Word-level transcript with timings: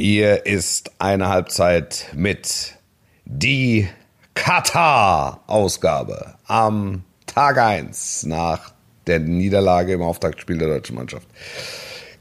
Hier 0.00 0.46
ist 0.46 0.92
eine 1.00 1.28
Halbzeit 1.28 2.10
mit 2.14 2.76
die 3.24 3.88
Katar-Ausgabe 4.34 6.34
am 6.46 7.02
Tag 7.26 7.58
1 7.58 8.26
nach 8.26 8.74
der 9.08 9.18
Niederlage 9.18 9.94
im 9.94 10.02
Auftaktspiel 10.02 10.56
der 10.56 10.68
deutschen 10.68 10.94
Mannschaft 10.94 11.26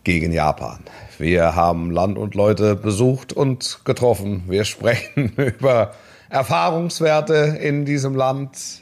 gegen 0.03 0.31
Japan. 0.31 0.79
Wir 1.19 1.53
haben 1.53 1.91
Land 1.91 2.17
und 2.17 2.33
Leute 2.33 2.75
besucht 2.75 3.31
und 3.31 3.81
getroffen. 3.85 4.46
Wir 4.47 4.65
sprechen 4.65 5.33
über 5.35 5.94
Erfahrungswerte 6.29 7.59
in 7.62 7.85
diesem 7.85 8.15
Land, 8.15 8.81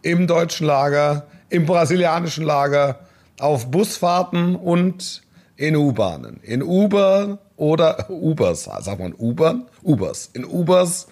im 0.00 0.26
deutschen 0.26 0.66
Lager, 0.66 1.26
im 1.50 1.66
brasilianischen 1.66 2.46
Lager, 2.46 3.00
auf 3.38 3.70
Busfahrten 3.70 4.56
und 4.56 5.24
in 5.56 5.76
U-Bahnen. 5.76 6.40
In 6.42 6.62
Uber 6.62 7.38
oder 7.60 8.08
Ubers, 8.08 8.64
sagt 8.64 8.98
man 8.98 9.14
Ubern? 9.16 9.66
Ubers. 9.82 10.30
In 10.32 10.46
Ubers 10.46 11.06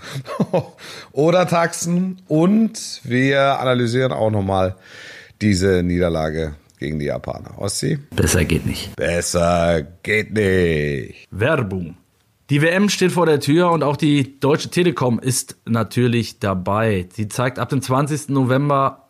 oder 1.13 1.47
Taxen. 1.47 2.23
Und 2.27 3.03
wir 3.05 3.61
analysieren 3.61 4.13
auch 4.13 4.31
nochmal 4.31 4.75
diese 5.43 5.83
Niederlage 5.83 6.55
gegen 6.79 6.99
die 6.99 7.07
Japaner. 7.07 7.59
Ossi? 7.59 7.99
Besser 8.17 8.47
geht 8.47 8.65
nicht. 8.65 8.97
Besser 8.97 9.83
geht 10.03 10.33
nicht. 10.33 11.27
Werbung. 11.31 11.97
Die 12.49 12.63
WM 12.63 12.89
steht 12.89 13.13
vor 13.13 13.27
der 13.27 13.41
Tür 13.41 13.71
und 13.71 13.83
auch 13.83 13.99
die 13.99 14.41
Deutsche 14.41 14.71
Telekom 14.71 15.19
ist 15.19 15.57
natürlich 15.67 16.39
dabei. 16.39 17.09
Sie 17.13 17.29
zeigt 17.29 17.59
ab 17.59 17.69
dem 17.69 17.83
20. 17.83 18.31
November 18.31 19.08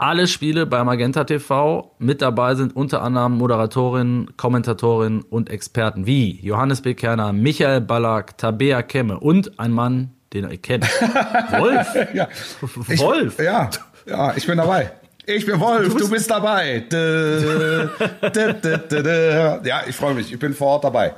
alle 0.00 0.26
Spiele 0.26 0.66
bei 0.66 0.82
Magenta 0.82 1.24
TV. 1.24 1.94
Mit 1.98 2.22
dabei 2.22 2.54
sind 2.54 2.74
unter 2.74 3.02
anderem 3.02 3.36
Moderatorinnen, 3.36 4.36
Kommentatorinnen 4.36 5.22
und 5.22 5.50
Experten 5.50 6.06
wie 6.06 6.40
Johannes 6.40 6.80
B. 6.80 6.94
Kerner, 6.94 7.32
Michael 7.32 7.82
Ballack, 7.82 8.38
Tabea 8.38 8.82
Kemme 8.82 9.20
und 9.20 9.60
ein 9.60 9.72
Mann, 9.72 10.12
den 10.32 10.50
ihr 10.50 10.56
kennt. 10.56 10.84
Wolf. 11.50 11.86
ja. 12.14 12.28
Wolf. 12.98 13.38
Ich, 13.38 13.44
ja, 13.44 13.68
ja, 14.06 14.34
ich 14.34 14.46
bin 14.46 14.56
dabei. 14.56 14.90
Ich 15.26 15.44
bin 15.44 15.60
Wolf, 15.60 15.88
du 15.88 15.94
bist, 15.94 16.06
du 16.06 16.10
bist 16.10 16.30
dabei. 16.30 16.84
ja, 19.64 19.82
ich 19.86 19.94
freue 19.94 20.14
mich. 20.14 20.32
Ich 20.32 20.38
bin 20.38 20.54
vor 20.54 20.68
Ort 20.68 20.84
dabei. 20.84 21.14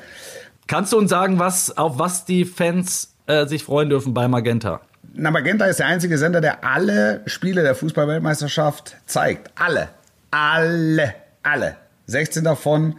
Kannst 0.66 0.92
du 0.92 0.98
uns 0.98 1.10
sagen, 1.10 1.38
was, 1.38 1.76
auf 1.76 1.98
was 1.98 2.24
die 2.24 2.44
Fans 2.44 3.14
äh, 3.26 3.46
sich 3.46 3.62
freuen 3.62 3.88
dürfen 3.90 4.12
bei 4.12 4.26
Magenta? 4.26 4.80
Na, 5.14 5.30
Magenta 5.30 5.66
ist 5.66 5.78
der 5.78 5.86
einzige 5.86 6.16
Sender, 6.18 6.40
der 6.40 6.64
alle 6.64 7.22
Spiele 7.26 7.62
der 7.62 7.74
Fußballweltmeisterschaft 7.74 8.96
zeigt. 9.06 9.50
Alle. 9.54 9.88
Alle. 10.30 11.14
Alle. 11.42 11.76
16 12.06 12.44
davon 12.44 12.96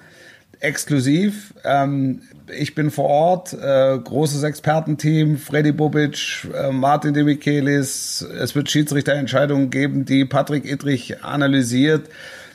exklusiv. 0.60 1.54
Ähm, 1.64 2.22
ich 2.48 2.76
bin 2.76 2.92
vor 2.92 3.06
Ort, 3.06 3.54
äh, 3.54 3.98
großes 3.98 4.44
Expertenteam, 4.44 5.38
Freddy 5.38 5.72
Bobic, 5.72 6.48
äh, 6.54 6.72
Martin 6.72 7.14
de 7.14 7.24
Michelis. 7.24 8.22
Es 8.22 8.56
wird 8.56 8.70
Schiedsrichterentscheidungen 8.70 9.70
geben, 9.70 10.06
die 10.06 10.26
Patrick 10.26 10.66
Idrich 10.66 11.24
analysiert. 11.24 12.10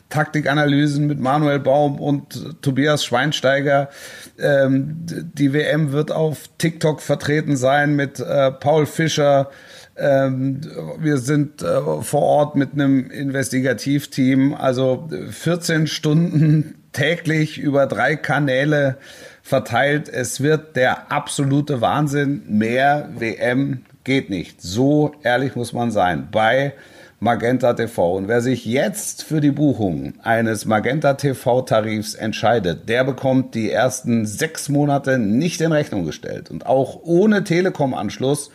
Taktikanalysen 0.09 1.06
mit 1.06 1.20
Manuel 1.20 1.59
Baum 1.59 2.01
und 2.01 2.62
Tobias 2.62 3.05
Schweinsteiger. 3.05 3.91
Ähm, 4.39 4.97
die 5.05 5.53
WM 5.53 5.92
wird 5.92 6.12
auf 6.12 6.48
TikTok 6.59 7.03
vertreten 7.03 7.56
sein 7.56 7.95
mit 7.95 8.20
äh, 8.20 8.50
Paul 8.53 8.87
Fischer. 8.87 9.50
Ähm, 9.97 10.61
wir 10.98 11.19
sind 11.19 11.62
äh, 11.62 12.03
vor 12.03 12.23
Ort 12.23 12.56
mit 12.56 12.73
einem 12.73 13.11
Investigativteam. 13.11 14.55
Also 14.55 15.09
14 15.31 15.87
Stunden 15.87 16.75
täglich 16.93 17.59
über 17.59 17.87
drei 17.87 18.17
Kanäle 18.17 18.97
verteilt. 19.43 20.09
Es 20.09 20.41
wird 20.41 20.77
der 20.77 21.12
absolute 21.12 21.81
Wahnsinn. 21.81 22.43
Mehr 22.48 23.11
WM 23.17 23.84
geht 24.05 24.31
nicht. 24.31 24.62
So 24.62 25.12
ehrlich 25.22 25.55
muss 25.55 25.72
man 25.72 25.91
sein. 25.91 26.28
Bei 26.31 26.72
Magenta 27.21 27.75
TV. 27.75 28.17
Und 28.17 28.29
wer 28.29 28.41
sich 28.41 28.65
jetzt 28.65 29.25
für 29.25 29.41
die 29.41 29.51
Buchung 29.51 30.15
eines 30.23 30.67
Magenta 30.67 31.15
TV 31.15 31.62
Tarifs 31.62 32.15
entscheidet, 32.15 32.89
der 32.89 33.03
bekommt 33.05 33.55
die 33.55 33.71
ersten 33.71 34.25
sechs 34.25 34.69
Monate 34.69 35.19
nicht 35.19 35.61
in 35.61 35.73
Rechnung 35.73 36.05
gestellt. 36.05 36.51
Und 36.51 36.67
auch 36.67 37.01
ohne 37.03 37.43
Telekom-Anschluss 37.43 38.51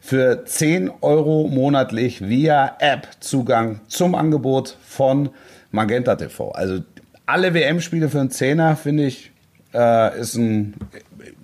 für 0.00 0.44
10 0.44 0.90
Euro 1.02 1.46
monatlich 1.46 2.28
via 2.28 2.76
App 2.80 3.06
Zugang 3.20 3.80
zum 3.86 4.14
Angebot 4.14 4.76
von 4.84 5.28
Magenta 5.70 6.16
TV. 6.16 6.50
Also 6.50 6.80
alle 7.26 7.54
WM-Spiele 7.54 8.08
für 8.08 8.20
einen 8.20 8.30
Zehner, 8.30 8.74
finde 8.74 9.04
ich, 9.04 9.30
äh, 9.72 10.18
ist, 10.18 10.34
ein, 10.34 10.74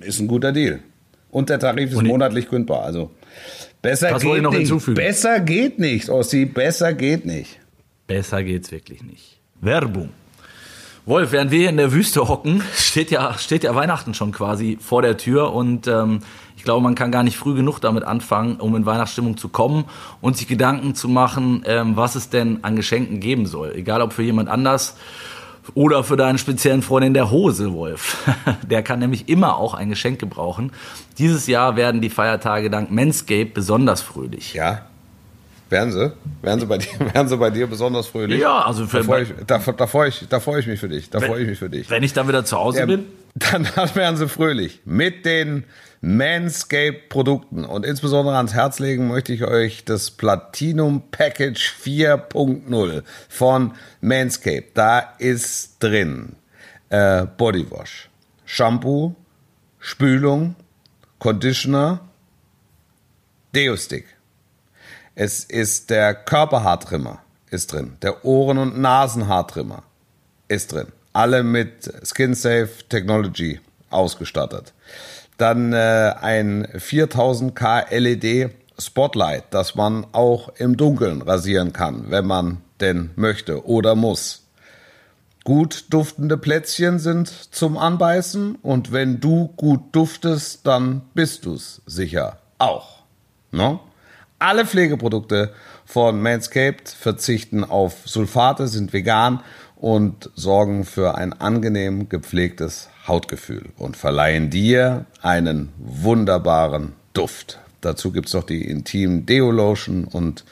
ist 0.01 0.19
ein 0.19 0.27
guter 0.27 0.51
Deal. 0.51 0.81
Und 1.31 1.51
der 1.51 1.61
Tarif 1.61 1.93
ist 1.93 2.03
monatlich 2.03 2.49
kündbar. 2.49 2.83
Also 2.83 3.11
Besser 3.87 4.11
Was 4.11 4.23
geht 4.23 4.43
noch 4.43 4.51
nicht. 4.51 4.59
Hinzufügen? 4.63 4.97
Besser 4.97 5.39
geht 5.39 5.79
nicht, 5.79 6.09
Ossi. 6.09 6.45
Besser 6.45 6.93
geht 6.93 7.25
nicht. 7.25 7.61
Besser 8.09 8.43
geht's 8.43 8.73
wirklich 8.73 9.05
nicht. 9.05 9.39
Werbung. 9.61 10.11
Wolf, 11.05 11.31
während 11.31 11.53
wir 11.53 11.61
hier 11.61 11.69
in 11.69 11.77
der 11.77 11.93
Wüste 11.93 12.27
hocken, 12.27 12.65
steht 12.75 13.13
ja, 13.13 13.39
steht 13.39 13.63
ja 13.63 13.77
Weihnachten 13.77 14.13
schon 14.13 14.33
quasi 14.33 14.77
vor 14.81 15.03
der 15.03 15.17
Tür 15.17 15.53
und 15.53 15.87
ähm, 15.87 16.19
ich 16.57 16.65
glaube, 16.65 16.83
man 16.83 16.97
kann 16.97 17.13
gar 17.13 17.23
nicht 17.23 17.37
früh 17.37 17.55
genug 17.55 17.79
damit 17.79 18.03
anfangen, 18.03 18.57
um 18.57 18.75
in 18.75 18.87
Weihnachtsstimmung 18.87 19.37
zu 19.37 19.49
kommen 19.49 19.85
und 20.21 20.37
sich 20.37 20.49
Gedanken 20.49 20.97
zu 20.97 21.09
machen, 21.09 21.63
ähm, 21.65 21.95
was 21.95 22.17
es 22.17 22.29
denn 22.29 22.65
an 22.65 22.75
Geschenken 22.75 23.21
geben 23.21 23.47
soll. 23.47 23.73
Egal 23.77 24.03
ob 24.03 24.15
für 24.15 24.25
jemand 24.25 24.49
anders 24.49 24.97
oder 25.75 26.05
für 26.05 26.17
deinen 26.17 26.39
speziellen 26.39 26.83
Freund 26.83 27.07
in 27.07 27.15
der 27.15 27.31
Hose, 27.31 27.73
Wolf. 27.73 28.29
Der 28.71 28.83
kann 28.83 28.99
nämlich 28.99 29.29
immer 29.29 29.57
auch 29.57 29.75
ein 29.75 29.89
Geschenk 29.89 30.19
gebrauchen. 30.19 30.73
Dieses 31.19 31.47
Jahr 31.47 31.77
werden 31.77 32.01
die 32.01 32.11
Feiertage 32.11 32.71
dank 32.71 32.91
Manscape 32.91 33.47
besonders 33.47 34.03
fröhlich. 34.03 34.55
Ja. 34.55 34.87
Werden 35.69 35.93
sie? 35.93 36.13
Werden 36.43 36.61
sie 36.61 36.67
bei 36.67 36.79
dir, 36.79 36.89
werden 37.15 37.29
sie 37.29 37.37
bei 37.37 37.51
dir 37.51 37.67
besonders 37.67 38.07
fröhlich? 38.07 38.41
Ja, 38.41 38.65
also 38.65 38.87
für 38.87 38.99
da 38.99 39.03
freue 39.03 39.23
ich, 39.23 39.35
da, 39.47 39.59
da 39.59 39.87
freu 39.87 40.07
ich, 40.09 40.27
da 40.29 40.41
freu 40.41 40.59
ich 40.59 40.67
mich 40.67 40.79
für 40.79 40.89
dich. 40.89 41.11
Da 41.11 41.21
freue 41.21 41.43
ich 41.43 41.49
mich 41.49 41.59
für 41.59 41.69
dich. 41.69 41.91
Wenn 41.91 42.03
ich 42.03 42.13
dann 42.13 42.29
wieder 42.29 42.45
zu 42.45 42.57
Hause 42.57 42.81
ja, 42.81 42.87
bin? 42.87 43.05
Dann, 43.39 43.69
dann 43.77 43.95
werden 43.95 44.17
sie 44.17 44.29
fröhlich. 44.29 44.81
Mit 44.87 45.27
den 45.27 45.65
Manscaped-Produkten. 46.01 47.65
Und 47.65 47.85
insbesondere 47.85 48.37
ans 48.37 48.55
Herz 48.55 48.79
legen 48.79 49.09
möchte 49.09 49.33
ich 49.33 49.45
euch 49.45 49.85
das 49.85 50.11
Platinum 50.11 51.03
Package 51.11 51.75
4.0 51.83 53.03
von 53.29 53.75
Manscaped. 54.01 54.77
Da 54.77 55.01
ist 55.19 55.77
drin 55.81 56.37
äh, 56.91 57.27
Bodywash, 57.37 58.09
Shampoo, 58.45 59.15
Spülung, 59.79 60.57
Conditioner, 61.19 62.01
Deo-Stick. 63.55 64.07
Es 65.15 65.45
ist 65.45 65.91
der 65.91 66.15
Körperhaartrimmer 66.15 67.23
ist 67.51 67.73
drin, 67.73 67.97
der 68.03 68.25
Ohren- 68.25 68.59
und 68.59 68.79
Nasenhaartrimmer 68.79 69.83
ist 70.49 70.73
drin. 70.73 70.89
Alle 71.13 71.43
mit 71.43 71.91
SkinSafe 72.05 72.87
Technology 72.89 73.61
ausgestattet. 73.91 74.75
Dann 75.37 75.73
äh, 75.73 76.15
ein 76.21 76.67
4000K 76.67 77.87
LED 77.91 78.51
Spotlight, 78.79 79.45
das 79.51 79.75
man 79.75 80.07
auch 80.13 80.51
im 80.57 80.77
Dunkeln 80.77 81.23
rasieren 81.23 81.73
kann, 81.73 82.11
wenn 82.11 82.27
man 82.27 82.59
denn 82.81 83.11
möchte 83.17 83.67
oder 83.67 83.95
muss. 83.95 84.43
Gut 85.45 85.87
duftende 85.91 86.37
Plätzchen 86.37 86.99
sind 86.99 87.29
zum 87.29 87.79
Anbeißen 87.79 88.57
und 88.57 88.93
wenn 88.93 89.21
du 89.21 89.49
gut 89.57 89.81
duftest, 89.93 90.67
dann 90.67 91.03
bist 91.15 91.47
du's 91.47 91.83
sicher 91.87 92.39
auch. 92.59 93.03
No? 93.53 93.81
Alle 94.39 94.67
Pflegeprodukte 94.67 95.55
von 95.85 96.21
Manscaped 96.21 96.89
verzichten 96.89 97.65
auf 97.65 98.07
Sulfate, 98.07 98.67
sind 98.67 98.93
vegan 98.93 99.41
und 99.77 100.31
sorgen 100.35 100.85
für 100.85 101.15
ein 101.15 101.33
angenehm 101.33 102.09
gepflegtes 102.09 102.89
Hautgefühl 103.09 103.67
und 103.77 103.97
verleihen 103.97 104.51
dir 104.51 105.07
einen 105.23 105.73
wunderbaren 105.79 106.93
Duft. 107.13 107.59
Dazu 107.81 108.11
gibt 108.13 108.29
es 108.29 108.35
noch 108.35 108.45
die 108.45 108.65
Intim 108.65 109.27
Deo 109.27 109.51
Lotion 109.51 110.05
und 110.05 110.45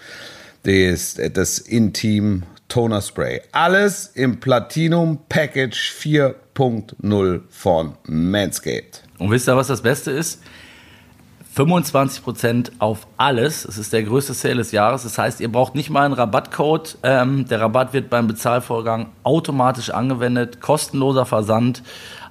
das, 0.62 1.18
das 1.32 1.58
Intim 1.58 2.44
Toner 2.68 3.02
Spray. 3.02 3.42
Alles 3.52 4.06
im 4.14 4.40
Platinum 4.40 5.18
Package 5.28 5.92
4.0 5.92 7.40
von 7.48 7.94
Manscaped. 8.06 9.02
Und 9.18 9.30
wisst 9.30 9.48
ihr, 9.48 9.56
was 9.56 9.68
das 9.68 9.82
Beste 9.82 10.10
ist? 10.10 10.40
25% 11.56 12.72
auf 12.80 13.06
alles. 13.16 13.64
Es 13.64 13.78
ist 13.78 13.92
der 13.92 14.02
größte 14.02 14.34
Sale 14.34 14.56
des 14.56 14.72
Jahres. 14.72 15.04
Das 15.04 15.18
heißt, 15.18 15.40
ihr 15.40 15.52
braucht 15.52 15.76
nicht 15.76 15.88
mal 15.88 16.04
einen 16.04 16.14
Rabattcode. 16.14 16.98
Ähm, 17.04 17.46
der 17.46 17.60
Rabatt 17.60 17.92
wird 17.92 18.10
beim 18.10 18.26
Bezahlvorgang 18.26 19.10
automatisch 19.22 19.90
angewendet. 19.90 20.60
Kostenloser 20.60 21.26
Versand. 21.26 21.82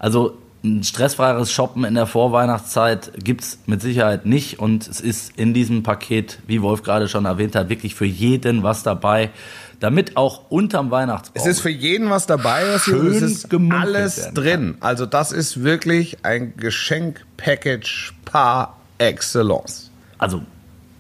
Also 0.04 0.38
ein 0.66 0.84
stressfreieres 0.84 1.50
Shoppen 1.50 1.86
in 1.86 1.96
der 1.96 2.08
Vorweihnachtszeit 2.08 3.14
gibt's 3.24 3.60
mit 3.68 3.82
Sicherheit 3.82 4.26
nicht. 4.26 4.60
Und 4.60 4.86
es 4.86 5.00
ist 5.00 5.38
in 5.38 5.54
diesem 5.54 5.82
Paket, 5.84 6.40
wie 6.46 6.62
Wolf 6.62 6.84
gerade 6.84 7.08
schon 7.08 7.24
erwähnt 7.24 7.56
hat, 7.56 7.70
wirklich 7.70 7.96
für 7.96 8.06
jeden 8.06 8.64
was 8.64 8.84
dabei. 8.84 9.30
Damit 9.80 10.18
auch 10.18 10.42
unterm 10.50 10.92
Weihnachtsbaum. 10.92 11.42
Es 11.42 11.50
ist 11.50 11.62
für 11.62 11.70
jeden 11.70 12.10
was 12.10 12.26
dabei, 12.26 12.64
was 12.74 12.84
hier 12.84 12.96
es 12.96 13.22
ist 13.22 13.48
alles 13.72 14.32
drin. 14.34 14.76
Also 14.82 15.06
das 15.06 15.32
ist 15.32 15.64
wirklich 15.64 16.18
ein 16.24 16.54
Geschenk-Package 16.58 18.14
par 18.26 18.76
excellence. 18.98 19.90
Also 20.18 20.42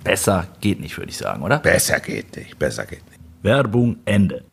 besser 0.06 0.48
geht 0.62 0.80
nicht, 0.80 0.98
würde 0.98 1.12
ich 1.12 1.18
sagen, 1.18 1.44
oder? 1.44 1.60
Besser 1.60 2.00
geht 2.00 2.38
nicht, 2.38 2.58
besser 2.58 2.86
geht 2.86 3.04
nicht. 3.10 3.20
Werbung 3.42 3.98
Ende. 4.06 4.46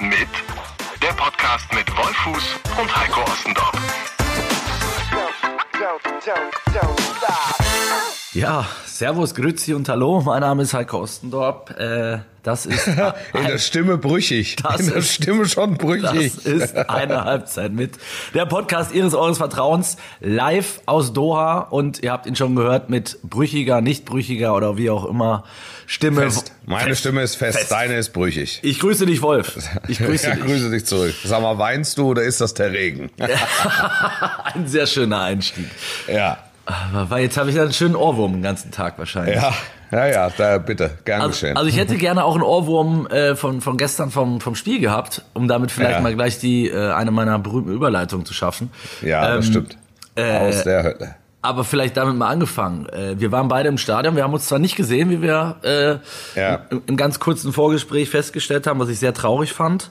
Mit 0.00 0.28
der 1.02 1.12
Podcast 1.14 1.72
mit 1.72 1.90
Wolfuß 1.96 2.56
und 2.80 2.96
Heiko 2.96 3.20
Ostendorf. 3.22 3.72
Ja, 8.34 8.66
Servus, 8.84 9.34
Grüezi 9.34 9.72
und 9.72 9.88
Hallo. 9.88 10.20
Mein 10.20 10.40
Name 10.42 10.62
ist 10.62 10.74
Heiko 10.74 10.98
Ostendorp. 11.00 11.70
Äh, 11.80 12.18
das 12.42 12.66
ist 12.66 12.86
In 13.32 13.46
der 13.46 13.56
Stimme 13.58 13.96
brüchig. 13.96 14.56
Das 14.56 14.80
In 14.80 14.88
der 14.88 14.96
ist- 14.96 15.14
Stimme 15.14 15.48
schon 15.48 15.78
brüchig. 15.78 16.34
Das 16.34 16.44
ist 16.44 16.76
eine 16.76 17.24
Halbzeit 17.24 17.72
mit. 17.72 17.92
Der 18.34 18.44
Podcast 18.44 18.92
Ihres 18.92 19.14
Eures 19.14 19.38
Vertrauens 19.38 19.96
live 20.20 20.82
aus 20.84 21.14
Doha 21.14 21.60
und 21.70 22.02
ihr 22.02 22.12
habt 22.12 22.26
ihn 22.26 22.36
schon 22.36 22.54
gehört 22.54 22.90
mit 22.90 23.18
brüchiger, 23.22 23.80
nicht 23.80 24.04
brüchiger 24.04 24.54
oder 24.54 24.76
wie 24.76 24.90
auch 24.90 25.06
immer 25.06 25.44
Stimme. 25.86 26.20
Fest. 26.22 26.52
Meine 26.66 26.90
Fest. 26.90 27.00
Stimme 27.00 27.22
ist 27.22 27.36
fest, 27.36 27.56
Fest. 27.58 27.72
deine 27.72 27.96
ist 27.96 28.12
brüchig. 28.12 28.60
Ich 28.62 28.78
grüße 28.78 29.06
dich, 29.06 29.22
Wolf. 29.22 29.56
Ich 29.88 29.98
grüße 30.00 30.28
ja, 30.28 30.34
dich. 30.34 30.44
grüße 30.44 30.70
dich 30.70 30.84
zurück. 30.84 31.14
Sag 31.24 31.40
mal, 31.40 31.56
weinst 31.56 31.96
du 31.96 32.08
oder 32.10 32.22
ist 32.22 32.42
das 32.42 32.52
der 32.52 32.72
Regen? 32.72 33.10
Ein 34.52 34.66
sehr 34.68 34.86
schöner 34.86 35.22
Einstieg. 35.22 35.64
ja. 36.08 36.36
Aber 36.92 37.08
weil 37.10 37.22
jetzt 37.22 37.36
habe 37.38 37.48
ich 37.50 37.58
einen 37.58 37.72
schönen 37.72 37.96
Ohrwurm 37.96 38.32
den 38.34 38.42
ganzen 38.42 38.70
Tag 38.70 38.98
wahrscheinlich. 38.98 39.36
Ja, 39.36 39.52
ja, 39.90 40.06
ja, 40.06 40.30
da 40.36 40.58
bitte, 40.58 40.90
gern 41.06 41.22
Also, 41.22 41.30
geschehen. 41.32 41.56
also 41.56 41.68
ich 41.68 41.78
hätte 41.78 41.96
gerne 41.98 42.24
auch 42.24 42.34
einen 42.34 42.42
Ohrwurm 42.44 43.06
äh, 43.06 43.36
von, 43.36 43.62
von 43.62 43.78
gestern 43.78 44.10
vom, 44.10 44.40
vom 44.42 44.54
Spiel 44.54 44.78
gehabt, 44.78 45.22
um 45.32 45.48
damit 45.48 45.70
vielleicht 45.70 45.94
Ja. 45.96 46.00
mal 46.00 46.14
gleich 46.14 46.38
die 46.38 46.68
äh, 46.68 46.92
eine 46.92 47.10
meiner 47.10 47.38
berühmten 47.38 47.72
Überleitungen 47.72 48.26
zu 48.26 48.34
schaffen. 48.34 48.70
ja, 49.00 49.36
das 49.36 49.46
Ähm, 49.46 49.50
stimmt. 49.50 49.78
Aus 50.16 50.64
der 50.64 50.82
Hölle. 50.82 51.14
Aber 51.40 51.62
vielleicht 51.62 51.96
damit 51.96 52.16
mal 52.16 52.28
angefangen. 52.28 52.86
Äh, 52.88 53.18
Wir 53.20 53.30
waren 53.32 53.46
beide 53.48 53.68
im 53.68 53.78
Stadion. 53.78 54.16
Wir 54.16 54.24
haben 54.24 54.34
uns 54.34 54.46
zwar 54.46 54.58
nicht 54.58 54.74
gesehen, 54.76 55.08
wie 55.10 55.22
wir 55.22 55.56
äh, 55.62 56.38
Ja. 56.38 56.66
im, 56.70 56.82
im 56.86 56.96
ganz 56.96 57.20
kurzen 57.20 57.52
Vorgespräch 57.52 58.10
festgestellt 58.10 58.66
haben, 58.66 58.80
was 58.80 58.88
ich 58.88 58.98
sehr 58.98 59.14
traurig 59.14 59.52
fand. 59.52 59.90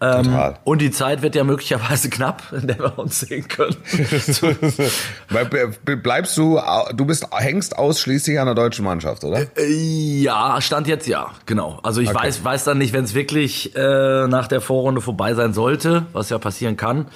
Ähm, 0.00 0.22
Total. 0.24 0.58
Und 0.62 0.80
die 0.80 0.92
Zeit 0.92 1.22
wird 1.22 1.34
ja 1.34 1.42
möglicherweise 1.42 2.08
knapp, 2.08 2.52
in 2.52 2.68
der 2.68 2.78
wir 2.78 2.98
uns 3.00 3.18
sehen 3.20 3.48
können. 3.48 3.74
Be- 5.84 5.96
Bleibst 5.96 6.36
du, 6.36 6.60
du 6.94 7.04
bist, 7.04 7.26
hängst 7.32 7.76
ausschließlich 7.76 8.38
an 8.38 8.46
der 8.46 8.54
deutschen 8.54 8.84
Mannschaft, 8.84 9.24
oder? 9.24 9.40
Äh, 9.56 10.20
Ja, 10.22 10.60
stand 10.60 10.86
jetzt 10.86 11.06
ja, 11.06 11.30
genau. 11.46 11.80
Also 11.82 12.00
ich 12.00 12.08
Okay. 12.10 12.18
weiß, 12.26 12.44
weiß 12.44 12.64
dann 12.64 12.78
nicht, 12.78 12.92
wenn 12.92 13.04
es 13.04 13.14
wirklich 13.14 13.74
äh, 13.76 14.26
nach 14.28 14.46
der 14.46 14.60
Vorrunde 14.60 15.00
vorbei 15.00 15.34
sein 15.34 15.52
sollte, 15.52 16.06
was 16.12 16.30
ja 16.30 16.38
passieren 16.38 16.76
kann, 16.76 17.06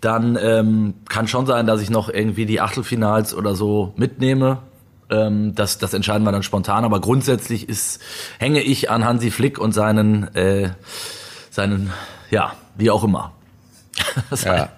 dann 0.00 0.38
ähm, 0.40 0.94
kann 1.08 1.26
schon 1.28 1.46
sein, 1.46 1.66
dass 1.66 1.80
ich 1.80 1.90
noch 1.90 2.08
irgendwie 2.08 2.46
die 2.46 2.60
Achtelfinals 2.60 3.34
oder 3.34 3.54
so 3.56 3.92
mitnehme. 3.96 4.58
Ähm, 5.10 5.54
das, 5.54 5.78
das 5.78 5.92
entscheiden 5.94 6.22
wir 6.24 6.32
dann 6.32 6.42
spontan. 6.42 6.84
Aber 6.84 7.00
grundsätzlich 7.00 7.68
ist, 7.68 8.00
hänge 8.38 8.60
ich 8.60 8.90
an 8.90 9.04
Hansi 9.04 9.30
Flick 9.30 9.58
und 9.58 9.72
seinen, 9.72 10.34
äh, 10.36 10.70
seinen, 11.50 11.92
ja, 12.30 12.52
wie 12.76 12.90
auch 12.90 13.04
immer. 13.04 13.32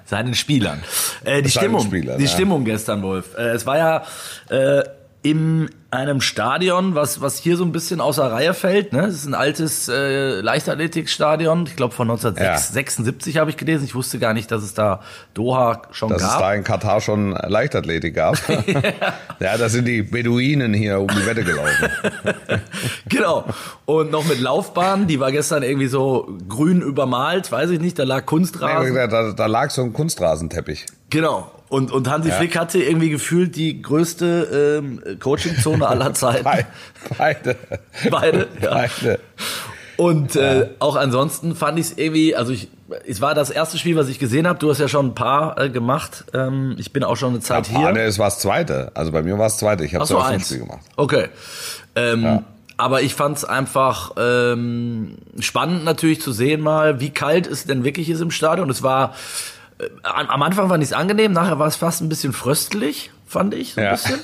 Seinen, 0.07 0.35
Spielern. 0.35 0.83
Äh, 1.25 1.43
die 1.43 1.51
Seinen 1.51 1.63
Stimmung, 1.65 1.87
Spielern, 1.87 2.19
die 2.19 2.25
ja. 2.25 2.31
Stimmung 2.31 2.65
gestern, 2.65 3.03
Wolf. 3.03 3.35
Äh, 3.37 3.51
es 3.51 3.67
war 3.67 3.77
ja 3.79 4.05
äh, 4.49 4.83
in 5.23 5.71
einem 5.91 6.21
Stadion, 6.21 6.95
was, 6.95 7.21
was 7.21 7.39
hier 7.39 7.57
so 7.57 7.65
ein 7.65 7.73
bisschen 7.73 8.01
außer 8.01 8.31
Reihe 8.31 8.55
fällt. 8.55 8.93
Ne? 8.93 9.03
Es 9.07 9.17
ist 9.17 9.27
ein 9.27 9.35
altes 9.35 9.89
äh, 9.89 10.41
Leichtathletikstadion, 10.41 11.67
ich 11.67 11.77
glaube 11.77 11.95
von 11.95 12.09
1976 12.09 13.37
habe 13.37 13.51
ich 13.51 13.59
gelesen. 13.59 13.85
Ich 13.85 13.95
wusste 13.95 14.19
gar 14.19 14.33
nicht, 14.33 14.51
dass 14.51 14.63
es 14.63 14.73
da 14.73 15.01
Doha 15.35 15.83
schon 15.91 16.09
Dass 16.09 16.23
es 16.23 16.29
gab. 16.29 16.41
da 16.41 16.55
in 16.55 16.65
Katar 16.65 17.01
schon 17.01 17.33
Leichtathletik 17.33 18.15
gab. 18.15 18.37
ja, 19.41 19.59
da 19.59 19.69
sind 19.69 19.87
die 19.87 20.03
Beduinen 20.03 20.73
hier 20.73 21.01
um 21.01 21.09
die 21.09 21.27
Wette 21.27 21.45
gelaufen. 21.45 21.91
genau. 23.09 23.45
Und 23.85 24.11
noch 24.11 24.25
mit 24.25 24.41
Laufbahn, 24.41 25.07
die 25.07 25.21
war 25.21 25.33
gestern 25.33 25.63
irgendwie 25.63 25.89
so 25.89 26.35
grün 26.49 26.81
übermalt, 26.81 27.51
weiß 27.53 27.71
ich 27.71 27.81
nicht, 27.81 27.99
da 27.99 28.05
lag 28.05 28.25
Kunstrasen. 28.25 28.95
da, 28.95 29.07
da, 29.07 29.33
da 29.33 29.47
lag 29.47 29.71
so 29.71 29.83
ein 29.83 29.93
Kunstrasenteppich. 29.93 30.87
Genau. 31.11 31.51
Und, 31.71 31.91
und 31.93 32.11
Hansi 32.11 32.31
Flick 32.33 32.59
hatte 32.59 32.79
irgendwie 32.83 33.09
gefühlt 33.11 33.57
die 33.57 33.81
größte 33.81 34.81
ähm, 34.83 35.03
Coachingzone 35.21 35.87
aller 35.89 36.13
Zeiten. 36.15 36.45
Be- 36.45 36.67
Beide. 37.17 37.57
Beide, 38.11 38.49
ja. 38.61 38.71
Beide. 38.75 39.21
Und 39.97 40.35
äh, 40.35 40.69
auch 40.81 40.97
ansonsten 40.97 41.55
fand 41.55 41.79
ich 41.79 41.87
es 41.87 41.99
irgendwie, 41.99 42.35
also 42.35 42.53
ich, 42.53 42.69
es 43.07 43.21
war 43.21 43.35
das 43.35 43.51
erste 43.51 43.79
Spiel, 43.79 43.97
was 43.97 44.09
ich 44.09 44.19
gesehen 44.19 44.47
habe. 44.49 44.59
Du 44.59 44.69
hast 44.71 44.79
ja 44.81 44.89
schon 44.89 45.07
ein 45.09 45.15
paar 45.15 45.59
äh, 45.61 45.69
gemacht. 45.71 46.25
Ähm, 46.35 46.75
ich 46.79 46.93
bin 46.93 47.05
auch 47.05 47.17
schon 47.17 47.31
eine 47.31 47.41
Zeit 47.41 47.69
Ah, 47.73 47.79
hier. 47.79 47.93
ne, 47.93 48.01
es 48.03 48.19
war 48.19 48.27
das 48.27 48.41
zweite. 48.41 48.91
Also 48.95 49.13
bei 49.13 49.23
mir 49.23 49.39
war 49.39 49.47
es 49.47 49.53
das 49.55 49.61
zweite. 49.61 49.85
Ich 49.85 49.95
habe 49.95 50.07
so, 50.07 50.19
eins. 50.19 50.47
Spiel 50.47 50.61
gemacht. 50.61 50.81
Okay. 50.97 51.29
Ähm, 51.95 52.23
Ja. 52.25 52.43
Aber 52.79 53.03
ich 53.03 53.15
fand 53.15 53.37
es 53.37 53.45
einfach 53.45 54.13
ähm, 54.17 55.17
spannend 55.39 55.85
natürlich 55.85 56.23
zu 56.23 56.33
sehen 56.33 56.63
mal, 56.63 56.99
wie 56.99 57.11
kalt 57.11 57.47
es 57.47 57.67
denn 57.67 57.85
wirklich 57.85 58.09
ist 58.09 58.23
im 58.23 58.31
Stadion. 58.31 58.71
Es 58.71 58.83
war 58.83 59.15
am 60.03 60.29
am 60.29 60.43
Anfang 60.43 60.69
fand 60.69 60.83
ich 60.83 60.91
es 60.91 60.93
angenehm, 60.93 61.33
nachher 61.33 61.59
war 61.59 61.67
es 61.67 61.77
fast 61.77 62.01
ein 62.03 62.09
bisschen 62.09 62.33
fröstelig, 62.33 63.11
fand 63.27 63.55
ich 63.55 63.75
so 63.75 63.81
ein 63.81 63.85
Ja. 63.87 63.91
bisschen. 63.93 64.19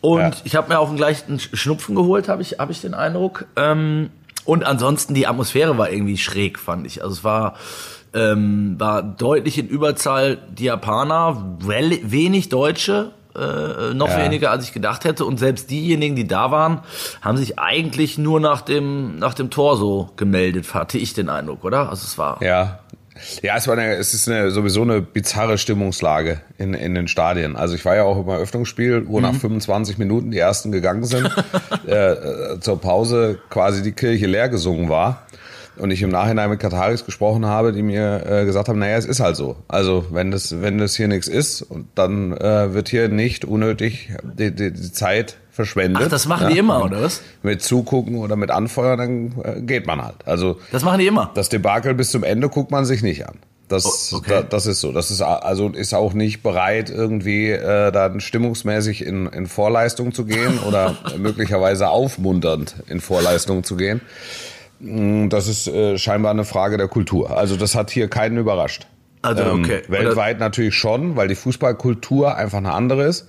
Und 0.00 0.20
Ja. 0.20 0.30
ich 0.44 0.54
habe 0.56 0.68
mir 0.68 0.78
auch 0.78 0.94
gleich 0.94 1.26
einen 1.26 1.38
Sch- 1.38 1.56
Schnupfen 1.56 1.94
geholt, 1.94 2.28
habe 2.28 2.42
ich, 2.42 2.58
hab 2.58 2.70
ich 2.70 2.80
den 2.80 2.94
Eindruck. 2.94 3.46
Ähm, 3.56 4.10
und 4.44 4.64
ansonsten 4.64 5.14
die 5.14 5.26
Atmosphäre 5.26 5.76
war 5.78 5.90
irgendwie 5.90 6.16
schräg, 6.18 6.58
fand 6.58 6.86
ich. 6.86 7.02
Also 7.02 7.14
es 7.14 7.24
war 7.24 7.54
ähm, 8.14 8.76
war 8.78 9.02
deutlich 9.02 9.58
in 9.58 9.66
Überzahl 9.68 10.38
die 10.50 10.64
Japaner, 10.64 11.56
wenig 11.60 12.48
Deutsche, 12.48 13.10
äh, 13.34 13.92
noch 13.92 14.08
Ja. 14.08 14.18
weniger 14.24 14.50
als 14.50 14.64
ich 14.64 14.72
gedacht 14.72 15.04
hätte. 15.04 15.26
Und 15.26 15.38
selbst 15.38 15.70
diejenigen, 15.70 16.16
die 16.16 16.26
da 16.26 16.50
waren, 16.50 16.80
haben 17.20 17.36
sich 17.36 17.58
eigentlich 17.58 18.16
nur 18.16 18.40
nach 18.40 18.62
dem 18.62 19.18
nach 19.18 19.34
dem 19.34 19.50
Tor 19.50 19.76
so 19.76 20.10
gemeldet, 20.16 20.72
hatte 20.72 20.96
ich 20.96 21.12
den 21.12 21.28
Eindruck, 21.28 21.62
oder? 21.64 21.90
Also 21.90 22.04
es 22.06 22.16
war 22.16 22.42
Ja. 22.42 22.78
Ja, 23.42 23.56
es 23.56 23.66
war 23.66 23.76
eine, 23.76 23.94
es 23.94 24.14
ist 24.14 24.28
eine, 24.28 24.50
sowieso 24.50 24.82
eine 24.82 25.00
bizarre 25.00 25.58
Stimmungslage 25.58 26.40
in, 26.58 26.74
in 26.74 26.94
den 26.94 27.08
Stadien. 27.08 27.56
Also 27.56 27.74
ich 27.74 27.84
war 27.84 27.96
ja 27.96 28.04
auch 28.04 28.20
im 28.20 28.28
Eröffnungsspiel, 28.28 29.08
wo 29.08 29.20
nach 29.20 29.34
25 29.34 29.98
Minuten 29.98 30.30
die 30.30 30.38
ersten 30.38 30.72
gegangen 30.72 31.04
sind, 31.04 31.30
äh, 31.86 32.12
äh, 32.12 32.60
zur 32.60 32.80
Pause 32.80 33.38
quasi 33.50 33.82
die 33.82 33.92
Kirche 33.92 34.26
leer 34.26 34.48
gesungen 34.48 34.88
war. 34.88 35.26
Und 35.76 35.90
ich 35.90 36.00
im 36.00 36.08
Nachhinein 36.08 36.48
mit 36.48 36.58
Kataris 36.58 37.04
gesprochen 37.04 37.44
habe, 37.44 37.72
die 37.72 37.82
mir 37.82 38.24
äh, 38.26 38.44
gesagt 38.46 38.68
haben, 38.68 38.78
naja, 38.78 38.96
es 38.96 39.04
ist 39.04 39.20
halt 39.20 39.36
so. 39.36 39.56
Also 39.68 40.06
wenn 40.10 40.30
das, 40.30 40.62
wenn 40.62 40.78
das 40.78 40.96
hier 40.96 41.06
nichts 41.06 41.28
ist, 41.28 41.66
dann 41.94 42.32
äh, 42.32 42.72
wird 42.72 42.88
hier 42.88 43.08
nicht 43.08 43.44
unnötig 43.44 44.10
die, 44.22 44.54
die, 44.54 44.72
die 44.72 44.92
Zeit 44.92 45.36
verschwendet. 45.56 46.02
Ach, 46.06 46.08
das 46.08 46.26
machen 46.26 46.48
die 46.50 46.58
immer, 46.58 46.84
oder 46.84 47.02
was? 47.02 47.22
Mit 47.42 47.62
zugucken 47.62 48.18
oder 48.18 48.36
mit 48.36 48.50
anfeuern, 48.52 48.98
dann 48.98 49.34
äh, 49.42 49.60
geht 49.62 49.86
man 49.86 50.00
halt. 50.04 50.16
Also 50.26 50.58
Das 50.70 50.84
machen 50.84 51.00
die 51.00 51.06
immer. 51.08 51.32
das 51.34 51.48
Debakel 51.48 51.94
bis 51.94 52.10
zum 52.12 52.22
Ende 52.22 52.48
guckt 52.48 52.70
man 52.70 52.84
sich 52.84 53.02
nicht 53.02 53.26
an. 53.26 53.36
Das, 53.68 54.12
Oh, 54.12 54.18
okay. 54.18 54.30
da, 54.30 54.42
das 54.42 54.66
ist 54.66 54.80
so. 54.80 54.92
Das 54.92 55.10
ist 55.10 55.22
also 55.22 55.70
ist 55.70 55.92
auch 55.92 56.12
nicht 56.12 56.44
bereit, 56.44 56.88
irgendwie 56.88 57.50
äh, 57.50 57.90
dann 57.90 58.20
stimmungsmäßig 58.20 59.04
in, 59.04 59.26
in 59.26 59.46
Vorleistung 59.48 60.12
zu 60.14 60.24
gehen 60.24 60.60
oder 60.68 60.94
möglicherweise 61.18 61.88
aufmunternd 61.88 62.76
in 62.86 63.00
Vorleistung 63.00 63.64
zu 63.64 63.74
gehen. 63.74 64.02
Mm, 64.78 65.30
Das 65.30 65.48
ist 65.48 65.66
äh, 65.66 65.98
scheinbar 65.98 66.30
eine 66.30 66.44
Frage 66.44 66.76
der 66.76 66.86
Kultur. 66.86 67.36
Also 67.36 67.56
das 67.56 67.74
hat 67.74 67.90
hier 67.90 68.06
keinen 68.08 68.36
überrascht. 68.38 68.86
Also 69.22 69.42
okay. 69.46 69.82
Ähm, 69.86 69.92
weltweit 69.92 70.38
natürlich 70.38 70.76
schon, 70.76 71.16
weil 71.16 71.26
die 71.26 71.34
Fußballkultur 71.34 72.36
einfach 72.36 72.58
eine 72.58 72.72
andere 72.72 73.04
ist. 73.06 73.26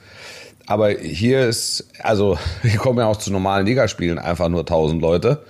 Aber 0.68 0.90
hier 0.92 1.48
ist, 1.48 1.88
also 2.04 2.38
hier 2.62 2.78
kommen 2.78 3.00
ja 3.00 3.08
auch 3.08 3.18
zu 3.18 3.32
normalen 3.32 3.66
Ligaspielen 3.66 4.20
einfach 4.20 4.50
nur 4.50 4.62
1000 4.62 5.02
Leute. 5.02 5.44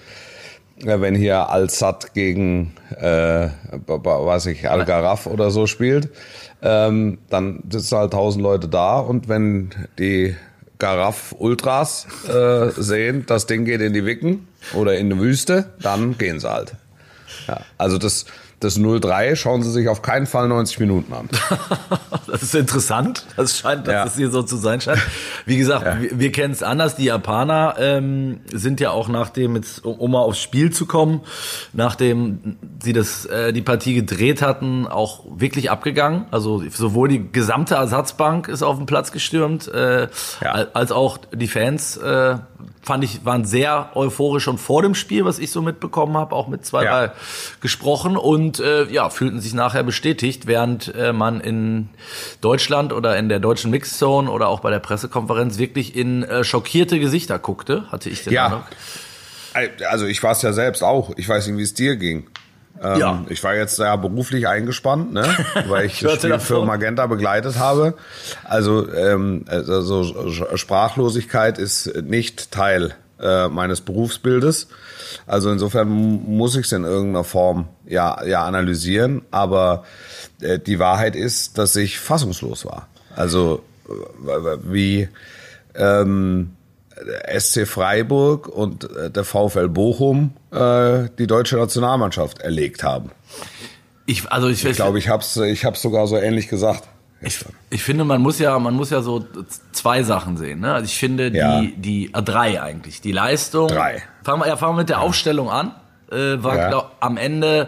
Wenn 0.80 1.16
hier 1.16 1.50
Al-Sad 1.50 2.14
gegen, 2.14 2.74
äh, 3.00 3.50
weiß 3.88 4.46
ich, 4.46 4.70
Al-Garaf 4.70 5.26
oder 5.26 5.50
so 5.50 5.66
spielt, 5.66 6.10
ähm, 6.62 7.18
dann 7.32 7.64
sitzen 7.68 7.98
halt 7.98 8.14
1000 8.14 8.44
Leute 8.44 8.68
da 8.68 9.00
und 9.00 9.28
wenn 9.28 9.72
die 9.98 10.36
Garaf 10.78 11.34
Ultras 11.40 12.06
äh, 12.28 12.70
sehen, 12.80 13.26
das 13.26 13.48
Ding 13.48 13.66
geht 13.66 13.82
in 13.82 13.94
die 13.94 14.06
Wicken 14.06 14.48
oder 14.76 14.96
in 14.98 15.10
die 15.10 15.18
Wüste, 15.18 15.72
dann 15.82 16.16
gehen 16.20 16.40
sie 16.40 16.52
halt. 16.52 16.76
Ja, 17.48 17.62
also 17.80 17.98
das, 17.98 18.26
Das 18.60 18.80
0-3 18.80 19.36
schauen 19.36 19.62
Sie 19.62 19.70
sich 19.70 19.88
auf 19.88 20.02
keinen 20.02 20.26
Fall 20.26 20.48
90 20.48 20.80
Minuten 20.80 21.14
an. 21.14 21.30
das 22.28 22.42
ist 22.42 22.56
interessant. 22.56 23.24
Das 23.36 23.56
scheint, 23.60 23.86
dass 23.88 23.94
Ja. 23.94 24.04
es 24.06 24.16
hier 24.16 24.32
so 24.32 24.42
zu 24.42 24.56
sein 24.58 24.82
scheint. 24.82 25.00
Wie 25.46 25.58
gesagt, 25.58 26.02
wir, 26.02 26.20
wir 26.20 26.32
kennen 26.32 26.54
es 26.54 26.64
anders. 26.64 26.96
Die 26.96 27.06
Japaner 27.06 27.76
ähm, 27.78 28.40
sind 28.52 28.80
ja 28.80 28.90
auch 28.90 29.10
nachdem, 29.10 29.56
jetzt, 29.58 29.86
um, 29.86 30.10
mal 30.12 30.22
aufs 30.22 30.40
Spiel 30.42 30.72
zu 30.72 30.88
kommen, 30.88 31.22
nachdem 31.74 32.58
sie 32.82 32.94
das, 32.94 33.26
äh, 33.28 33.54
die 33.54 33.62
Partie 33.62 33.94
gedreht 33.94 34.42
hatten, 34.42 34.88
auch 34.88 35.24
wirklich 35.38 35.70
abgegangen. 35.70 36.26
Also 36.32 36.64
sowohl 36.68 37.10
die 37.10 37.32
gesamte 37.32 37.76
Ersatzbank 37.76 38.48
ist 38.48 38.64
auf 38.64 38.78
den 38.78 38.88
Platz 38.88 39.12
gestürmt, 39.12 39.68
äh, 39.68 40.08
Ja. 40.42 40.52
al- 40.52 40.70
als 40.74 40.92
auch 40.92 41.20
die 41.32 41.48
Fans. 41.48 41.98
Äh, 41.98 42.38
fand 42.82 43.04
ich, 43.04 43.26
waren 43.26 43.46
sehr 43.46 43.92
euphorisch 43.96 44.44
schon 44.44 44.58
vor 44.58 44.82
dem 44.82 44.96
Spiel, 44.96 45.26
was 45.26 45.40
ich 45.40 45.52
so 45.52 45.62
mitbekommen 45.62 46.16
habe, 46.18 46.36
auch 46.36 46.48
mit 46.48 46.66
zwei, 46.66 46.84
Ja. 46.86 47.08
drei 47.08 47.12
gesprochen 47.62 48.18
und 48.18 48.60
äh, 48.60 48.86
ja, 48.92 49.10
fühlten 49.10 49.40
sich 49.42 49.54
nachher 49.54 49.84
bestätigt, 49.84 50.48
während 50.48 50.94
äh, 50.96 51.14
man 51.14 51.42
in 51.42 51.90
Deutschland 52.42 52.94
oder 52.94 53.18
in 53.18 53.30
der 53.30 53.40
deutschen 53.40 53.72
Mixzone 53.72 54.30
oder 54.32 54.48
auch 54.48 54.60
bei 54.62 54.70
der 54.70 54.80
Pressekonferenz 54.80 55.58
wirklich 55.58 55.96
in 55.96 56.24
äh, 56.24 56.44
schockierte 56.44 57.00
Gesichter 57.00 57.40
guckte, 57.40 57.86
hatte 57.92 58.10
ich 58.10 58.24
den 58.24 58.34
Ja. 58.34 58.46
Eindruck. 58.46 58.66
Also 59.90 60.06
ich 60.06 60.22
war 60.22 60.34
es 60.34 60.42
ja 60.44 60.54
selbst 60.54 60.84
auch. 60.84 61.12
Ich 61.18 61.28
weiß 61.28 61.48
nicht, 61.48 61.58
wie 61.58 61.64
es 61.64 61.74
dir 61.74 61.96
ging. 61.96 62.28
Ähm, 62.82 63.00
Ja. 63.00 63.24
Ich 63.30 63.44
war 63.44 63.56
jetzt 63.56 63.80
ja 63.80 63.96
beruflich 63.96 64.48
eingespannt, 64.48 65.14
ne? 65.14 65.24
weil 65.68 65.86
ich 65.86 66.00
das 66.00 66.12
hörte 66.12 66.28
Spiel 66.28 66.40
für 66.40 66.66
Magenta 66.66 67.06
begleitet 67.08 67.58
habe. 67.60 67.94
Also, 68.44 68.92
ähm, 68.94 69.46
also 69.48 70.04
Sprachlosigkeit 70.56 71.58
ist 71.58 71.94
nicht 72.04 72.52
Teil 72.52 72.94
äh, 73.20 73.48
meines 73.48 73.82
Berufsbildes. 73.82 74.68
Also 75.26 75.52
insofern 75.52 75.90
mu- 75.90 76.20
muss 76.28 76.56
ich 76.56 76.66
es 76.66 76.72
in 76.72 76.84
irgendeiner 76.84 77.24
Form 77.24 77.68
ja, 77.86 78.24
ja 78.26 78.44
analysieren. 78.46 79.22
Aber 79.32 79.84
äh, 80.42 80.60
die 80.60 80.80
Wahrheit 80.80 81.16
ist, 81.16 81.58
dass 81.58 81.76
ich 81.76 82.00
fassungslos 82.00 82.66
war. 82.66 82.88
Also 83.16 83.64
äh, 83.88 84.58
wie 84.64 85.10
ähm, 85.76 86.52
SC 87.40 87.68
Freiburg 87.68 88.48
und 88.48 88.90
äh, 88.96 89.10
der 89.10 89.24
VfL 89.24 89.70
Bochum 89.70 90.32
äh, 90.52 91.10
die 91.18 91.28
deutsche 91.28 91.58
Nationalmannschaft 91.58 92.40
erlegt 92.40 92.84
haben. 92.84 93.12
Ich, 94.06 94.32
also 94.32 94.48
ich, 94.48 94.64
Ich 94.64 94.76
glaube, 94.76 95.00
ich 95.00 95.10
hab's, 95.10 95.36
ich 95.38 95.66
hab's 95.66 95.82
sogar 95.82 96.08
so 96.08 96.18
ähnlich 96.18 96.48
gesagt. 96.48 96.84
Ich, 97.20 97.44
ich 97.72 97.82
finde, 97.84 98.04
man 98.06 98.22
muss 98.22 98.38
ja, 98.40 98.58
man 98.60 98.76
muss 98.76 98.92
ja 98.92 99.02
so 99.02 99.26
zwei 99.72 100.04
Sachen 100.04 100.38
sehen. 100.38 100.60
Ne? 100.60 100.72
Also 100.74 100.86
ich 100.86 100.98
finde 100.98 101.36
Ja. 101.36 101.62
die, 101.62 101.76
die 101.76 102.14
äh, 102.14 102.22
drei 102.22 102.62
eigentlich, 102.62 103.02
die 103.02 103.12
Leistung. 103.12 103.68
Drei. 103.70 104.04
Fangen 104.24 104.42
wir, 104.42 104.48
ja, 104.48 104.56
fangen 104.56 104.76
wir 104.76 104.82
mit 104.82 104.90
der 104.90 105.02
Aufstellung 105.02 105.50
an. 105.50 105.72
Äh, 106.12 106.42
war 106.44 106.56
Ja. 106.56 106.68
glaub, 106.70 106.92
am 107.00 107.18
Ende 107.18 107.68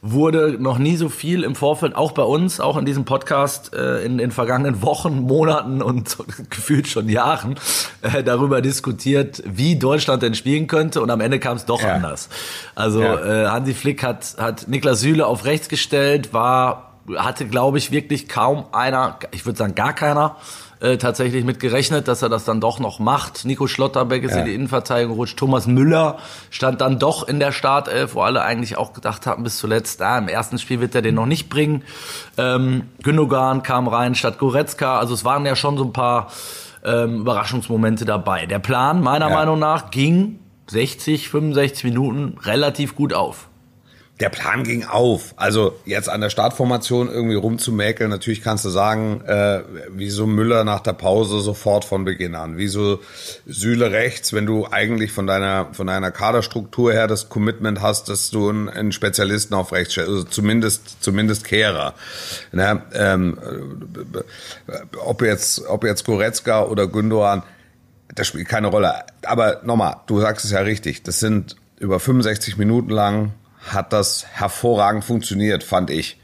wurde 0.00 0.56
noch 0.60 0.78
nie 0.78 0.96
so 0.96 1.08
viel 1.08 1.42
im 1.42 1.56
Vorfeld, 1.56 1.96
auch 1.96 2.12
bei 2.12 2.22
uns, 2.22 2.60
auch 2.60 2.76
in 2.76 2.84
diesem 2.84 3.04
Podcast 3.04 3.74
äh, 3.74 4.04
in 4.04 4.16
den 4.18 4.30
vergangenen 4.30 4.80
Wochen, 4.82 5.20
Monaten 5.20 5.82
und 5.82 6.16
gefühlt 6.50 6.86
schon 6.86 7.08
Jahren 7.08 7.56
äh, 8.02 8.22
darüber 8.22 8.60
diskutiert, 8.62 9.42
wie 9.44 9.76
Deutschland 9.76 10.22
denn 10.22 10.34
spielen 10.34 10.68
könnte 10.68 11.02
und 11.02 11.10
am 11.10 11.20
Ende 11.20 11.40
kam 11.40 11.56
es 11.56 11.64
doch 11.64 11.82
Ja. 11.82 11.94
anders. 11.94 12.28
Also 12.76 13.02
Ja. 13.02 13.44
äh, 13.46 13.48
Hansi 13.48 13.74
Flick 13.74 14.02
hat, 14.04 14.36
hat 14.38 14.68
Niklas 14.68 15.00
Süle 15.00 15.26
auf 15.26 15.44
rechts 15.44 15.68
gestellt, 15.68 16.32
war 16.32 16.84
hatte, 17.16 17.46
glaube 17.46 17.78
ich, 17.78 17.90
wirklich 17.90 18.28
kaum 18.28 18.66
einer, 18.70 19.18
ich 19.30 19.46
würde 19.46 19.56
sagen 19.58 19.74
gar 19.74 19.94
keiner, 19.94 20.36
äh, 20.80 20.96
tatsächlich 20.96 21.44
mit 21.44 21.58
gerechnet, 21.60 22.06
dass 22.08 22.22
er 22.22 22.28
das 22.28 22.44
dann 22.44 22.60
doch 22.60 22.78
noch 22.78 22.98
macht. 23.00 23.44
Nico 23.44 23.66
Schlotterbeck 23.66 24.22
ist 24.22 24.32
Ja. 24.32 24.38
in 24.40 24.44
die 24.46 24.54
Innenverteidigung 24.54 25.14
gerutscht. 25.14 25.36
Thomas 25.38 25.66
Müller 25.66 26.18
stand 26.50 26.80
dann 26.80 26.98
doch 26.98 27.26
in 27.26 27.40
der 27.40 27.52
Startelf, 27.52 28.14
wo 28.14 28.20
alle 28.22 28.42
eigentlich 28.42 28.76
auch 28.78 28.92
gedacht 28.92 29.26
haben, 29.26 29.42
bis 29.42 29.58
zuletzt, 29.58 30.00
ah, 30.02 30.18
im 30.18 30.28
ersten 30.28 30.58
Spiel 30.58 30.80
wird 30.80 30.94
er 30.94 31.02
den 31.02 31.14
noch 31.16 31.26
nicht 31.26 31.48
bringen. 31.48 31.82
Ähm, 32.36 32.84
Gündogan 33.02 33.62
kam 33.62 33.88
rein 33.88 34.14
statt 34.14 34.38
Goretzka. 34.38 34.98
Also 34.98 35.14
es 35.14 35.24
waren 35.24 35.44
ja 35.46 35.56
schon 35.56 35.76
so 35.78 35.84
ein 35.84 35.92
paar 35.92 36.28
ähm, 36.84 37.20
Überraschungsmomente 37.22 38.04
dabei. 38.04 38.46
Der 38.46 38.60
Plan, 38.60 39.02
meiner 39.02 39.28
Ja. 39.30 39.34
Meinung 39.34 39.58
nach, 39.58 39.90
ging 39.90 40.38
60, 40.68 41.28
65 41.28 41.84
Minuten 41.84 42.38
relativ 42.44 42.94
gut 42.94 43.12
auf. 43.14 43.47
Der 44.20 44.30
Plan 44.30 44.64
ging 44.64 44.84
auf. 44.84 45.32
Also 45.36 45.78
jetzt 45.84 46.08
an 46.08 46.20
der 46.20 46.30
Startformation 46.30 47.08
irgendwie 47.08 47.36
rumzumäkeln, 47.36 48.10
natürlich 48.10 48.42
kannst 48.42 48.64
du 48.64 48.68
sagen, 48.68 49.20
äh, 49.24 49.62
wieso 49.90 50.26
Müller 50.26 50.64
nach 50.64 50.80
der 50.80 50.94
Pause 50.94 51.40
sofort 51.40 51.84
von 51.84 52.04
Beginn 52.04 52.34
an, 52.34 52.56
wieso 52.56 52.98
Süle 53.46 53.92
rechts, 53.92 54.32
wenn 54.32 54.44
du 54.44 54.66
eigentlich 54.68 55.12
von 55.12 55.28
deiner 55.28 55.68
von 55.72 55.86
deiner 55.86 56.10
Kaderstruktur 56.10 56.92
her 56.92 57.06
das 57.06 57.28
Commitment 57.28 57.80
hast, 57.80 58.08
dass 58.08 58.30
du 58.30 58.48
einen, 58.48 58.68
einen 58.68 58.90
Spezialisten 58.90 59.54
auf 59.54 59.72
rechts 59.72 59.92
stellst, 59.92 60.10
also 60.10 60.24
zumindest 60.24 61.00
zumindest 61.00 61.44
Kehrer. 61.44 61.94
Ne? 62.50 62.82
Ähm, 62.94 63.38
äh, 64.66 64.96
ob 64.98 65.22
jetzt 65.22 65.64
ob 65.68 65.84
jetzt 65.84 66.04
Goretzka 66.04 66.64
oder 66.64 66.88
Gündogan, 66.88 67.44
das 68.14 68.26
spielt 68.26 68.48
keine 68.48 68.66
Rolle. 68.66 68.94
Aber 69.22 69.60
nochmal, 69.64 69.98
du 70.08 70.18
sagst 70.18 70.44
es 70.44 70.50
ja 70.50 70.60
richtig, 70.60 71.04
das 71.04 71.20
sind 71.20 71.56
über 71.78 72.00
65 72.00 72.56
Minuten 72.56 72.90
lang 72.90 73.32
hat 73.72 73.92
das 73.92 74.26
hervorragend 74.32 75.04
funktioniert, 75.04 75.62
fand 75.62 75.90
ich. 75.90 76.20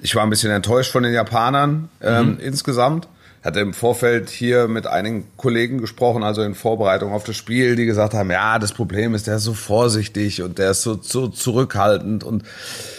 Ich 0.00 0.14
war 0.14 0.22
ein 0.22 0.30
bisschen 0.30 0.50
enttäuscht 0.50 0.92
von 0.92 1.02
den 1.02 1.12
Japanern 1.12 1.88
ähm, 2.00 2.38
insgesamt. 2.40 3.08
Hatte 3.48 3.60
im 3.60 3.72
Vorfeld 3.72 4.28
hier 4.28 4.68
mit 4.68 4.86
einigen 4.86 5.26
Kollegen 5.38 5.78
gesprochen, 5.78 6.22
also 6.22 6.42
in 6.42 6.54
Vorbereitung 6.54 7.12
auf 7.12 7.24
das 7.24 7.34
Spiel, 7.34 7.76
die 7.76 7.86
gesagt 7.86 8.12
haben, 8.12 8.30
ja, 8.30 8.58
das 8.58 8.72
Problem 8.72 9.14
ist, 9.14 9.26
der 9.26 9.36
ist 9.36 9.44
so 9.44 9.54
vorsichtig 9.54 10.42
und 10.42 10.58
der 10.58 10.72
ist 10.72 10.82
so, 10.82 10.98
so 11.00 11.28
zurückhaltend 11.28 12.24
und 12.24 12.44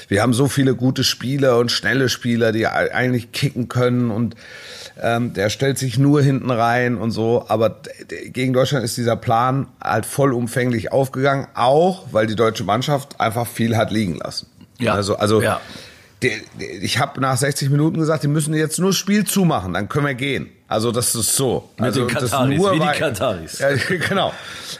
wir 0.08 0.24
haben 0.24 0.34
so 0.34 0.48
viele 0.48 0.74
gute 0.74 1.04
Spieler 1.04 1.60
und 1.60 1.72
schnelle 1.72 2.10
Spieler, 2.10 2.52
die 2.52 2.66
eigentlich 2.66 3.32
kicken 3.32 3.68
können 3.68 4.10
und 4.10 4.36
ähm, 5.00 5.34
der 5.34 5.52
stellt 5.52 5.78
sich 5.78 6.00
nur 6.00 6.24
hinten 6.24 6.50
rein 6.50 6.98
und 6.98 7.12
so. 7.12 7.46
Aber 7.48 7.82
gegen 8.34 8.54
Deutschland 8.54 8.84
ist 8.84 8.98
dieser 8.98 9.16
Plan 9.16 9.68
halt 9.80 10.08
vollumfänglich 10.08 10.92
aufgegangen, 10.92 11.46
auch 11.54 12.08
weil 12.12 12.26
die 12.26 12.36
deutsche 12.36 12.64
Mannschaft 12.64 13.22
einfach 13.22 13.46
viel 13.46 13.78
hat 13.78 13.92
liegen 13.92 14.16
lassen. 14.16 14.48
Ja. 14.80 14.96
Also, 14.96 15.16
also 15.16 15.44
Ja. 15.44 15.62
Der, 16.22 16.38
der, 16.60 16.82
ich 16.82 17.00
habe 17.00 17.20
nach 17.22 17.38
60 17.38 17.70
Minuten 17.70 18.00
gesagt, 18.00 18.24
die 18.24 18.28
müssen 18.28 18.54
jetzt 18.54 18.80
nur 18.80 18.90
das 18.90 18.98
Spiel 18.98 19.26
zumachen, 19.26 19.74
dann 19.74 19.90
können 19.90 20.06
wir 20.06 20.16
gehen. 20.16 20.50
Also 20.68 20.92
das 20.92 21.16
ist 21.16 21.36
so. 21.36 21.70
Mit 21.78 21.86
also 21.86 22.06
den 22.06 22.14
das 22.14 22.32
Kataris, 22.32 22.60
wie 22.60 22.74
die 22.74 22.80
war, 22.80 22.94
Kataris. 22.94 23.60
Ja, 23.60 23.70
genau. 24.10 24.34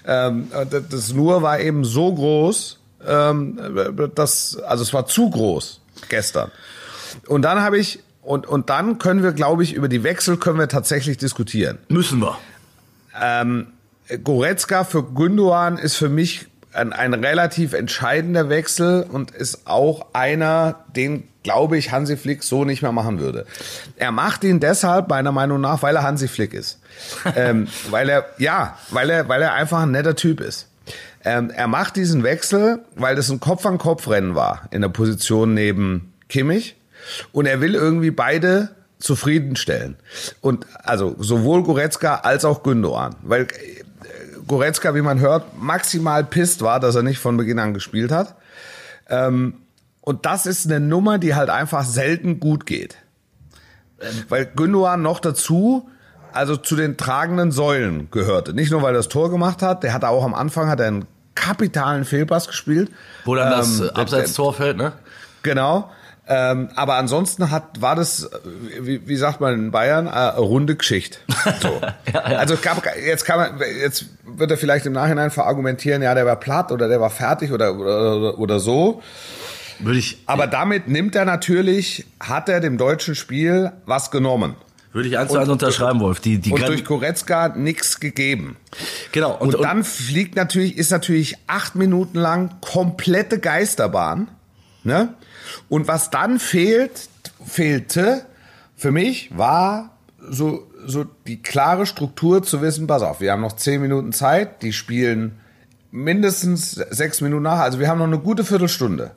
Ähm, 0.06 0.50
das, 0.90 1.14
nur 1.14 1.42
war 1.42 1.60
eben 1.60 1.84
so 1.84 2.14
groß, 2.14 2.80
ähm, 3.08 3.60
das, 4.16 4.58
also 4.58 4.84
es 4.84 4.94
war 4.94 5.06
zu 5.08 5.30
groß 5.30 5.82
gestern. 6.10 6.52
Und 7.28 7.42
dann 7.44 7.62
habe 7.62 7.78
ich 7.80 8.00
und 8.22 8.46
und 8.46 8.70
dann 8.70 9.00
können 9.00 9.24
wir, 9.24 9.32
glaube 9.32 9.64
ich, 9.64 9.74
über 9.74 9.88
die 9.88 10.04
Wechsel 10.04 10.38
können 10.38 10.60
wir 10.60 10.68
tatsächlich 10.68 11.18
diskutieren. 11.18 11.80
Müssen 11.88 12.20
wir. 12.20 12.38
Goretzka 14.24 14.84
für 14.84 15.04
Gündogan 15.04 15.78
ist 15.78 15.96
für 15.96 16.10
mich 16.10 16.49
ein, 16.74 16.94
ein 16.94 17.14
relativ 17.14 17.74
entscheidender 17.74 18.50
Wechsel 18.50 19.04
und 19.04 19.32
ist 19.32 19.68
auch 19.68 20.08
einer, 20.14 20.86
den 20.96 21.28
glaube 21.44 21.78
ich 21.78 21.92
Hansi 21.92 22.18
Flick 22.18 22.44
so 22.44 22.66
nicht 22.66 22.82
mehr 22.82 22.92
machen 22.92 23.20
würde. 23.20 23.46
Er 23.96 24.12
macht 24.12 24.44
ihn 24.44 24.60
deshalb 24.60 25.10
meiner 25.10 25.32
Meinung 25.32 25.62
nach, 25.62 25.82
weil 25.82 25.96
er 25.96 26.04
Hansi 26.04 26.28
Flick 26.28 26.54
ist, 26.54 26.80
ähm, 27.36 27.68
weil 27.90 28.10
er 28.10 28.26
ja, 28.38 28.78
weil 28.92 29.10
er 29.10 29.30
weil 29.30 29.42
er 29.42 29.54
einfach 29.54 29.82
ein 29.82 29.92
netter 29.92 30.16
Typ 30.16 30.42
ist. 30.42 30.68
Ähm, 31.26 31.50
er 31.50 31.68
macht 31.68 31.96
diesen 31.96 32.24
Wechsel, 32.24 32.80
weil 32.96 33.16
das 33.16 33.30
ein 33.30 33.40
Kopf 33.40 33.66
an 33.66 33.78
Kopf 33.78 34.08
Rennen 34.08 34.36
war 34.36 34.68
in 34.72 34.82
der 34.82 34.90
Position 34.90 35.54
neben 35.54 36.14
Kimmich 36.30 36.76
und 37.32 37.46
er 37.46 37.62
will 37.62 37.76
irgendwie 37.76 38.12
beide 38.12 38.70
zufriedenstellen. 39.00 39.96
Und 40.42 40.66
also 40.84 41.16
sowohl 41.20 41.64
Goretzka 41.64 42.16
als 42.16 42.46
auch 42.46 42.64
Gündogan, 42.64 43.16
weil 43.22 43.48
Goretzka, 44.50 44.94
wie 44.96 45.02
man 45.02 45.20
hört, 45.22 45.58
maximal 45.58 46.26
pisst 46.26 46.62
war, 46.62 46.82
dass 46.82 46.96
er 46.96 47.04
nicht 47.04 47.20
von 47.20 47.38
Beginn 47.38 47.60
an 47.60 47.74
gespielt 47.74 48.12
hat. 48.12 48.36
Ähm, 49.08 49.54
und 50.02 50.26
das 50.26 50.46
ist 50.46 50.66
eine 50.66 50.80
Nummer, 50.82 51.20
die 51.20 51.36
halt 51.36 51.50
einfach 51.50 51.86
selten 51.86 52.40
gut 52.42 52.66
geht. 52.66 52.98
Weil 54.28 54.46
Gündogan 54.46 55.02
noch 55.02 55.20
dazu, 55.20 55.88
also 56.34 56.58
zu 56.58 56.76
den 56.76 56.98
tragenden 56.98 57.52
Säulen 57.52 58.10
gehörte. 58.12 58.54
Nicht 58.54 58.72
nur, 58.72 58.82
weil 58.82 58.94
er 58.94 58.98
das 58.98 59.08
Tor 59.10 59.30
gemacht 59.30 59.62
hat, 59.62 59.84
der 59.84 59.94
hat 59.94 60.04
auch 60.04 60.24
am 60.24 60.34
Anfang 60.34 60.68
hat 60.68 60.80
er 60.80 60.88
einen 60.88 61.06
kapitalen 61.36 62.04
Fehlpass 62.04 62.48
gespielt. 62.48 62.92
Wo 63.26 63.36
dann 63.36 63.52
das 63.52 63.80
Ähm, 63.80 63.90
äh, 63.94 64.00
Abseits-Tor 64.00 64.54
fällt, 64.54 64.78
ne? 64.78 64.94
Genau. 65.44 65.92
Ähm, 66.32 66.70
aber 66.76 66.94
ansonsten 66.96 67.50
hat, 67.50 67.82
war 67.82 67.96
das, 67.96 68.26
äh, 68.26 68.30
wie, 68.82 69.08
wie 69.08 69.16
sagt 69.16 69.42
man 69.42 69.56
in 69.56 69.72
Bayern, 69.72 70.06
äh, 70.06 70.12
eine 70.12 70.40
runde 70.40 70.76
Geschichte. 70.76 71.18
So. 71.62 71.82
Also 72.14 72.54
es 72.54 72.62
gab, 72.62 72.84
jetzt 73.04 73.26
kann 73.26 73.40
man, 73.40 73.60
jetzt 73.82 74.06
wird 74.26 74.52
er 74.52 74.58
vielleicht 74.58 74.86
im 74.86 74.94
Nachhinein 74.94 75.32
verargumentieren, 75.32 76.02
ja, 76.04 76.14
der 76.14 76.26
war 76.28 76.36
platt 76.36 76.72
oder 76.72 76.88
der 76.88 77.02
war 77.02 77.10
fertig 77.10 77.52
oder, 77.52 77.76
oder, 77.76 78.38
oder 78.38 78.60
so. 78.60 79.02
Würde 79.80 79.98
ich, 79.98 80.22
Aber 80.28 80.46
damit 80.46 80.88
nimmt 80.88 81.16
er 81.16 81.26
natürlich, 81.26 82.06
hat 82.20 82.48
er 82.50 82.60
dem 82.60 82.78
deutschen 82.78 83.16
Spiel 83.16 83.72
was 83.86 84.12
genommen. 84.12 84.56
würde 84.94 85.08
ich 85.10 85.18
eins 85.18 85.32
zu 85.32 85.40
eins 85.40 85.50
unterschreiben, 85.50 86.00
Wolf. 86.02 86.20
Die, 86.20 86.38
die 86.38 86.52
Und 86.52 86.68
durch 86.68 86.86
Goretzka 86.86 87.48
nichts 87.50 88.00
gegeben. 88.00 88.58
genau. 89.12 89.32
Und, 89.32 89.48
Und, 89.50 89.56
und, 89.56 89.64
dann 89.64 89.84
fliegt 89.84 90.36
natürlich, 90.36 90.78
ist 90.78 90.92
natürlich 90.92 91.38
acht 91.48 91.76
Minuten 91.76 92.20
lang 92.20 92.52
komplette 92.62 93.40
Geisterbahn. 93.40 94.28
Ne? 94.84 95.14
Und 95.68 95.88
was 95.88 96.10
dann 96.10 96.40
fehlt, 96.40 97.10
fehlte 97.46 98.26
für 98.76 98.92
mich, 98.92 99.38
war 99.38 99.92
so, 100.30 100.68
so 100.86 101.06
die 101.28 101.42
klare 101.42 101.86
Struktur 101.86 102.44
zu 102.44 102.62
wissen, 102.62 102.88
pass 102.88 103.02
auf, 103.02 103.22
wir 103.22 103.32
haben 103.32 103.42
noch 103.42 103.56
zehn 103.56 103.82
Minuten 103.82 104.14
Zeit, 104.14 104.62
die 104.62 104.74
spielen 104.74 105.40
mindestens 105.92 106.72
sechs 106.72 107.22
Minuten 107.22 107.44
nach, 107.44 107.60
also 107.60 107.80
wir 107.80 107.88
haben 107.88 108.00
noch 108.00 108.08
eine 108.08 108.20
gute 108.20 108.44
Viertelstunde. 108.44 109.12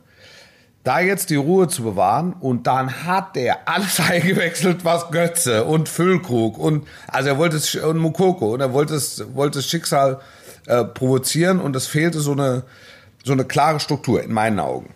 Da 0.84 0.98
jetzt 0.98 1.30
die 1.30 1.36
Ruhe 1.36 1.68
zu 1.68 1.84
bewahren 1.84 2.32
und 2.32 2.66
dann 2.66 3.04
hat 3.04 3.36
der 3.36 3.68
alles 3.68 4.00
eingewechselt, 4.08 4.84
was 4.84 5.10
Götze 5.10 5.64
und 5.64 5.88
Füllkrug 5.88 6.58
und 6.58 6.88
also 7.06 7.28
er 7.28 7.38
wollte 7.38 7.56
es 7.56 7.74
und 7.76 7.98
Mukoko 7.98 8.54
und 8.54 8.60
er 8.60 8.72
wollte 8.72 8.94
es 8.94 9.24
wollte 9.34 9.58
das 9.58 9.66
Schicksal 9.66 10.20
äh, 10.66 10.82
provozieren 10.82 11.60
und 11.60 11.76
es 11.76 11.86
fehlte 11.86 12.18
so 12.20 12.32
eine 12.32 12.64
so 13.22 13.32
eine 13.32 13.44
klare 13.44 13.78
Struktur 13.78 14.22
in 14.22 14.32
meinen 14.32 14.58
Augen. 14.58 14.92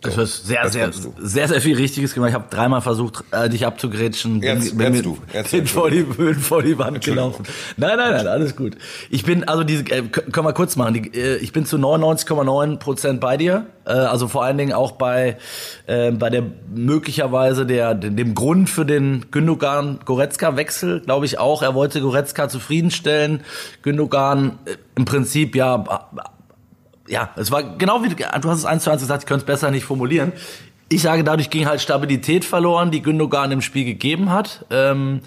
Das 0.00 0.14
so, 0.14 0.22
ist 0.22 0.46
sehr, 0.46 0.68
sehr, 0.68 0.90
du. 0.90 1.12
sehr, 1.18 1.48
sehr 1.48 1.60
viel 1.60 1.76
Richtiges 1.76 2.14
gemacht. 2.14 2.28
Ich 2.28 2.34
habe 2.34 2.46
dreimal 2.50 2.80
versucht, 2.80 3.24
äh, 3.32 3.48
dich 3.48 3.66
abzugrätschen. 3.66 4.40
Jetzt, 4.42 4.76
bin, 4.76 4.80
jetzt 4.80 4.92
bin, 4.92 5.02
du. 5.02 5.18
Jetzt 5.32 5.50
bin 5.50 5.66
vor, 5.66 5.90
die, 5.90 6.04
bin 6.04 6.36
vor 6.36 6.62
die 6.62 6.78
Wand 6.78 7.04
gelaufen. 7.04 7.44
Nein, 7.76 7.96
nein, 7.96 8.12
nein, 8.12 8.26
alles 8.28 8.54
gut. 8.54 8.76
Ich 9.10 9.24
bin, 9.24 9.42
also 9.42 9.64
diese, 9.64 9.82
äh, 9.90 10.02
können 10.02 10.46
wir 10.46 10.52
kurz 10.52 10.76
machen. 10.76 10.94
Die, 10.94 11.18
äh, 11.18 11.38
ich 11.38 11.52
bin 11.52 11.66
zu 11.66 11.78
99,9 11.78 12.76
Prozent 12.78 13.20
bei 13.20 13.36
dir. 13.36 13.66
Äh, 13.86 13.90
also 13.90 14.28
vor 14.28 14.44
allen 14.44 14.56
Dingen 14.56 14.72
auch 14.72 14.92
bei, 14.92 15.36
äh, 15.88 16.12
bei 16.12 16.30
der 16.30 16.44
möglicherweise 16.72 17.66
der, 17.66 17.94
dem 17.94 18.34
Grund 18.36 18.70
für 18.70 18.86
den 18.86 19.26
Gündogan-Goretzka-Wechsel, 19.32 21.00
glaube 21.00 21.26
ich 21.26 21.40
auch. 21.40 21.62
Er 21.62 21.74
wollte 21.74 22.00
Goretzka 22.00 22.48
zufriedenstellen. 22.48 23.40
Gündogan 23.82 24.60
äh, 24.64 24.76
im 24.94 25.06
Prinzip 25.06 25.56
ja 25.56 26.08
ja, 27.08 27.30
es 27.36 27.50
war 27.50 27.76
genau 27.76 28.02
wie 28.02 28.08
du, 28.08 28.24
hast 28.24 28.58
es 28.58 28.64
eins 28.64 28.84
zu 28.84 28.90
eins 28.90 29.02
gesagt, 29.02 29.22
ich 29.22 29.26
könnte 29.26 29.42
es 29.42 29.46
besser 29.46 29.70
nicht 29.70 29.84
formulieren. 29.84 30.32
Ich 30.88 31.02
sage, 31.02 31.22
dadurch 31.22 31.50
ging 31.50 31.66
halt 31.66 31.80
Stabilität 31.80 32.44
verloren, 32.44 32.90
die 32.90 33.02
Gündogan 33.02 33.52
im 33.52 33.60
Spiel 33.60 33.84
gegeben 33.84 34.30
hat. 34.30 34.64
Ähm, 34.70 35.20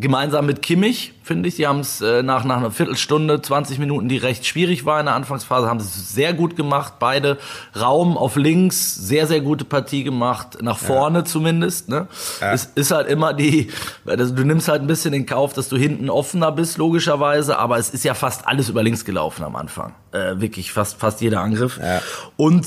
gemeinsam 0.00 0.46
mit 0.46 0.62
Kimmich, 0.62 1.12
finde 1.22 1.48
ich. 1.48 1.56
Sie 1.56 1.66
haben 1.66 1.80
es 1.80 2.00
äh, 2.00 2.22
nach, 2.22 2.44
nach 2.44 2.56
einer 2.56 2.70
Viertelstunde, 2.70 3.40
20 3.40 3.78
Minuten, 3.78 4.08
die 4.08 4.16
recht 4.16 4.46
schwierig 4.46 4.84
war 4.84 4.98
in 4.98 5.06
der 5.06 5.14
Anfangsphase, 5.14 5.68
haben 5.68 5.80
sie 5.80 5.86
es 5.86 6.12
sehr 6.12 6.32
gut 6.32 6.56
gemacht. 6.56 6.94
Beide 6.98 7.38
Raum 7.78 8.16
auf 8.16 8.36
links, 8.36 8.94
sehr, 8.94 9.26
sehr 9.26 9.40
gute 9.40 9.64
Partie 9.64 10.02
gemacht, 10.02 10.62
nach 10.62 10.78
vorne 10.78 11.18
ja. 11.18 11.24
zumindest. 11.24 11.88
Ne? 11.88 12.08
Ja. 12.40 12.52
Es 12.52 12.64
ist 12.74 12.90
halt 12.90 13.08
immer 13.08 13.34
die, 13.34 13.68
also 14.06 14.34
du 14.34 14.44
nimmst 14.44 14.68
halt 14.68 14.82
ein 14.82 14.86
bisschen 14.86 15.12
in 15.12 15.26
Kauf, 15.26 15.52
dass 15.52 15.68
du 15.68 15.76
hinten 15.76 16.10
offener 16.10 16.52
bist, 16.52 16.78
logischerweise, 16.78 17.58
aber 17.58 17.78
es 17.78 17.90
ist 17.90 18.04
ja 18.04 18.14
fast 18.14 18.46
alles 18.46 18.68
über 18.68 18.82
links 18.82 19.04
gelaufen 19.04 19.44
am 19.44 19.56
Anfang. 19.56 19.94
Äh, 20.12 20.40
wirklich 20.40 20.72
fast, 20.72 20.98
fast 20.98 21.20
jeder 21.20 21.40
Angriff. 21.40 21.78
Ja. 21.78 22.00
Und 22.36 22.66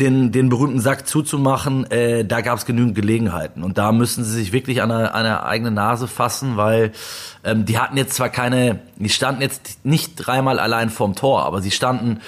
den, 0.00 0.32
den 0.32 0.48
berühmten 0.48 0.80
Sack 0.80 1.06
zuzumachen, 1.06 1.90
äh, 1.90 2.24
da 2.24 2.40
gab 2.40 2.58
es 2.58 2.66
genügend 2.66 2.94
Gelegenheiten. 2.94 3.62
Und 3.62 3.78
da 3.78 3.92
müssen 3.92 4.24
sie 4.24 4.32
sich 4.32 4.52
wirklich 4.52 4.82
an 4.82 4.90
eine, 4.90 5.14
an 5.14 5.26
eine 5.26 5.44
eigene 5.44 5.70
Nase 5.70 6.08
fassen, 6.08 6.56
weil 6.56 6.92
ähm, 7.44 7.64
die 7.64 7.78
hatten 7.78 7.96
jetzt 7.96 8.14
zwar 8.14 8.30
keine, 8.30 8.80
die 8.96 9.08
standen 9.08 9.42
jetzt 9.42 9.84
nicht 9.84 10.14
dreimal 10.16 10.58
allein 10.58 10.90
vorm 10.90 11.14
Tor, 11.14 11.44
aber 11.44 11.60
sie 11.60 11.70
standen 11.70 12.20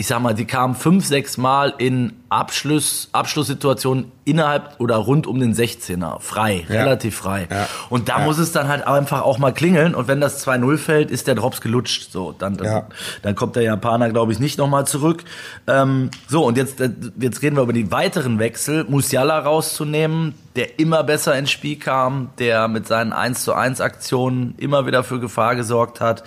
ich 0.00 0.06
sag 0.06 0.20
mal, 0.22 0.32
die 0.32 0.46
kamen 0.46 0.74
fünf, 0.74 1.04
sechs 1.04 1.36
Mal 1.36 1.74
in 1.76 2.14
Abschluss, 2.30 3.10
Abschlusssituationen 3.12 4.10
innerhalb 4.24 4.80
oder 4.80 4.96
rund 4.96 5.26
um 5.26 5.38
den 5.38 5.54
16er. 5.54 6.20
Frei, 6.20 6.64
ja. 6.70 6.84
relativ 6.84 7.16
frei. 7.16 7.46
Ja. 7.50 7.68
Und 7.90 8.08
da 8.08 8.20
ja. 8.20 8.24
muss 8.24 8.38
es 8.38 8.50
dann 8.50 8.68
halt 8.68 8.86
einfach 8.86 9.20
auch 9.20 9.36
mal 9.36 9.52
klingeln. 9.52 9.94
Und 9.94 10.08
wenn 10.08 10.18
das 10.18 10.46
2-0 10.46 10.78
fällt, 10.78 11.10
ist 11.10 11.26
der 11.26 11.34
Drops 11.34 11.60
gelutscht. 11.60 12.10
So, 12.10 12.32
dann, 12.32 12.56
dann, 12.56 12.84
dann 13.20 13.34
kommt 13.34 13.56
der 13.56 13.62
Japaner, 13.64 14.08
glaube 14.08 14.32
ich, 14.32 14.38
nicht 14.38 14.56
nochmal 14.56 14.86
zurück. 14.86 15.22
Ähm, 15.66 16.10
so, 16.28 16.46
und 16.46 16.56
jetzt, 16.56 16.80
äh, 16.80 16.88
jetzt 17.20 17.42
reden 17.42 17.56
wir 17.56 17.64
über 17.64 17.74
die 17.74 17.92
weiteren 17.92 18.38
Wechsel. 18.38 18.84
Musiala 18.88 19.38
rauszunehmen, 19.38 20.32
der 20.56 20.78
immer 20.78 21.04
besser 21.04 21.36
ins 21.36 21.50
Spiel 21.50 21.78
kam, 21.78 22.30
der 22.38 22.68
mit 22.68 22.88
seinen 22.88 23.12
1 23.12 23.44
zu 23.44 23.52
1 23.52 23.82
Aktionen 23.82 24.54
immer 24.56 24.86
wieder 24.86 25.04
für 25.04 25.20
Gefahr 25.20 25.56
gesorgt 25.56 26.00
hat. 26.00 26.22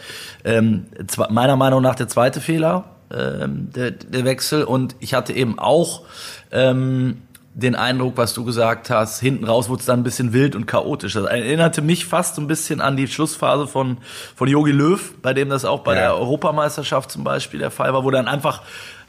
Ähm, 0.45 0.85
meiner 1.31 1.55
Meinung 1.55 1.81
nach 1.81 1.95
der 1.95 2.07
zweite 2.07 2.39
Fehler 2.39 2.92
ähm, 3.13 3.69
der, 3.73 3.91
der 3.91 4.25
Wechsel. 4.25 4.63
Und 4.63 4.95
ich 4.99 5.13
hatte 5.13 5.33
eben 5.33 5.59
auch 5.59 6.01
ähm, 6.51 7.21
den 7.55 7.75
Eindruck, 7.75 8.17
was 8.17 8.33
du 8.33 8.43
gesagt 8.43 8.89
hast, 8.89 9.19
hinten 9.19 9.45
raus 9.45 9.69
wurde 9.69 9.81
es 9.81 9.85
dann 9.85 9.99
ein 9.99 10.03
bisschen 10.03 10.33
wild 10.33 10.55
und 10.55 10.65
chaotisch. 10.65 11.13
Das 11.13 11.25
erinnerte 11.25 11.81
mich 11.81 12.05
fast 12.05 12.35
so 12.35 12.41
ein 12.41 12.47
bisschen 12.47 12.81
an 12.81 12.97
die 12.97 13.07
Schlussphase 13.07 13.67
von 13.67 13.97
von 14.35 14.47
Jogi 14.47 14.71
Löw, 14.71 15.13
bei 15.21 15.33
dem 15.33 15.49
das 15.49 15.63
auch 15.63 15.81
bei 15.81 15.93
ja. 15.93 16.01
der 16.01 16.15
Europameisterschaft 16.15 17.11
zum 17.11 17.23
Beispiel 17.23 17.59
der 17.59 17.71
Fall 17.71 17.93
war, 17.93 18.03
wo 18.03 18.11
dann 18.11 18.27
einfach 18.27 18.63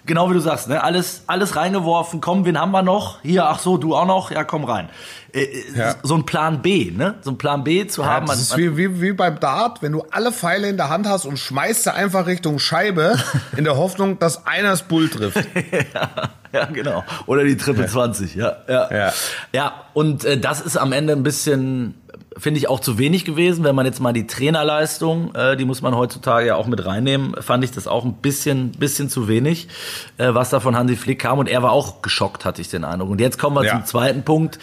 genau 0.07 0.31
wie 0.31 0.35
du 0.35 0.41
sagst, 0.41 0.69
ne, 0.69 0.83
alles 0.83 1.23
alles 1.27 1.57
reingeworfen. 1.57 2.21
Komm, 2.21 2.45
wen 2.45 2.59
haben 2.59 2.73
wir 2.73 2.83
noch? 2.83 3.21
Hier, 3.23 3.47
ach 3.47 3.59
so, 3.59 3.77
du 3.77 3.95
auch 3.95 4.07
noch? 4.07 4.31
Ja, 4.31 4.45
komm 4.45 4.65
rein. 4.65 4.89
Äh, 5.33 5.45
äh, 5.45 5.65
ja. 5.77 5.95
so 6.03 6.15
ein 6.15 6.25
Plan 6.25 6.63
B, 6.63 6.91
ne? 6.91 7.17
So 7.23 7.33
ein 7.33 7.39
Plan 7.39 7.65
B 7.65 7.87
zu 7.87 8.03
ja, 8.03 8.09
haben. 8.09 8.27
Das 8.27 8.41
ist 8.41 8.57
wie, 8.57 8.77
wie, 8.77 9.01
wie 9.01 9.13
beim 9.13 9.41
Dart, 9.41 9.83
wenn 9.83 9.93
du 9.93 10.05
alle 10.11 10.31
Pfeile 10.31 10.69
in 10.69 10.77
der 10.77 10.91
Hand 10.91 11.09
hast 11.09 11.25
und 11.25 11.39
schmeißt 11.39 11.85
sie 11.85 11.95
einfach 11.95 12.27
Richtung 12.27 12.59
Scheibe, 12.59 13.17
in 13.57 13.65
der 13.65 13.77
Hoffnung, 13.77 14.19
dass 14.19 14.47
einer 14.47 14.71
das 14.71 14.83
Bull 14.83 15.09
trifft. 15.09 15.39
ja, 15.95 16.11
ja, 16.53 16.65
genau. 16.67 17.03
Oder 17.27 17.45
die 17.45 17.57
Triple 17.57 17.85
ja. 17.85 17.89
20, 17.89 18.35
ja. 18.35 18.57
Ja, 18.69 18.95
ja. 18.95 19.13
ja 19.53 19.73
und 19.93 20.25
äh, 20.25 20.39
das 20.39 20.61
ist 20.61 20.77
am 20.77 20.93
Ende 20.93 21.15
ein 21.15 21.23
bisschen 21.23 21.95
finde 22.37 22.59
ich 22.59 22.69
auch 22.69 22.81
zu 22.81 22.99
wenig 22.99 23.25
gewesen. 23.25 23.65
Wenn 23.65 23.75
man 23.75 23.87
jetzt 23.87 24.01
mal 24.01 24.13
die 24.13 24.27
Trainerleistung, 24.27 25.35
äh, 25.35 25.57
die 25.57 25.65
muss 25.65 25.83
man 25.83 25.97
heutzutage 25.97 26.47
ja 26.47 26.57
auch 26.57 26.67
mit 26.67 26.85
reinnehmen, 26.85 27.35
fand 27.41 27.65
ich 27.65 27.71
das 27.71 27.87
auch 27.87 28.05
ein 28.05 28.15
bisschen, 28.15 28.73
bisschen 28.73 29.09
zu 29.09 29.29
wenig, 29.29 29.69
äh, 30.19 30.35
was 30.35 30.51
da 30.51 30.61
von 30.61 30.77
Hansi 30.77 30.97
Flick 30.97 31.21
kam. 31.21 31.39
Und 31.39 31.49
er 31.49 31.63
war 31.63 31.73
auch 31.73 32.03
geschockt, 32.03 32.45
hatte 32.45 32.61
ich 32.61 32.69
den 32.69 32.85
Eindruck. 32.85 33.11
Und 33.11 33.21
jetzt 33.21 33.39
kommen 33.39 33.57
wir 33.57 33.65
ja. 33.65 33.73
zum 33.73 33.85
zweiten 33.85 34.23
Punkt. 34.23 34.59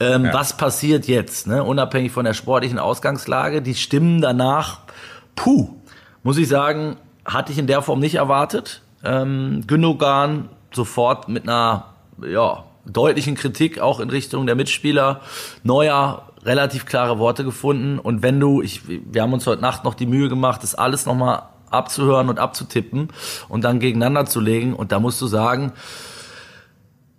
Ähm, 0.00 0.26
ja. 0.26 0.34
Was 0.34 0.56
passiert 0.56 1.06
jetzt? 1.06 1.46
Ne? 1.46 1.62
Unabhängig 1.62 2.12
von 2.12 2.24
der 2.24 2.34
sportlichen 2.34 2.78
Ausgangslage, 2.78 3.62
die 3.62 3.74
Stimmen 3.74 4.20
danach, 4.20 4.80
puh, 5.34 5.70
muss 6.22 6.38
ich 6.38 6.48
sagen, 6.48 6.96
hatte 7.24 7.52
ich 7.52 7.58
in 7.58 7.66
der 7.66 7.82
Form 7.82 8.00
nicht 8.00 8.16
erwartet. 8.16 8.82
Ähm, 9.04 9.64
Gündogan 9.66 10.48
sofort 10.72 11.28
mit 11.28 11.44
einer, 11.44 11.94
ja, 12.26 12.64
deutlichen 12.84 13.34
Kritik 13.34 13.80
auch 13.80 14.00
in 14.00 14.10
Richtung 14.10 14.46
der 14.46 14.54
Mitspieler. 14.54 15.20
Neuer 15.64 16.22
relativ 16.46 16.86
klare 16.86 17.18
Worte 17.18 17.44
gefunden. 17.44 17.98
Und 17.98 18.22
wenn 18.22 18.40
du, 18.40 18.62
ich, 18.62 18.82
wir 18.86 19.22
haben 19.22 19.32
uns 19.32 19.46
heute 19.46 19.60
Nacht 19.60 19.84
noch 19.84 19.94
die 19.94 20.06
Mühe 20.06 20.28
gemacht, 20.28 20.62
das 20.62 20.74
alles 20.74 21.04
nochmal 21.04 21.42
abzuhören 21.70 22.28
und 22.28 22.38
abzutippen 22.38 23.08
und 23.48 23.64
dann 23.64 23.80
gegeneinander 23.80 24.26
zu 24.26 24.40
legen. 24.40 24.72
Und 24.74 24.92
da 24.92 25.00
musst 25.00 25.20
du 25.20 25.26
sagen, 25.26 25.72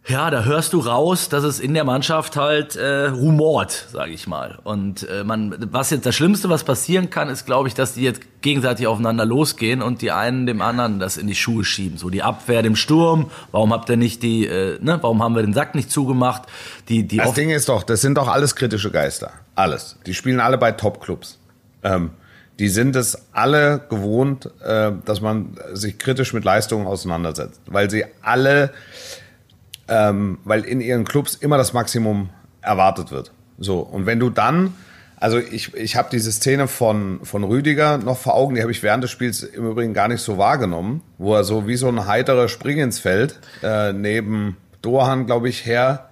ja, 0.07 0.29
da 0.29 0.45
hörst 0.45 0.71
du 0.71 0.79
raus, 0.79 1.27
dass 1.27 1.43
es 1.43 1.59
in 1.59 1.73
der 1.73 1.83
Mannschaft 1.83 2.37
halt 2.37 2.77
äh, 2.77 3.07
rumort, 3.07 3.87
sage 3.91 4.11
ich 4.11 4.25
mal. 4.25 4.57
Und 4.63 5.07
äh, 5.09 5.25
man, 5.25 5.55
was 5.71 5.89
jetzt 5.89 6.05
das 6.05 6.15
Schlimmste, 6.15 6.49
was 6.49 6.63
passieren 6.63 7.09
kann, 7.09 7.27
ist, 7.29 7.45
glaube 7.45 7.67
ich, 7.67 7.73
dass 7.73 7.93
die 7.93 8.03
jetzt 8.03 8.21
gegenseitig 8.41 8.87
aufeinander 8.87 9.25
losgehen 9.25 9.81
und 9.81 10.01
die 10.01 10.11
einen 10.11 10.45
dem 10.45 10.61
anderen 10.61 10.99
das 10.99 11.17
in 11.17 11.27
die 11.27 11.35
Schuhe 11.35 11.65
schieben. 11.65 11.97
So 11.97 12.09
die 12.09 12.23
Abwehr 12.23 12.61
dem 12.61 12.77
Sturm. 12.77 13.29
Warum 13.51 13.73
habt 13.73 13.89
ihr 13.89 13.97
nicht 13.97 14.23
die, 14.23 14.47
äh, 14.47 14.79
ne? 14.81 14.97
Warum 15.01 15.21
haben 15.21 15.35
wir 15.35 15.41
den 15.41 15.53
Sack 15.53 15.75
nicht 15.75 15.91
zugemacht? 15.91 16.43
Die, 16.87 17.05
die. 17.05 17.17
Das 17.17 17.33
Ding 17.33 17.49
ist 17.49 17.67
doch, 17.67 17.83
das 17.83 17.99
sind 17.99 18.17
doch 18.17 18.29
alles 18.29 18.55
kritische 18.55 18.91
Geister. 18.91 19.31
Alles. 19.55 19.97
Die 20.05 20.13
spielen 20.13 20.39
alle 20.39 20.57
bei 20.57 20.71
Top-Clubs. 20.71 21.37
Ähm, 21.83 22.11
die 22.59 22.69
sind 22.69 22.95
es 22.95 23.27
alle 23.33 23.81
gewohnt, 23.89 24.49
äh, 24.63 24.91
dass 25.03 25.19
man 25.19 25.57
sich 25.73 25.97
kritisch 25.99 26.33
mit 26.33 26.45
Leistungen 26.45 26.87
auseinandersetzt, 26.87 27.61
weil 27.67 27.89
sie 27.89 28.05
alle 28.21 28.71
ähm, 29.87 30.39
weil 30.43 30.63
in 30.63 30.81
ihren 30.81 31.05
Clubs 31.05 31.35
immer 31.35 31.57
das 31.57 31.73
Maximum 31.73 32.29
erwartet 32.61 33.11
wird. 33.11 33.31
So, 33.57 33.79
und 33.79 34.05
wenn 34.05 34.19
du 34.19 34.29
dann, 34.29 34.73
also 35.19 35.39
ich, 35.39 35.73
ich 35.73 35.95
habe 35.95 36.09
diese 36.11 36.31
Szene 36.31 36.67
von, 36.67 37.19
von 37.23 37.43
Rüdiger 37.43 37.97
noch 37.97 38.17
vor 38.17 38.35
Augen, 38.35 38.55
die 38.55 38.61
habe 38.61 38.71
ich 38.71 38.83
während 38.83 39.03
des 39.03 39.11
Spiels 39.11 39.41
im 39.43 39.69
Übrigen 39.69 39.93
gar 39.93 40.07
nicht 40.07 40.21
so 40.21 40.37
wahrgenommen, 40.37 41.01
wo 41.17 41.33
er 41.33 41.43
so 41.43 41.67
wie 41.67 41.75
so 41.75 41.87
ein 41.87 42.05
heiterer 42.05 42.49
Spring 42.49 42.77
ins 42.77 42.99
Feld 42.99 43.39
äh, 43.63 43.93
neben 43.93 44.57
Dohan, 44.81 45.25
glaube 45.25 45.49
ich, 45.49 45.65
her 45.65 46.09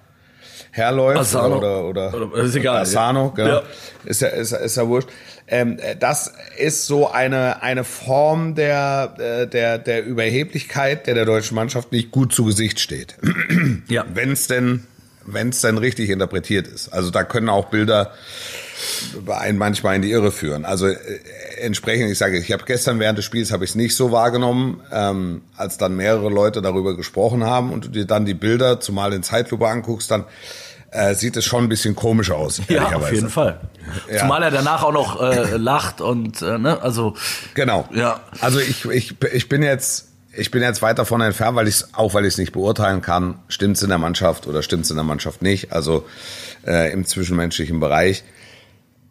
herläuft 0.71 1.19
Asano. 1.19 1.57
oder 1.57 1.85
oder, 1.85 2.13
oder 2.13 2.43
ist 2.43 2.55
egal, 2.55 2.81
Asano, 2.81 3.31
genau. 3.31 3.49
Ja. 3.49 3.63
Ist 4.03 4.21
ja 4.21 4.27
ist, 4.27 4.51
ist 4.51 4.75
ja 4.75 4.87
wurscht. 4.87 5.07
Ähm, 5.47 5.77
das 5.99 6.33
ist 6.57 6.87
so 6.87 7.11
eine 7.11 7.61
eine 7.61 7.83
Form 7.83 8.55
der 8.55 9.13
äh, 9.19 9.47
der 9.47 9.77
der 9.77 10.03
Überheblichkeit, 10.03 11.05
der 11.07 11.13
der 11.13 11.25
deutschen 11.25 11.55
Mannschaft 11.55 11.91
nicht 11.91 12.11
gut 12.11 12.33
zu 12.33 12.45
Gesicht 12.45 12.79
steht. 12.79 13.15
ja. 13.87 14.05
Wenn 14.13 14.31
es 14.31 14.47
denn 14.47 14.87
wenn 15.25 15.49
es 15.49 15.61
denn 15.61 15.77
richtig 15.77 16.09
interpretiert 16.09 16.67
ist. 16.67 16.89
Also 16.89 17.09
da 17.09 17.23
können 17.23 17.49
auch 17.49 17.65
Bilder 17.65 18.13
einen 19.27 19.57
manchmal 19.57 19.95
in 19.95 20.01
die 20.01 20.11
Irre 20.11 20.31
führen. 20.31 20.65
Also 20.65 20.87
äh, 20.87 20.97
entsprechend, 21.59 22.11
ich 22.11 22.17
sage, 22.17 22.37
ich 22.37 22.51
habe 22.51 22.63
gestern 22.65 22.99
während 22.99 23.17
des 23.17 23.25
Spiels 23.25 23.51
habe 23.51 23.63
ich 23.63 23.71
es 23.71 23.75
nicht 23.75 23.95
so 23.95 24.11
wahrgenommen, 24.11 24.81
ähm, 24.91 25.41
als 25.55 25.77
dann 25.77 25.95
mehrere 25.95 26.29
Leute 26.29 26.61
darüber 26.61 26.95
gesprochen 26.95 27.43
haben 27.43 27.71
und 27.71 27.85
du 27.85 27.89
dir 27.89 28.05
dann 28.05 28.25
die 28.25 28.33
Bilder, 28.33 28.79
zumal 28.79 29.13
in 29.13 29.23
Zeitlupe 29.23 29.67
anguckst, 29.67 30.11
dann 30.11 30.25
äh, 30.95 31.13
sieht 31.13 31.35
es 31.37 31.45
schon 31.45 31.65
ein 31.65 31.69
bisschen 31.69 31.95
komisch 31.95 32.31
aus. 32.31 32.61
Ja, 32.69 32.95
auf 32.95 33.11
jeden 33.11 33.29
Fall. 33.29 33.59
Ja. 34.11 34.19
Zumal 34.19 34.41
er 34.43 34.51
danach 34.51 34.83
auch 34.83 34.93
noch 34.93 35.21
äh, 35.21 35.57
lacht 35.57 36.01
und 36.01 36.41
äh, 36.41 36.57
ne, 36.57 36.81
also 36.81 37.15
genau. 37.53 37.87
Ja. 37.93 38.21
Also 38.41 38.59
ich, 38.59 38.85
ich, 38.85 39.15
ich 39.33 39.49
bin 39.49 39.61
jetzt 39.61 40.09
ich 40.37 40.51
bin 40.51 40.61
jetzt 40.61 40.81
weit 40.81 40.99
davon 40.99 41.21
entfernt, 41.21 41.55
weil 41.55 41.67
ich 41.67 41.83
auch 41.93 42.13
weil 42.13 42.25
ich 42.25 42.33
es 42.33 42.37
nicht 42.37 42.51
beurteilen 42.51 43.01
kann, 43.01 43.39
stimmt 43.47 43.77
es 43.77 43.83
in 43.83 43.89
der 43.89 43.97
Mannschaft 43.97 44.47
oder 44.47 44.63
stimmt 44.63 44.85
es 44.85 44.89
in 44.89 44.97
der 44.97 45.05
Mannschaft 45.05 45.41
nicht, 45.41 45.71
also 45.71 46.05
äh, 46.65 46.91
im 46.91 47.05
zwischenmenschlichen 47.05 47.79
Bereich. 47.79 48.23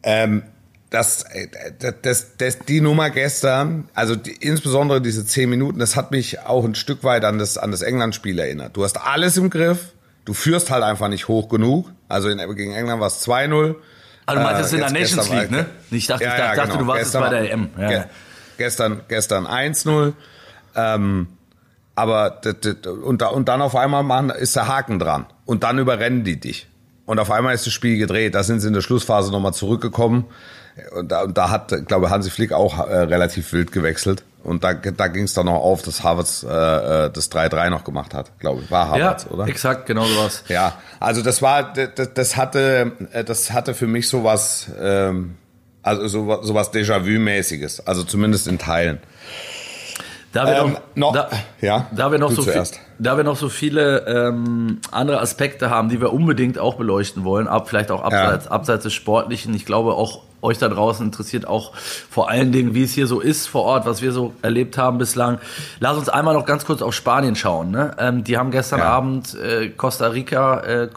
Ähm, 0.02 0.42
das, 0.90 1.24
das, 1.80 1.94
das, 2.02 2.36
das, 2.36 2.58
die 2.60 2.80
Nummer 2.80 3.10
gestern, 3.10 3.88
also 3.94 4.14
die, 4.14 4.30
insbesondere 4.32 5.00
diese 5.00 5.26
zehn 5.26 5.50
Minuten, 5.50 5.80
das 5.80 5.96
hat 5.96 6.12
mich 6.12 6.40
auch 6.40 6.64
ein 6.64 6.76
Stück 6.76 7.02
weit 7.02 7.24
an 7.24 7.38
das, 7.38 7.58
an 7.58 7.72
das 7.72 7.82
England-Spiel 7.82 8.38
erinnert. 8.38 8.76
Du 8.76 8.84
hast 8.84 8.96
alles 8.96 9.36
im 9.36 9.50
Griff, 9.50 9.92
du 10.24 10.34
führst 10.34 10.70
halt 10.70 10.82
einfach 10.82 11.08
nicht 11.08 11.28
hoch 11.28 11.48
genug. 11.48 11.90
Also 12.08 12.28
in, 12.28 12.38
gegen 12.54 12.74
England 12.74 13.00
war 13.00 13.08
es 13.08 13.26
2-0. 13.26 13.74
Also 14.26 14.40
du 14.40 14.46
meinst 14.46 14.60
das 14.60 14.72
äh, 14.72 14.76
in 14.76 14.80
der 14.80 14.90
Nations 14.90 15.30
League, 15.30 15.50
ne? 15.50 15.66
Ich 15.90 16.06
dachte, 16.06 16.24
ja, 16.24 16.30
ich 16.30 16.38
dachte, 16.38 16.56
ja, 16.56 16.64
genau. 16.64 16.78
du 16.78 16.86
warst 16.86 17.02
gestern, 17.02 17.22
jetzt 17.22 17.30
bei 17.30 17.36
der 17.36 17.52
EM. 17.52 17.68
Ja. 17.78 17.88
Ge 17.88 18.04
gestern, 18.56 19.00
gestern 19.08 19.46
1-0. 19.46 20.12
Ähm, 20.76 21.28
aber 21.94 22.40
und, 23.04 23.22
und 23.22 23.48
dann 23.48 23.62
auf 23.62 23.76
einmal 23.76 24.02
machen, 24.02 24.30
ist 24.30 24.56
der 24.56 24.66
Haken 24.66 24.98
dran. 24.98 25.26
Und 25.44 25.62
dann 25.62 25.78
überrennen 25.78 26.24
die 26.24 26.40
dich. 26.40 26.66
Und 27.06 27.18
auf 27.18 27.30
einmal 27.30 27.54
ist 27.54 27.66
das 27.66 27.72
Spiel 27.72 27.98
gedreht. 27.98 28.34
Da 28.34 28.42
sind 28.42 28.60
sie 28.60 28.68
in 28.68 28.74
der 28.74 28.80
Schlussphase 28.80 29.30
nochmal 29.30 29.52
zurückgekommen. 29.52 30.24
Und 30.96 31.12
da, 31.12 31.22
und 31.22 31.38
da 31.38 31.50
hat, 31.50 31.86
glaube 31.86 32.10
Hansi 32.10 32.30
Flick 32.30 32.52
auch 32.52 32.78
äh, 32.86 32.96
relativ 32.96 33.52
wild 33.52 33.70
gewechselt. 33.72 34.24
Und 34.42 34.62
da, 34.62 34.74
da 34.74 35.06
ging 35.08 35.24
es 35.24 35.32
dann 35.32 35.46
noch 35.46 35.54
auf, 35.54 35.82
dass 35.82 36.02
Havertz 36.02 36.42
äh, 36.42 36.48
äh 37.06 37.10
das 37.10 37.30
3-3 37.32 37.70
noch 37.70 37.84
gemacht 37.84 38.12
hat, 38.12 38.38
glaube 38.40 38.62
ich. 38.62 38.70
War 38.70 38.88
Havertz, 38.88 39.24
ja, 39.24 39.30
oder? 39.30 39.46
exakt, 39.46 39.86
genau 39.86 40.04
so 40.04 40.22
was. 40.22 40.44
Ja, 40.48 40.74
also 41.00 41.22
das 41.22 41.40
war, 41.40 41.72
das, 41.72 42.12
das 42.12 42.36
hatte, 42.36 42.92
äh, 43.12 43.24
das 43.24 43.52
hatte 43.52 43.74
für 43.74 43.86
mich 43.86 44.08
sowas, 44.08 44.66
ähm, 44.78 45.36
also 45.82 46.06
sowas, 46.08 46.40
sowas 46.42 46.72
Déjà-vu-mäßiges. 46.72 47.86
Also 47.86 48.02
zumindest 48.02 48.46
in 48.46 48.58
Teilen. 48.58 48.98
Da 50.34 50.46
wir, 50.46 50.56
ähm, 50.56 50.72
noch, 50.96 51.12
noch, 51.12 51.12
da, 51.12 51.30
ja, 51.60 51.86
da 51.92 52.10
wir 52.10 52.18
noch 52.18 52.32
so 52.32 52.42
viel, 52.42 52.62
da 52.98 53.16
wir 53.16 53.22
noch 53.22 53.36
so 53.36 53.48
viele 53.48 54.04
ähm, 54.08 54.80
andere 54.90 55.20
Aspekte 55.20 55.70
haben, 55.70 55.88
die 55.88 56.00
wir 56.00 56.12
unbedingt 56.12 56.58
auch 56.58 56.74
beleuchten 56.74 57.22
wollen, 57.22 57.46
ab, 57.46 57.68
vielleicht 57.68 57.92
auch 57.92 58.02
abseits, 58.02 58.46
ja. 58.46 58.50
abseits 58.50 58.82
des 58.82 58.92
Sportlichen. 58.92 59.54
Ich 59.54 59.64
glaube 59.64 59.94
auch 59.94 60.22
euch 60.44 60.58
da 60.58 60.68
draußen 60.68 61.04
interessiert 61.04 61.46
auch 61.48 61.72
vor 61.74 62.28
allen 62.28 62.52
Dingen, 62.52 62.74
wie 62.74 62.84
es 62.84 62.92
hier 62.92 63.06
so 63.06 63.20
ist 63.20 63.48
vor 63.48 63.62
Ort, 63.62 63.86
was 63.86 64.02
wir 64.02 64.12
so 64.12 64.32
erlebt 64.42 64.78
haben 64.78 64.98
bislang. 64.98 65.38
Lass 65.80 65.96
uns 65.96 66.08
einmal 66.08 66.34
noch 66.34 66.44
ganz 66.44 66.64
kurz 66.64 66.82
auf 66.82 66.94
Spanien 66.94 67.34
schauen. 67.34 67.70
Ne? 67.70 67.92
Ähm, 67.98 68.24
die 68.24 68.38
haben 68.38 68.50
gestern 68.50 68.80
ja. 68.80 68.86
Abend 68.86 69.34
äh, 69.34 69.70
Costa 69.70 70.08
Rica 70.08 70.60
äh, 70.60 70.88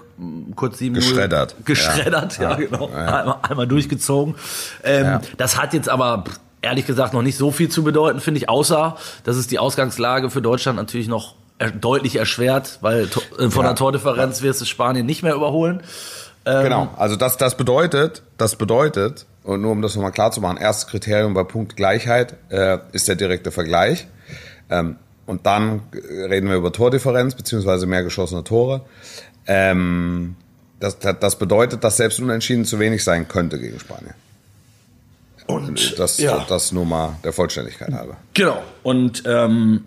kurz 0.55 0.77
sieben 0.79 0.95
geschreddert, 0.95 1.55
geschreddert, 1.65 2.39
ja, 2.39 2.51
ja 2.51 2.55
genau, 2.55 2.87
einmal, 2.87 3.35
einmal, 3.43 3.67
durchgezogen. 3.67 4.35
Ähm, 4.83 5.19
das 5.37 5.61
hat 5.61 5.73
jetzt 5.73 5.89
aber 5.89 6.23
ehrlich 6.61 6.85
gesagt 6.85 7.13
noch 7.13 7.21
nicht 7.21 7.37
so 7.37 7.51
viel 7.51 7.69
zu 7.69 7.83
bedeuten, 7.83 8.19
finde 8.19 8.39
ich, 8.39 8.49
außer 8.49 8.97
dass 9.23 9.35
es 9.35 9.47
die 9.47 9.59
Ausgangslage 9.59 10.29
für 10.29 10.41
Deutschland 10.41 10.77
natürlich 10.77 11.07
noch 11.07 11.35
deutlich 11.79 12.15
erschwert, 12.15 12.79
weil 12.81 13.03
äh, 13.03 13.49
von 13.49 13.63
ja. 13.63 13.69
der 13.69 13.75
Tordifferenz 13.75 14.41
wirst 14.41 14.61
du 14.61 14.65
Spanien 14.65 15.05
nicht 15.05 15.23
mehr 15.23 15.33
überholen. 15.33 15.81
Ähm, 16.45 16.63
genau, 16.63 16.89
also 16.97 17.15
das, 17.15 17.37
das 17.37 17.57
bedeutet, 17.57 18.21
das 18.37 18.55
bedeutet, 18.55 19.25
und 19.47 19.61
nur 19.61 19.71
um 19.71 19.81
das 19.81 19.95
nochmal 19.95 20.11
klar 20.11 20.31
zu 20.31 20.41
machen, 20.41 20.57
erstes 20.57 20.87
Kriterium 20.87 21.33
bei 21.33 21.43
Punktgleichheit 21.43 22.35
äh, 22.49 22.79
ist 22.91 23.07
der 23.07 23.15
direkte 23.15 23.51
Vergleich. 23.51 24.07
Ähm, 24.69 24.97
und 25.25 25.45
dann 25.45 25.83
reden 25.93 26.49
wir 26.49 26.57
über 26.57 26.73
Tordifferenz 26.73 27.33
beziehungsweise 27.33 27.85
mehr 27.85 28.03
geschossene 28.03 28.43
Tore. 28.43 28.81
Ähm, 29.45 30.35
das, 30.81 30.99
das 30.99 31.39
bedeutet, 31.39 31.83
dass 31.85 31.95
selbst 31.95 32.19
unentschieden 32.19 32.65
zu 32.65 32.77
wenig 32.77 33.05
sein 33.05 33.29
könnte 33.29 33.57
gegen 33.57 33.79
Spanien. 33.79 34.13
Und 35.47 35.97
das, 35.97 36.17
ja. 36.17 36.45
das 36.49 36.73
nur 36.73 36.85
mal 36.85 37.15
der 37.23 37.31
Vollständigkeit 37.31 37.93
halber. 37.93 38.17
Genau. 38.33 38.61
Und 38.83 39.23
ähm, 39.25 39.85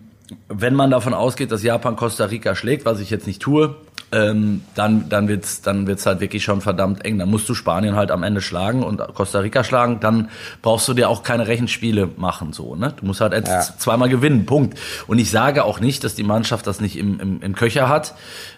wenn 0.48 0.74
man 0.74 0.90
davon 0.90 1.12
ausgeht, 1.12 1.52
dass 1.52 1.62
Japan 1.62 1.96
Costa 1.96 2.24
Rica 2.24 2.54
schlägt, 2.54 2.86
was 2.86 2.98
ich 2.98 3.10
jetzt 3.10 3.26
nicht 3.26 3.42
tue, 3.42 3.76
ähm, 4.12 4.62
dann, 4.74 5.08
dann 5.08 5.28
wird's 5.28 5.62
dann 5.62 5.86
wird's 5.86 6.04
halt 6.04 6.20
wirklich 6.20 6.42
schon 6.42 6.60
verdammt 6.60 7.04
eng. 7.04 7.18
Dann 7.18 7.30
musst 7.30 7.48
du 7.48 7.54
Spanien 7.54 7.94
halt 7.94 8.10
am 8.10 8.22
Ende 8.22 8.40
schlagen 8.40 8.82
und 8.82 8.98
Costa 9.14 9.38
Rica 9.38 9.62
schlagen. 9.62 10.00
Dann 10.00 10.30
brauchst 10.62 10.88
du 10.88 10.94
dir 10.94 11.08
auch 11.08 11.22
keine 11.22 11.46
Rechenspiele 11.46 12.08
machen. 12.16 12.52
so 12.52 12.74
ne? 12.74 12.92
Du 12.98 13.06
musst 13.06 13.20
halt 13.20 13.32
jetzt 13.32 13.48
ja. 13.48 13.62
zweimal 13.78 14.08
gewinnen, 14.08 14.46
Punkt. 14.46 14.78
Und 15.06 15.18
ich 15.18 15.30
sage 15.30 15.64
auch 15.64 15.80
nicht, 15.80 16.02
dass 16.02 16.14
die 16.14 16.24
Mannschaft 16.24 16.66
das 16.66 16.80
nicht 16.80 16.98
im, 16.98 17.20
im, 17.20 17.42
im 17.42 17.54
Köcher 17.54 17.88
hat. 17.88 18.14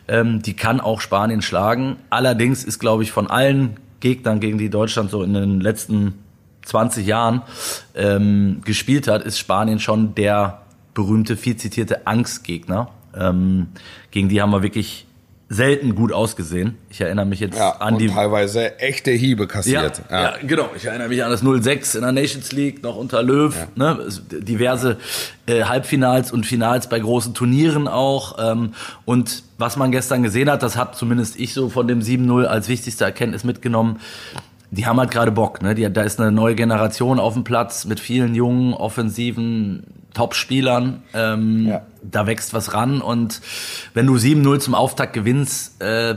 Ähm, 0.09 0.43
die 0.43 0.55
kann 0.55 0.81
auch 0.81 1.01
Spanien 1.01 1.43
schlagen. 1.43 1.97
Allerdings 2.09 2.65
ist, 2.65 2.79
glaube 2.79 3.03
ich, 3.03 3.13
von 3.13 3.29
allen 3.29 3.77
Gegnern, 4.01 4.41
gegen 4.41 4.59
die 4.59 4.71
Deutschland 4.71 5.11
so 5.11 5.23
in 5.23 5.35
den 5.35 5.61
letzten 5.61 6.15
20 6.65 7.07
Jahren 7.07 7.43
ähm, 7.95 8.63
gespielt 8.65 9.07
hat, 9.07 9.23
ist 9.23 9.39
Spanien 9.39 9.81
schon 9.81 10.15
der 10.15 10.63
berühmte, 10.95 11.37
viel 11.37 11.57
zitierte 11.57 12.07
Angstgegner. 12.07 12.89
Ähm, 13.15 13.69
gegen 14.11 14.29
die 14.29 14.41
haben 14.41 14.51
wir 14.51 14.63
wirklich 14.63 15.07
selten 15.53 15.95
gut 15.95 16.13
ausgesehen. 16.13 16.79
Ich 16.89 17.01
erinnere 17.01 17.27
mich 17.27 17.41
jetzt 17.41 17.59
ja, 17.59 17.73
an 17.73 17.99
die 17.99 18.09
teilweise 18.09 18.79
echte 18.79 19.11
Hiebe 19.11 19.47
kassiert. 19.47 20.03
Ja, 20.11 20.17
ja. 20.17 20.23
ja, 20.23 20.35
genau. 20.47 20.71
Ich 20.75 20.87
erinnere 20.87 21.09
mich 21.09 21.23
an 21.23 21.31
das 21.31 21.45
0-6 21.45 21.97
in 21.97 22.03
der 22.03 22.13
Nations 22.13 22.53
League, 22.53 22.83
noch 22.83 22.97
unter 22.97 23.23
Löw. 23.23 23.55
Ne? 23.75 24.09
Diverse 24.31 24.97
äh, 25.47 25.65
Halbfinals 25.65 26.33
und 26.33 26.47
Finals 26.47 26.89
bei 26.89 26.99
großen 26.99 27.35
Turnieren 27.35 27.87
auch. 27.87 28.37
Ähm, 28.39 28.73
und 29.05 29.43
was 29.59 29.77
man 29.77 29.93
gestern 29.93 30.23
gesehen 30.23 30.51
hat, 30.51 30.63
das 30.63 30.77
hat 30.77 30.97
zumindest 30.97 31.39
ich 31.39 31.53
so 31.53 31.69
von 31.69 31.87
dem 31.87 32.01
7-0 32.01 32.45
als 32.45 32.69
wichtigste 32.69 33.05
Erkenntnis 33.05 33.45
mitgenommen 33.45 34.01
die 34.75 34.87
haben 34.87 34.99
halt 34.99 35.11
gerade 35.11 35.31
Bock, 35.31 35.61
ne? 35.61 35.75
Die, 35.75 35.93
da 35.93 36.01
ist 36.01 36.19
eine 36.19 36.33
neue 36.33 36.55
Generation 36.55 37.21
auf 37.21 37.35
dem 37.35 37.45
Platz 37.45 37.85
mit 37.85 38.01
vielen 38.01 38.35
jungen, 38.35 38.73
offensiven 38.73 39.83
Top-Spielern. 40.15 41.03
Ähm, 41.15 41.67
ja. 41.67 41.83
Da 42.03 42.27
wächst 42.27 42.53
was 42.55 42.75
ran 42.75 43.01
und 43.01 43.41
wenn 43.95 44.07
du 44.07 44.17
7-0 44.17 44.59
zum 44.61 44.75
Auftakt 44.75 45.13
gewinnst, 45.13 45.81
äh, 45.81 46.17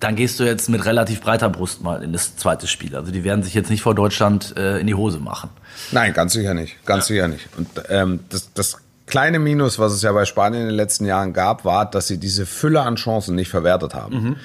dann 0.00 0.16
gehst 0.16 0.40
du 0.40 0.44
jetzt 0.44 0.68
mit 0.68 0.84
relativ 0.84 1.20
breiter 1.20 1.48
Brust 1.48 1.82
mal 1.82 2.02
in 2.02 2.12
das 2.12 2.36
zweite 2.36 2.66
Spiel. 2.66 2.94
Also 2.96 3.12
die 3.12 3.24
werden 3.24 3.42
sich 3.42 3.54
jetzt 3.54 3.70
nicht 3.70 3.82
vor 3.82 3.94
Deutschland 3.94 4.54
äh, 4.56 4.78
in 4.78 4.86
die 4.86 4.94
Hose 4.94 5.18
machen. 5.18 5.50
Nein, 5.92 6.12
ganz 6.12 6.32
sicher 6.32 6.54
nicht. 6.54 6.84
Ganz 6.84 7.08
ja. 7.08 7.14
sicher 7.14 7.28
nicht. 7.28 7.48
Und 7.56 7.68
ähm, 7.88 8.20
das, 8.28 8.52
das 8.52 8.78
kleine 9.06 9.38
Minus, 9.38 9.78
was 9.78 9.92
es 9.92 10.02
ja 10.02 10.12
bei 10.12 10.24
Spanien 10.24 10.62
in 10.62 10.68
den 10.68 10.76
letzten 10.76 11.06
Jahren 11.06 11.32
gab, 11.32 11.64
war, 11.64 11.88
dass 11.88 12.08
sie 12.08 12.18
diese 12.18 12.44
Fülle 12.44 12.82
an 12.82 12.96
Chancen 12.96 13.34
nicht 13.34 13.48
verwertet 13.48 13.94
haben. 13.94 14.22
Mhm. 14.22 14.36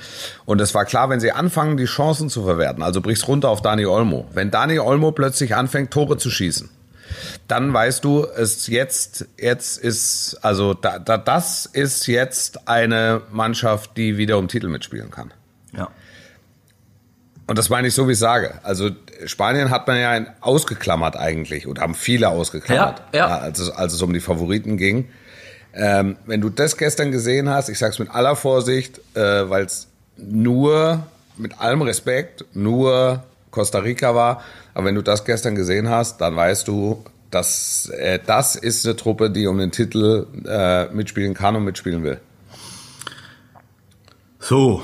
Und 0.46 0.62
es 0.62 0.74
war 0.74 0.86
klar, 0.86 1.10
wenn 1.10 1.20
sie 1.20 1.32
anfangen, 1.32 1.78
die 1.78 1.86
Chancen 1.86 2.30
zu 2.30 2.44
verwerten, 2.44 2.84
also 2.84 3.02
brichst 3.02 3.28
runter 3.28 3.50
auf 3.50 3.62
Dani 3.62 3.86
Olmo. 3.86 4.28
Wenn 4.34 4.52
Dani 4.52 4.80
Olmo 4.80 5.12
plötzlich 5.12 5.56
anfängt, 5.56 5.92
Tore 5.92 6.18
zu 6.18 6.30
schießen, 6.30 6.70
dann 7.48 7.74
weißt 7.74 8.04
du, 8.04 8.26
es 8.26 8.68
jetzt, 8.68 9.28
jetzt 9.38 9.78
ist, 9.78 10.38
also 10.42 10.74
da, 10.74 11.00
da, 11.00 11.18
das 11.18 11.66
ist 11.66 12.08
jetzt 12.08 12.68
eine 12.68 13.22
Mannschaft, 13.32 13.98
die 13.98 14.18
wieder 14.18 14.38
um 14.38 14.48
Titel 14.48 14.68
mitspielen 14.68 15.12
kann. 15.12 15.34
Ja. 15.76 15.90
Und 17.48 17.58
das 17.58 17.70
meine 17.70 17.88
ich 17.88 17.94
so, 17.94 18.08
wie 18.08 18.14
ich 18.14 18.20
sage. 18.20 18.60
Also 18.64 18.92
Spanien 19.26 19.70
hat 19.70 19.88
man 19.88 20.00
ja 20.00 20.26
ausgeklammert 20.42 21.18
eigentlich 21.18 21.68
und 21.68 21.80
haben 21.80 21.96
viele 21.96 22.30
ausgeklammert, 22.30 23.02
ja, 23.14 23.28
ja. 23.28 23.38
Als, 23.40 23.60
es, 23.60 23.70
als 23.70 23.94
es 23.94 24.02
um 24.02 24.14
die 24.14 24.20
Favoriten 24.20 24.78
ging. 24.78 25.10
Ähm, 25.74 26.18
wenn 26.26 26.42
du 26.42 26.50
das 26.50 26.78
gestern 26.78 27.12
gesehen 27.12 27.50
hast, 27.50 27.70
ich 27.70 27.80
sage 27.80 27.94
es 27.94 28.00
mit 28.00 28.10
aller 28.10 28.36
Vorsicht, 28.36 29.00
äh, 29.16 29.50
weil 29.50 29.66
es 29.66 29.88
nur, 30.18 31.04
mit 31.38 31.60
allem 31.60 31.82
Respekt, 31.82 32.46
nur 32.54 33.24
Costa 33.52 33.80
Rica 33.80 34.16
war, 34.16 34.42
aber 34.74 34.86
wenn 34.86 34.96
du 34.96 35.02
das 35.02 35.26
gestern 35.26 35.56
gesehen 35.56 35.90
hast, 35.90 36.22
dann 36.22 36.36
weißt 36.36 36.68
du, 36.68 37.04
dass 37.30 37.90
äh, 37.90 38.20
das 38.26 38.56
ist 38.56 38.86
eine 38.86 38.96
Truppe, 38.96 39.30
die 39.30 39.48
um 39.48 39.58
den 39.58 39.72
Titel 39.72 40.28
äh, 40.46 40.88
mitspielen 40.88 41.34
kann 41.34 41.56
und 41.56 41.64
mitspielen 41.64 42.04
will. 42.04 42.20
So, 44.40 44.82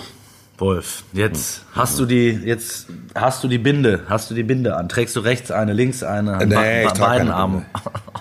Wolf, 0.58 1.04
jetzt 1.14 1.64
hast 1.74 2.00
du 2.00 2.06
die, 2.06 2.30
jetzt 2.30 2.88
hast 3.14 3.44
du 3.44 3.48
die 3.48 3.58
Binde, 3.58 4.04
hast 4.08 4.32
du 4.32 4.36
die 4.36 4.44
Binde 4.44 4.76
an. 4.76 4.90
Trägst 4.90 5.16
du 5.16 5.20
rechts 5.20 5.52
eine, 5.52 5.74
links 5.74 6.04
eine, 6.04 6.38
an 6.38 6.50
nee, 6.50 6.86
ba 6.86 6.94
beiden 6.94 7.30
Armen. 7.30 7.66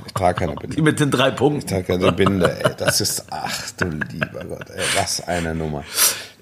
Ich 0.07 0.13
trage 0.13 0.41
keine 0.41 0.55
Binde. 0.61 0.77
Die 0.77 0.83
mit 0.83 1.01
den 1.01 1.11
drei 1.11 1.31
Punkten. 1.31 1.61
Ich 1.61 1.67
trage 1.67 1.99
keine 1.99 2.13
Binde, 2.13 2.55
ey. 2.63 2.73
Das 2.77 3.01
ist, 3.01 3.27
ach 3.31 3.71
du 3.79 3.87
lieber 3.87 4.45
Gott, 4.45 4.69
ey, 4.71 4.85
was 4.97 5.27
eine 5.27 5.55
Nummer. 5.55 5.85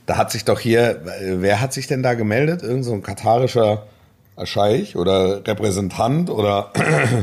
Da 0.07 0.17
hat 0.17 0.33
sich 0.33 0.45
doch 0.45 0.59
hier, 0.59 1.01
wer 1.23 1.61
hat 1.61 1.73
sich 1.73 1.87
denn 1.87 2.03
da 2.03 2.14
gemeldet? 2.14 2.62
Irgend 2.62 2.85
so 2.85 2.93
ein 2.93 3.03
katarischer 3.03 3.87
Scheich 4.42 4.97
oder 4.97 5.47
Repräsentant 5.47 6.31
oder 6.31 6.73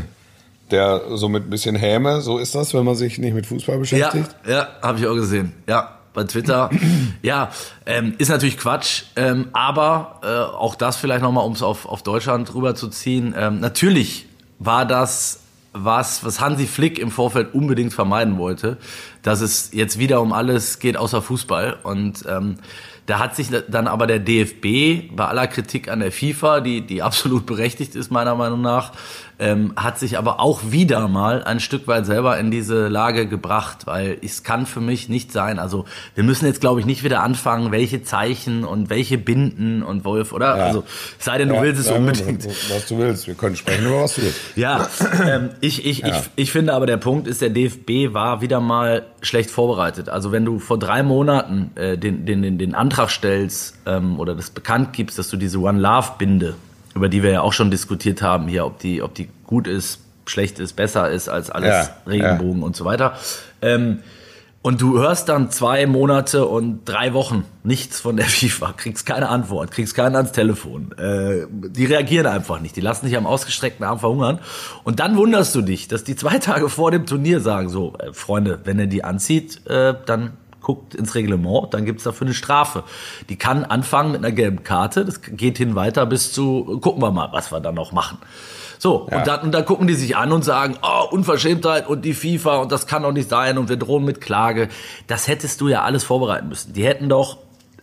der 0.72 1.02
so 1.18 1.28
mit 1.30 1.48
ein 1.48 1.50
bisschen 1.50 1.76
Häme, 1.76 2.22
so 2.22 2.38
ist 2.38 2.56
das, 2.56 2.74
wenn 2.74 2.86
man 2.86 2.96
sich 2.96 3.18
nicht 3.18 3.34
mit 3.34 3.46
Fußball 3.46 3.78
beschäftigt? 3.78 4.30
Ja, 4.46 4.52
ja, 4.52 4.68
habe 4.82 5.00
ich 5.00 5.08
auch 5.08 5.16
gesehen. 5.16 5.54
Ja, 5.68 5.98
bei 6.14 6.24
Twitter. 6.24 6.70
ja, 7.22 7.52
ähm, 7.86 8.16
ist 8.18 8.30
natürlich 8.30 8.58
Quatsch, 8.58 9.04
ähm, 9.16 9.50
aber 9.54 10.20
äh, 10.24 10.28
auch 10.28 10.76
das 10.76 10.98
vielleicht 10.98 11.22
nochmal, 11.22 11.46
um 11.46 11.54
es 11.54 11.62
auf, 11.62 11.86
auf 11.86 12.04
Deutschland 12.04 12.54
rüberzuziehen. 12.54 13.36
Ähm, 13.38 13.60
natürlich 13.60 14.28
war 14.60 14.86
das 14.86 15.40
was, 15.74 16.26
was 16.26 16.42
Hansi 16.42 16.68
Flick 16.68 17.00
im 17.00 17.12
Vorfeld 17.12 17.54
unbedingt 17.54 17.94
vermeiden 17.94 18.38
wollte, 18.38 18.78
dass 19.24 19.42
es 19.42 19.72
jetzt 19.72 20.00
wieder 20.00 20.22
um 20.22 20.34
alles 20.34 20.80
geht 20.80 20.98
außer 20.98 21.22
Fußball. 21.22 21.78
Und 21.84 22.26
ähm, 22.28 22.58
da 23.12 23.20
hat 23.20 23.36
sich 23.36 23.50
dann 23.68 23.88
aber 23.88 24.08
der 24.08 24.20
DFB 24.20 25.14
bei 25.14 25.26
aller 25.26 25.48
Kritik 25.48 25.90
an 25.90 26.00
der 26.00 26.14
FIFA, 26.14 26.62
die, 26.62 26.80
die 26.80 27.04
absolut 27.04 27.46
berechtigt 27.46 27.94
ist 27.94 28.10
meiner 28.10 28.36
Meinung 28.36 28.62
nach, 28.62 28.94
ähm, 29.42 29.74
hat 29.76 29.98
sich 29.98 30.20
aber 30.20 30.40
auch 30.40 30.62
wieder 30.70 31.08
mal 31.08 31.44
ein 31.44 31.60
Stück 31.60 31.88
weit 31.88 32.06
selber 32.06 32.38
in 32.38 32.52
diese 32.52 32.88
Lage 32.88 33.28
gebracht, 33.28 33.88
weil 33.88 34.18
es 34.24 34.44
kann 34.44 34.68
für 34.68 34.82
mich 34.82 35.10
nicht 35.10 35.32
sein. 35.32 35.58
Also 35.58 35.86
wir 36.14 36.24
müssen 36.24 36.46
jetzt, 36.46 36.62
glaube 36.62 36.80
ich, 36.80 36.86
nicht 36.86 37.04
wieder 37.04 37.24
anfangen, 37.24 37.72
welche 37.72 38.04
Zeichen 38.04 38.64
und 38.64 38.92
welche 38.92 39.18
Binden 39.18 39.82
und 39.82 40.06
Wolf, 40.06 40.32
oder? 40.32 40.58
Ja. 40.58 40.66
Also 40.66 40.84
sei 41.18 41.40
denn, 41.40 41.50
du 41.50 41.56
Ja, 41.56 41.64
willst 41.64 41.82
es 41.82 41.90
ja, 41.90 41.96
unbedingt. 41.96 42.46
Was 42.70 42.88
du 42.88 43.00
willst. 43.00 43.28
Wir 43.28 43.34
können 43.34 43.56
sprechen 43.56 43.88
über 43.88 44.04
was 44.04 44.16
du 44.16 44.22
willst. 44.22 44.40
Ja, 44.56 44.88
ähm, 45.28 45.50
ich, 45.60 45.86
ich, 45.86 46.04
ich, 46.04 46.16
ich 46.36 46.52
finde 46.52 46.74
aber 46.74 46.86
der 46.86 46.98
Punkt 46.98 47.28
ist, 47.28 47.42
der 47.42 47.50
DFB 47.50 48.14
war 48.14 48.42
wieder 48.42 48.60
mal 48.60 49.08
schlecht 49.24 49.50
vorbereitet. 49.50 50.08
Also 50.08 50.32
wenn 50.32 50.46
du 50.46 50.60
vor 50.60 50.78
drei 50.78 51.02
Monaten 51.02 51.72
äh, 51.76 51.98
den, 51.98 52.28
den, 52.28 52.44
den, 52.44 52.60
den 52.60 52.76
Antrag 52.76 53.10
stellst 53.10 53.76
ähm, 53.88 54.20
oder 54.20 54.36
das 54.36 54.52
bekannt 54.52 54.94
gibst, 54.94 55.18
dass 55.18 55.30
du 55.30 55.38
diese 55.38 55.58
One 55.60 55.80
Love 55.80 56.12
Binde, 56.20 56.56
über 56.96 57.10
die 57.10 57.24
wir 57.24 57.32
ja 57.32 57.42
auch 57.42 57.54
schon 57.54 57.72
diskutiert 57.72 58.22
haben 58.22 58.48
hier, 58.48 58.66
ob 58.66 58.80
die, 58.80 59.02
ob 59.02 59.14
die 59.14 59.30
gut 59.46 59.68
ist, 59.68 60.00
schlecht 60.26 60.60
ist, 60.60 60.74
besser 60.74 61.10
ist 61.10 61.30
als 61.30 61.50
alles 61.50 61.88
Ja, 61.88 61.96
Regenbogen 62.08 62.64
und 62.64 62.76
so 62.76 62.86
weiter. 62.86 63.14
Ähm, 63.62 64.00
und 64.64 64.80
du 64.80 65.00
hörst 65.00 65.28
dann 65.28 65.50
zwei 65.50 65.88
Monate 65.88 66.46
und 66.46 66.86
drei 66.86 67.16
Wochen 67.16 67.46
nichts 67.64 68.00
von 68.00 68.16
der 68.16 68.26
FIFA, 68.28 68.74
kriegst 68.74 69.08
keine 69.08 69.30
Antwort, 69.30 69.72
kriegst 69.72 69.96
keinen 69.96 70.16
ans 70.16 70.34
Telefon. 70.34 70.92
Äh, 71.00 71.48
die 71.50 71.86
reagieren 71.86 72.28
einfach 72.28 72.60
nicht, 72.60 72.76
die 72.76 72.82
lassen 72.82 73.08
dich 73.08 73.18
am 73.18 73.26
ausgestreckten 73.26 73.84
Arm 73.84 74.00
verhungern. 74.00 74.40
Und 74.84 75.00
dann 75.00 75.18
wunderst 75.18 75.56
du 75.56 75.62
dich, 75.62 75.88
dass 75.88 76.04
die 76.04 76.16
zwei 76.16 76.38
Tage 76.38 76.70
vor 76.70 76.92
dem 76.92 77.08
Turnier 77.08 77.40
sagen, 77.40 77.70
so, 77.70 77.94
äh, 77.98 78.14
Freunde, 78.14 78.60
wenn 78.64 78.78
ihr 78.78 78.88
die 78.88 79.04
anzieht, 79.04 79.66
äh, 79.66 79.96
dann 80.06 80.34
guckt 80.62 80.96
ins 80.96 81.16
Reglement, 81.16 81.74
dann 81.74 81.86
gibt's 81.86 82.04
dafür 82.04 82.28
eine 82.28 82.34
Strafe. 82.34 82.84
Die 83.30 83.36
kann 83.36 83.64
anfangen 83.66 84.12
mit 84.12 84.24
einer 84.24 84.32
gelben 84.32 84.64
Karte, 84.64 85.06
das 85.06 85.22
geht 85.22 85.58
hin 85.58 85.76
weiter 85.76 86.06
bis 86.06 86.32
zu, 86.34 86.80
gucken 86.82 87.02
wir 87.02 87.12
mal, 87.12 87.30
was 87.32 87.52
wir 87.52 87.60
dann 87.60 87.76
noch 87.76 87.92
machen. 87.92 88.18
So, 88.80 89.08
Ja. 89.12 89.20
und, 89.20 89.28
dann, 89.28 89.40
und 89.42 89.52
dann 89.52 89.66
gucken 89.66 89.88
die 89.88 89.94
sich 89.94 90.18
an 90.18 90.32
und 90.32 90.44
sagen, 90.44 90.76
oh, 90.82 91.06
Unverschämtheit 91.12 91.88
und 91.88 92.04
die 92.04 92.14
FIFA 92.14 92.58
und 92.58 92.72
das 92.72 92.88
kann 92.88 93.04
doch 93.04 93.12
nicht 93.12 93.30
sein 93.30 93.58
und 93.58 93.70
wir 93.70 93.78
drohen 93.78 94.06
mit 94.06 94.22
Klage. 94.22 94.70
Das 95.08 95.28
hättest 95.28 95.62
du 95.62 95.68
ja 95.68 95.84
alles 95.84 96.04
vorbereiten 96.04 96.48
müssen. 96.50 96.74
Die 96.74 96.84
hätten 96.86 97.08
doch 97.10 97.38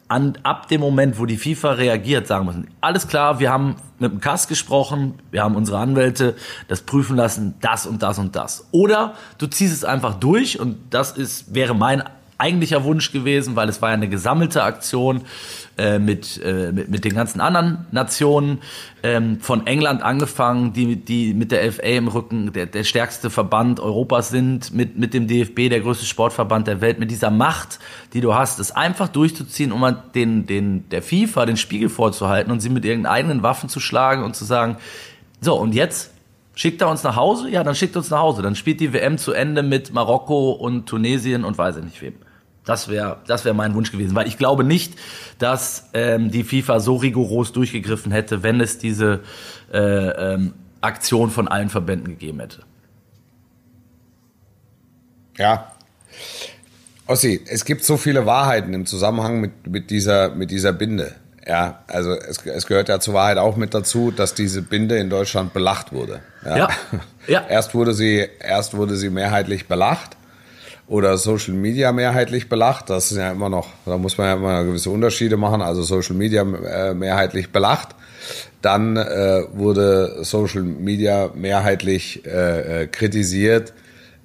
an, 0.08 0.38
ab 0.42 0.68
dem 0.68 0.80
Moment, 0.80 1.18
wo 1.18 1.26
die 1.26 1.36
FIFA 1.36 1.72
reagiert, 1.72 2.26
sagen 2.26 2.46
müssen, 2.46 2.68
alles 2.80 3.08
klar, 3.08 3.40
wir 3.40 3.52
haben 3.52 3.76
mit 3.98 4.10
dem 4.10 4.20
Kass 4.20 4.48
gesprochen, 4.48 5.18
wir 5.30 5.42
haben 5.44 5.54
unsere 5.54 5.78
Anwälte 5.78 6.34
das 6.66 6.80
prüfen 6.80 7.14
lassen, 7.16 7.54
das 7.60 7.86
und 7.86 8.02
das 8.02 8.18
und 8.18 8.34
das. 8.34 8.66
Oder 8.70 9.14
du 9.36 9.46
ziehst 9.46 9.74
es 9.74 9.84
einfach 9.84 10.14
durch 10.14 10.58
und 10.58 10.78
das 10.90 11.12
ist, 11.12 11.54
wäre 11.54 11.74
mein 11.74 12.02
eigentlicher 12.38 12.84
Wunsch 12.84 13.12
gewesen, 13.12 13.56
weil 13.56 13.68
es 13.68 13.82
war 13.82 13.90
ja 13.90 13.94
eine 13.94 14.08
gesammelte 14.08 14.62
Aktion 14.62 15.22
äh, 15.76 15.98
mit, 15.98 16.40
äh, 16.42 16.72
mit, 16.72 16.88
mit 16.88 17.04
den 17.04 17.14
ganzen 17.14 17.40
anderen 17.40 17.86
Nationen, 17.90 18.58
ähm, 19.02 19.40
von 19.40 19.66
England 19.66 20.02
angefangen, 20.02 20.72
die, 20.72 20.96
die 20.96 21.34
mit 21.34 21.52
der 21.52 21.72
FA 21.72 21.82
im 21.82 22.08
Rücken 22.08 22.52
der, 22.52 22.66
der 22.66 22.84
stärkste 22.84 23.28
Verband 23.28 23.80
Europas 23.80 24.30
sind, 24.30 24.72
mit, 24.72 24.98
mit 24.98 25.14
dem 25.14 25.26
DFB, 25.26 25.68
der 25.68 25.80
größte 25.80 26.06
Sportverband 26.06 26.68
der 26.68 26.80
Welt, 26.80 26.98
mit 26.98 27.10
dieser 27.10 27.30
Macht, 27.30 27.80
die 28.12 28.20
du 28.20 28.34
hast, 28.34 28.58
es 28.60 28.70
einfach 28.70 29.08
durchzuziehen, 29.08 29.72
um 29.72 29.96
den, 30.14 30.46
den, 30.46 30.88
der 30.88 31.02
FIFA 31.02 31.46
den 31.46 31.56
Spiegel 31.56 31.88
vorzuhalten 31.88 32.52
und 32.52 32.60
sie 32.60 32.70
mit 32.70 32.84
ihren 32.84 33.06
eigenen 33.06 33.42
Waffen 33.42 33.68
zu 33.68 33.80
schlagen 33.80 34.22
und 34.22 34.36
zu 34.36 34.44
sagen, 34.44 34.76
so, 35.40 35.54
und 35.54 35.74
jetzt 35.74 36.12
Schickt 36.58 36.80
er 36.80 36.88
uns 36.88 37.04
nach 37.04 37.14
Hause? 37.14 37.48
Ja, 37.50 37.62
dann 37.62 37.76
schickt 37.76 37.96
uns 37.96 38.10
nach 38.10 38.18
Hause. 38.18 38.42
Dann 38.42 38.56
spielt 38.56 38.80
die 38.80 38.92
WM 38.92 39.16
zu 39.16 39.32
Ende 39.32 39.62
mit 39.62 39.92
Marokko 39.92 40.50
und 40.50 40.86
Tunesien 40.86 41.44
und 41.44 41.56
weiß 41.56 41.76
ich 41.76 41.84
nicht 41.84 42.02
wem. 42.02 42.14
Das 42.68 42.88
wäre 42.88 43.16
das 43.26 43.46
wär 43.46 43.54
mein 43.54 43.74
Wunsch 43.74 43.90
gewesen, 43.90 44.14
weil 44.14 44.28
ich 44.28 44.36
glaube 44.36 44.62
nicht, 44.62 44.92
dass 45.38 45.88
ähm, 45.94 46.30
die 46.30 46.44
FIFA 46.44 46.80
so 46.80 46.96
rigoros 46.96 47.52
durchgegriffen 47.52 48.12
hätte, 48.12 48.42
wenn 48.42 48.60
es 48.60 48.76
diese 48.76 49.20
äh, 49.72 49.78
ähm, 49.78 50.52
Aktion 50.82 51.30
von 51.30 51.48
allen 51.48 51.70
Verbänden 51.70 52.10
gegeben 52.10 52.40
hätte. 52.40 52.64
Ja. 55.38 55.72
Ossi, 57.06 57.40
es 57.48 57.64
gibt 57.64 57.84
so 57.84 57.96
viele 57.96 58.26
Wahrheiten 58.26 58.74
im 58.74 58.84
Zusammenhang 58.84 59.40
mit, 59.40 59.66
mit, 59.66 59.88
dieser, 59.88 60.28
mit 60.34 60.50
dieser 60.50 60.74
Binde. 60.74 61.14
Ja, 61.46 61.82
also 61.86 62.12
es, 62.12 62.44
es 62.44 62.66
gehört 62.66 62.90
ja 62.90 63.00
zur 63.00 63.14
Wahrheit 63.14 63.38
auch 63.38 63.56
mit 63.56 63.72
dazu, 63.72 64.10
dass 64.10 64.34
diese 64.34 64.60
Binde 64.60 64.98
in 64.98 65.08
Deutschland 65.08 65.54
belacht 65.54 65.94
wurde. 65.94 66.20
Ja. 66.44 66.68
Ja. 67.26 67.46
Erst 67.48 67.74
wurde 67.74 67.94
sie, 67.94 68.28
erst 68.40 68.74
wurde 68.74 68.96
sie 68.96 69.08
mehrheitlich 69.08 69.68
belacht 69.68 70.17
oder 70.88 71.18
Social 71.18 71.54
Media 71.54 71.92
mehrheitlich 71.92 72.48
belacht. 72.48 72.90
Das 72.90 73.12
ist 73.12 73.18
ja 73.18 73.30
immer 73.30 73.50
noch, 73.50 73.68
da 73.84 73.98
muss 73.98 74.16
man 74.16 74.26
ja 74.26 74.34
immer 74.34 74.64
gewisse 74.64 74.90
Unterschiede 74.90 75.36
machen. 75.36 75.60
Also 75.60 75.82
Social 75.82 76.16
Media 76.16 76.42
äh, 76.42 76.94
mehrheitlich 76.94 77.52
belacht. 77.52 77.94
Dann 78.62 78.96
äh, 78.96 79.44
wurde 79.52 80.24
Social 80.24 80.62
Media 80.62 81.30
mehrheitlich 81.34 82.24
äh, 82.26 82.82
äh, 82.82 82.86
kritisiert, 82.86 83.74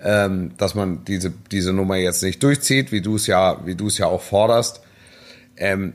ähm, 0.01 0.51
dass 0.57 0.73
man 0.73 1.05
diese 1.05 1.31
diese 1.51 1.73
Nummer 1.73 1.97
jetzt 1.97 2.23
nicht 2.23 2.41
durchzieht, 2.41 2.91
wie 2.91 3.01
du 3.01 3.15
es 3.17 3.27
ja 3.27 3.59
wie 3.65 3.75
du 3.75 3.87
es 3.87 3.97
ja 3.97 4.07
auch 4.07 4.21
forderst. 4.21 4.81
Ähm, 5.57 5.93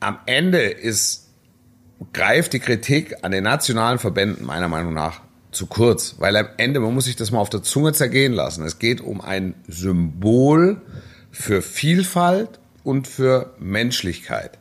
am 0.00 0.18
Ende 0.26 0.62
ist 0.62 1.28
greift 2.12 2.52
die 2.52 2.60
Kritik 2.60 3.16
an 3.22 3.32
den 3.32 3.44
nationalen 3.44 3.98
Verbänden 3.98 4.46
meiner 4.46 4.68
Meinung 4.68 4.94
nach 4.94 5.23
zu 5.54 5.66
kurz, 5.66 6.16
weil 6.18 6.36
am 6.36 6.48
Ende, 6.56 6.80
man 6.80 6.94
muss 6.94 7.04
sich 7.04 7.16
das 7.16 7.30
mal 7.30 7.40
auf 7.40 7.50
der 7.50 7.62
Zunge 7.62 7.92
zergehen 7.92 8.32
lassen. 8.32 8.64
Es 8.64 8.78
geht 8.78 9.00
um 9.00 9.20
ein 9.20 9.54
Symbol 9.68 10.80
für 11.30 11.62
Vielfalt 11.62 12.60
und 12.82 13.08
für 13.08 13.54
Menschlichkeit. 13.58 14.58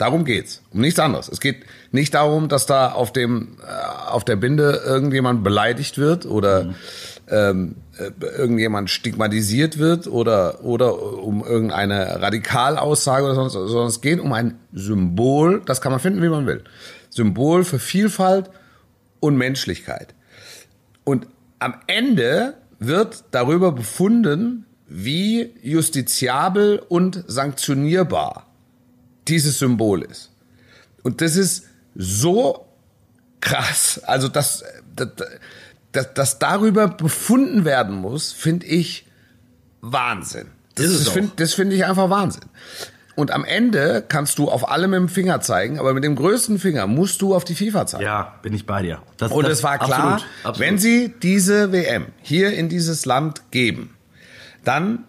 Darum 0.00 0.24
geht's, 0.24 0.62
um 0.72 0.80
nichts 0.80 0.98
anderes. 0.98 1.28
Es 1.28 1.40
geht 1.40 1.66
nicht 1.92 2.14
darum, 2.14 2.48
dass 2.48 2.64
da 2.64 2.90
auf 2.90 3.12
dem 3.12 3.58
äh, 3.62 4.08
auf 4.10 4.24
der 4.24 4.36
Binde 4.36 4.80
irgendjemand 4.86 5.44
beleidigt 5.44 5.98
wird 5.98 6.24
oder 6.24 6.74
ähm, 7.28 7.76
äh, 7.98 8.10
irgendjemand 8.38 8.88
stigmatisiert 8.88 9.76
wird 9.76 10.06
oder 10.06 10.64
oder 10.64 11.22
um 11.22 11.44
irgendeine 11.44 12.22
Radikalaussage 12.22 13.26
oder 13.26 13.34
sonst, 13.34 13.52
sondern 13.52 13.88
es 13.88 14.00
geht 14.00 14.20
um 14.20 14.32
ein 14.32 14.58
Symbol. 14.72 15.60
Das 15.66 15.82
kann 15.82 15.92
man 15.92 16.00
finden, 16.00 16.22
wie 16.22 16.30
man 16.30 16.46
will. 16.46 16.64
Symbol 17.10 17.62
für 17.64 17.78
Vielfalt 17.78 18.50
und 19.20 19.36
Menschlichkeit. 19.36 20.14
Und 21.10 21.26
am 21.58 21.74
Ende 21.88 22.54
wird 22.78 23.24
darüber 23.32 23.72
befunden, 23.72 24.64
wie 24.86 25.52
justiziabel 25.60 26.80
und 26.88 27.24
sanktionierbar 27.26 28.46
dieses 29.26 29.58
Symbol 29.58 30.02
ist. 30.02 30.30
Und 31.02 31.20
das 31.20 31.34
ist 31.34 31.64
so 31.96 32.64
krass. 33.40 34.00
Also, 34.04 34.28
dass, 34.28 34.62
dass, 34.94 36.14
dass 36.14 36.38
darüber 36.38 36.86
befunden 36.86 37.64
werden 37.64 37.96
muss, 37.96 38.30
finde 38.30 38.66
ich 38.66 39.08
Wahnsinn. 39.80 40.46
Das, 40.76 40.92
das 40.92 41.08
finde 41.08 41.32
das 41.34 41.54
finde 41.54 41.74
ich 41.74 41.84
einfach 41.86 42.08
Wahnsinn. 42.08 42.44
Und 43.20 43.30
am 43.32 43.44
Ende 43.44 44.02
kannst 44.08 44.38
du 44.38 44.48
auf 44.48 44.70
alle 44.70 44.88
mit 44.88 44.98
dem 44.98 45.08
Finger 45.10 45.40
zeigen, 45.42 45.78
aber 45.78 45.92
mit 45.92 46.04
dem 46.04 46.16
größten 46.16 46.58
Finger 46.58 46.86
musst 46.86 47.20
du 47.20 47.34
auf 47.34 47.44
die 47.44 47.54
FIFA 47.54 47.86
zeigen. 47.86 48.04
Ja, 48.04 48.34
bin 48.42 48.54
ich 48.54 48.64
bei 48.66 48.80
dir. 48.82 49.02
Das, 49.18 49.30
Und 49.30 49.44
das- 49.44 49.58
es 49.58 49.62
war 49.62 49.78
klar, 49.78 50.12
absolut, 50.14 50.26
absolut. 50.44 50.58
wenn 50.60 50.78
sie 50.78 51.12
diese 51.22 51.70
WM 51.72 52.06
hier 52.22 52.52
in 52.54 52.68
dieses 52.70 53.04
Land 53.04 53.50
geben, 53.50 53.94
dann 54.64 55.04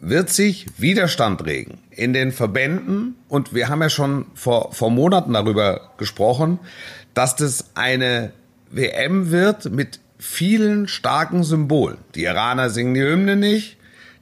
wird 0.00 0.30
sich 0.30 0.66
Widerstand 0.78 1.44
regen 1.46 1.78
in 1.90 2.12
den 2.12 2.32
Verbänden. 2.32 3.14
Und 3.28 3.54
wir 3.54 3.68
haben 3.68 3.80
ja 3.80 3.88
schon 3.90 4.26
vor, 4.34 4.72
vor 4.72 4.90
Monaten 4.90 5.32
darüber 5.34 5.92
gesprochen, 5.98 6.58
dass 7.14 7.36
das 7.36 7.66
eine 7.76 8.32
WM 8.72 9.30
wird 9.30 9.70
mit 9.70 10.00
vielen 10.18 10.88
starken 10.88 11.44
Symbolen. 11.44 11.98
Die 12.16 12.24
Iraner 12.24 12.70
singen 12.70 12.94
die 12.94 13.02
Hymne 13.02 13.36
nicht, 13.36 13.76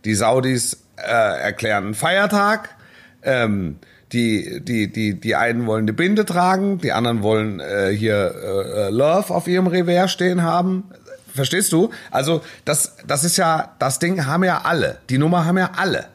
die 0.04 0.14
Saudis 0.14 0.82
äh, 0.96 1.02
erklären 1.40 1.84
einen 1.86 1.94
Feiertag, 1.94 2.74
ähm, 3.22 3.76
die, 4.12 4.60
die, 4.62 4.90
die, 4.90 5.20
die 5.20 5.36
einen 5.36 5.66
wollen 5.66 5.84
eine 5.84 5.92
Binde 5.92 6.24
tragen, 6.24 6.78
die 6.78 6.92
anderen 6.92 7.22
wollen 7.22 7.60
äh, 7.60 7.90
hier 7.90 8.34
äh, 8.34 8.86
äh, 8.86 8.90
Love 8.90 9.32
auf 9.32 9.46
ihrem 9.46 9.68
Revers 9.68 10.10
stehen 10.10 10.42
haben. 10.42 10.84
Verstehst 11.32 11.72
du? 11.72 11.90
Also 12.10 12.42
das, 12.64 12.96
das 13.06 13.22
ist 13.22 13.36
ja, 13.36 13.76
das 13.78 14.00
Ding 14.00 14.26
haben 14.26 14.42
ja 14.42 14.62
alle. 14.64 14.98
Die 15.10 15.18
Nummer 15.18 15.44
haben 15.44 15.58
ja 15.58 15.70
alle. 15.76 16.06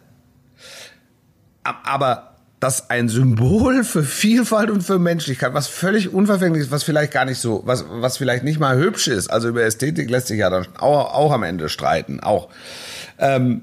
Aber 1.63 2.35
das 2.59 2.89
ein 2.89 3.09
Symbol 3.09 3.83
für 3.83 4.03
Vielfalt 4.03 4.69
und 4.69 4.81
für 4.81 4.99
Menschlichkeit, 4.99 5.53
was 5.53 5.67
völlig 5.67 6.13
unverfänglich 6.13 6.63
ist, 6.63 6.71
was 6.71 6.83
vielleicht 6.83 7.13
gar 7.13 7.25
nicht 7.25 7.39
so, 7.39 7.61
was, 7.65 7.85
was 7.89 8.17
vielleicht 8.17 8.43
nicht 8.43 8.59
mal 8.59 8.77
hübsch 8.77 9.07
ist. 9.07 9.29
Also 9.29 9.49
über 9.49 9.63
Ästhetik 9.63 10.09
lässt 10.09 10.27
sich 10.27 10.39
ja 10.39 10.49
dann 10.49 10.65
auch, 10.77 11.13
auch 11.13 11.31
am 11.31 11.43
Ende 11.43 11.69
streiten, 11.69 12.19
auch. 12.19 12.49
Ähm, 13.19 13.61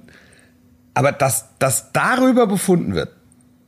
aber 0.95 1.13
dass, 1.13 1.47
dass 1.59 1.93
darüber 1.93 2.47
befunden 2.47 2.95
wird, 2.95 3.11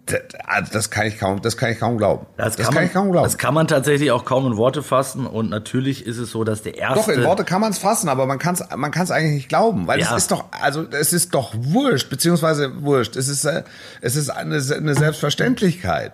Das, 0.06 0.20
also 0.44 0.70
das 0.72 0.90
kann 0.90 1.06
ich 1.06 1.18
kaum, 1.18 1.40
das 1.40 1.56
kann 1.56 1.72
ich 1.72 1.78
kaum 1.80 1.96
glauben. 1.96 2.26
Das, 2.36 2.56
kann, 2.58 2.74
man, 2.74 2.84
ich 2.84 2.92
kaum 2.92 3.10
glauben. 3.10 3.24
das 3.24 3.38
kann 3.38 3.54
man 3.54 3.66
tatsächlich 3.66 4.10
auch 4.10 4.26
kaum 4.26 4.46
in 4.46 4.56
Worte 4.58 4.82
fassen. 4.82 5.26
Und 5.26 5.48
natürlich 5.48 6.04
ist 6.06 6.18
es 6.18 6.30
so, 6.30 6.44
dass 6.44 6.62
der 6.62 6.76
erste. 6.76 7.00
Doch, 7.00 7.08
in 7.08 7.24
Worte 7.24 7.44
kann 7.44 7.60
man 7.62 7.70
es 7.72 7.78
fassen, 7.78 8.10
aber 8.10 8.26
man 8.26 8.38
kann 8.38 8.54
es 8.54 8.62
man 8.76 8.90
kann's 8.90 9.10
eigentlich 9.10 9.34
nicht 9.34 9.48
glauben, 9.48 9.86
weil 9.86 10.00
Ja. 10.00 10.10
es 10.10 10.24
ist 10.24 10.30
doch, 10.30 10.44
also 10.50 10.84
es 10.90 11.14
ist 11.14 11.34
doch 11.34 11.54
wurscht, 11.56 12.10
beziehungsweise 12.10 12.82
wurscht. 12.82 13.16
Es 13.16 13.28
ist, 13.28 13.44
äh, 13.46 13.62
es 14.02 14.14
ist 14.16 14.28
eine, 14.28 14.56
eine 14.56 14.94
Selbstverständlichkeit. 14.94 16.12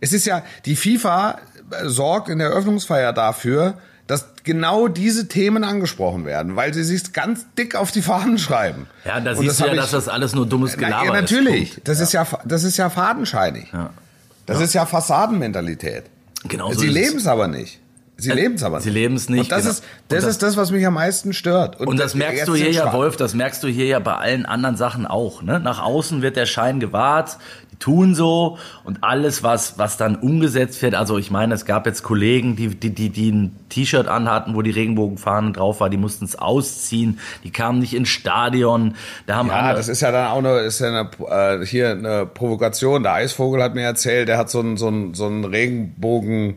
Es 0.00 0.12
ist 0.14 0.24
ja, 0.24 0.42
die 0.64 0.76
FIFA 0.76 1.38
sorgt 1.84 2.28
in 2.28 2.38
der 2.38 2.48
Eröffnungsfeier 2.48 3.12
dafür, 3.12 3.74
dass 4.06 4.26
genau 4.44 4.88
diese 4.88 5.28
Themen 5.28 5.64
angesprochen 5.64 6.24
werden, 6.26 6.56
weil 6.56 6.74
sie 6.74 6.84
sich 6.84 7.12
ganz 7.14 7.46
dick 7.56 7.74
auf 7.74 7.90
die 7.90 8.02
Fahnen 8.02 8.38
schreiben. 8.38 8.86
Ja, 9.04 9.18
da 9.20 9.30
Und 9.32 9.38
siehst 9.38 9.60
du 9.60 9.66
ja, 9.66 9.74
dass 9.74 9.92
das 9.92 10.08
alles 10.08 10.34
nur 10.34 10.46
dummes 10.46 10.72
Na, 10.76 10.86
Gelaber 10.86 11.06
ja, 11.06 11.20
natürlich. 11.20 11.78
ist. 11.78 11.88
Das 11.88 12.00
ist 12.00 12.12
ja, 12.12 12.26
das 12.44 12.64
ist 12.64 12.76
ja 12.76 12.90
fadenscheinig. 12.90 13.68
Ja. 13.72 13.90
Das 14.46 14.60
ist 14.60 14.74
ja 14.74 14.84
Fassadenmentalität. 14.84 16.04
Genau 16.48 16.70
so 16.72 16.80
Sie 16.80 16.88
es. 16.88 16.92
leben 16.92 17.16
es 17.16 17.26
aber 17.26 17.48
nicht. 17.48 17.80
Sie 18.16 18.30
Äh, 18.30 18.34
leben 18.34 18.54
es 18.54 18.62
aber 18.62 18.80
sie 18.80 18.90
nicht. 18.90 18.94
leben's 18.94 19.28
nicht, 19.28 19.40
Und 19.44 19.52
das 19.52 19.62
genau. 19.62 19.70
ist, 19.72 19.80
das, 20.08 20.18
Und 20.18 20.24
das- 20.26 20.30
ist 20.34 20.42
das, 20.42 20.56
was 20.56 20.70
mich 20.70 20.86
am 20.86 20.94
meisten 20.94 21.32
stört. 21.32 21.80
Und 21.80 21.98
das 21.98 22.14
merkst 22.14 22.38
jetzt 22.40 22.48
du 22.48 22.54
hier 22.54 22.70
ja, 22.70 22.92
Wolf, 22.92 23.16
das 23.16 23.34
merkst 23.34 23.60
du 23.64 23.66
hier 23.68 23.86
ja 23.86 23.98
bei 23.98 24.14
allen 24.14 24.46
anderen 24.46 24.76
Sachen 24.76 25.04
auch. 25.06 25.42
Ne? 25.42 25.58
Nach 25.58 25.82
außen 25.82 26.22
wird 26.22 26.36
der 26.36 26.46
Schein 26.46 26.78
gewahrt, 26.78 27.38
die 27.74 27.78
tun 27.78 28.14
so 28.14 28.58
und 28.84 29.02
alles, 29.02 29.42
was, 29.42 29.78
was 29.78 29.96
dann 29.96 30.16
umgesetzt 30.16 30.80
wird, 30.82 30.94
also 30.94 31.18
ich 31.18 31.30
meine, 31.30 31.54
es 31.54 31.64
gab 31.64 31.86
jetzt 31.86 32.02
Kollegen, 32.02 32.56
die, 32.56 32.68
die, 32.68 32.90
die, 32.90 33.10
die 33.10 33.30
ein 33.30 33.56
T-Shirt 33.68 34.06
anhatten, 34.06 34.54
wo 34.54 34.62
die 34.62 34.70
Regenbogenfahne 34.70 35.52
drauf 35.52 35.80
war, 35.80 35.90
die 35.90 35.96
mussten 35.96 36.24
es 36.24 36.36
ausziehen, 36.36 37.18
die 37.42 37.50
kamen 37.50 37.80
nicht 37.80 37.94
ins 37.94 38.08
Stadion, 38.08 38.94
da 39.26 39.36
haben 39.36 39.48
Ja, 39.48 39.54
andere, 39.54 39.76
das 39.76 39.88
ist 39.88 40.00
ja 40.02 40.12
dann 40.12 40.28
auch 40.28 40.38
eine, 40.38 40.60
ist 40.60 40.80
ja 40.80 40.88
eine, 40.88 41.62
äh, 41.62 41.66
hier 41.66 41.90
eine 41.90 42.26
Provokation. 42.26 43.02
Der 43.02 43.14
Eisvogel 43.14 43.62
hat 43.62 43.74
mir 43.74 43.82
erzählt, 43.82 44.28
der 44.28 44.38
hat 44.38 44.50
so 44.50 44.60
einen, 44.60 44.76
so 44.76 44.88
einen, 44.88 45.14
so 45.14 45.26
einen 45.26 45.44
Regenbogen, 45.44 46.56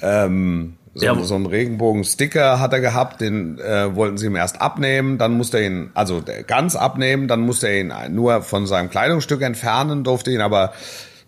ähm, 0.00 0.77
so, 0.94 1.04
Ja. 1.04 1.12
einen- 1.12 1.24
so 1.24 1.34
einen 1.34 1.46
Regenbogen-Sticker 1.46 2.60
hat 2.60 2.72
er 2.72 2.80
gehabt, 2.80 3.20
den 3.20 3.58
äh, 3.58 3.94
wollten 3.94 4.18
sie 4.18 4.26
ihm 4.26 4.36
erst 4.36 4.60
abnehmen, 4.60 5.18
dann 5.18 5.32
musste 5.32 5.58
er 5.58 5.66
ihn, 5.66 5.90
also 5.94 6.22
ganz 6.46 6.76
abnehmen, 6.76 7.28
dann 7.28 7.40
musste 7.40 7.68
er 7.68 7.80
ihn 7.80 7.92
nur 8.14 8.42
von 8.42 8.66
seinem 8.66 8.90
Kleidungsstück 8.90 9.42
entfernen, 9.42 10.04
durfte 10.04 10.30
ihn 10.30 10.40
aber, 10.40 10.72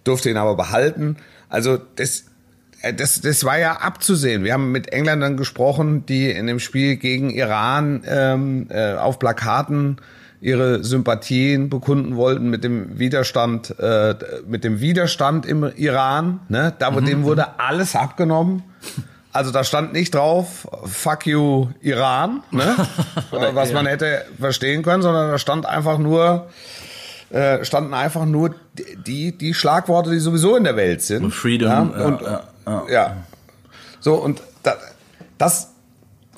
durfte 0.05 0.31
ihn 0.31 0.37
aber 0.37 0.57
behalten. 0.57 1.17
Also 1.49 1.79
das, 1.97 2.25
äh, 2.83 2.95
das, 2.95 3.21
das 3.21 3.45
war 3.45 3.59
ja 3.59 3.73
abzusehen. 3.75 4.45
Wir 4.45 4.53
haben 4.55 4.73
mit 4.73 4.93
Engländern 4.93 5.37
gesprochen, 5.37 6.05
die 6.07 6.31
in 6.31 6.47
dem 6.47 6.59
Spiel 6.61 6.97
gegen 6.97 7.31
Iran 7.31 8.03
ähm, 8.09 8.67
äh, 8.71 8.95
auf 8.95 9.19
Plakaten 9.19 9.99
ihre 10.43 10.83
Sympathien 10.83 11.69
bekunden 11.69 12.17
wollten 12.17 12.49
mit 12.49 12.65
dem 12.65 12.99
Widerstand, 12.99 13.79
äh, 13.79 14.15
mit 14.49 14.65
dem 14.65 14.81
Widerstand 14.81 15.45
im 15.45 15.71
Iran. 15.77 16.41
Ne? 16.49 16.73
Da 16.79 16.95
wo 16.95 17.01
dem 17.01 17.25
wurde 17.25 17.59
alles 17.61 17.95
abgenommen. 17.95 18.63
Also 19.33 19.53
da 19.53 19.63
stand 19.63 19.93
nicht 19.93 20.15
drauf, 20.15 20.67
fuck 20.87 21.25
you 21.27 21.69
Iran, 21.83 22.43
ne? 22.51 22.75
was 23.31 23.73
man 23.73 23.87
hätte 23.87 24.25
verstehen 24.41 24.83
können, 24.83 25.03
sondern 25.03 25.31
da 25.31 25.39
stand 25.39 25.67
einfach 25.67 25.99
nur, 25.99 26.49
äh, 27.31 27.65
standen 27.65 27.95
einfach 27.95 28.27
nur 28.27 28.57
die, 29.07 29.37
die 29.37 29.55
Schlagworte, 29.55 30.11
die 30.11 30.19
sowieso 30.19 30.57
in 30.57 30.65
der 30.65 30.75
Welt 30.75 31.03
sind. 31.03 31.31
Freedom, 31.33 31.69
Ja, 31.97 32.05
und, 32.07 32.21
ja, 32.23 32.43
ja. 32.67 32.85
ja. 32.91 33.17
So, 34.01 34.15
und 34.15 34.43
da, 34.65 34.75
das, 35.39 35.69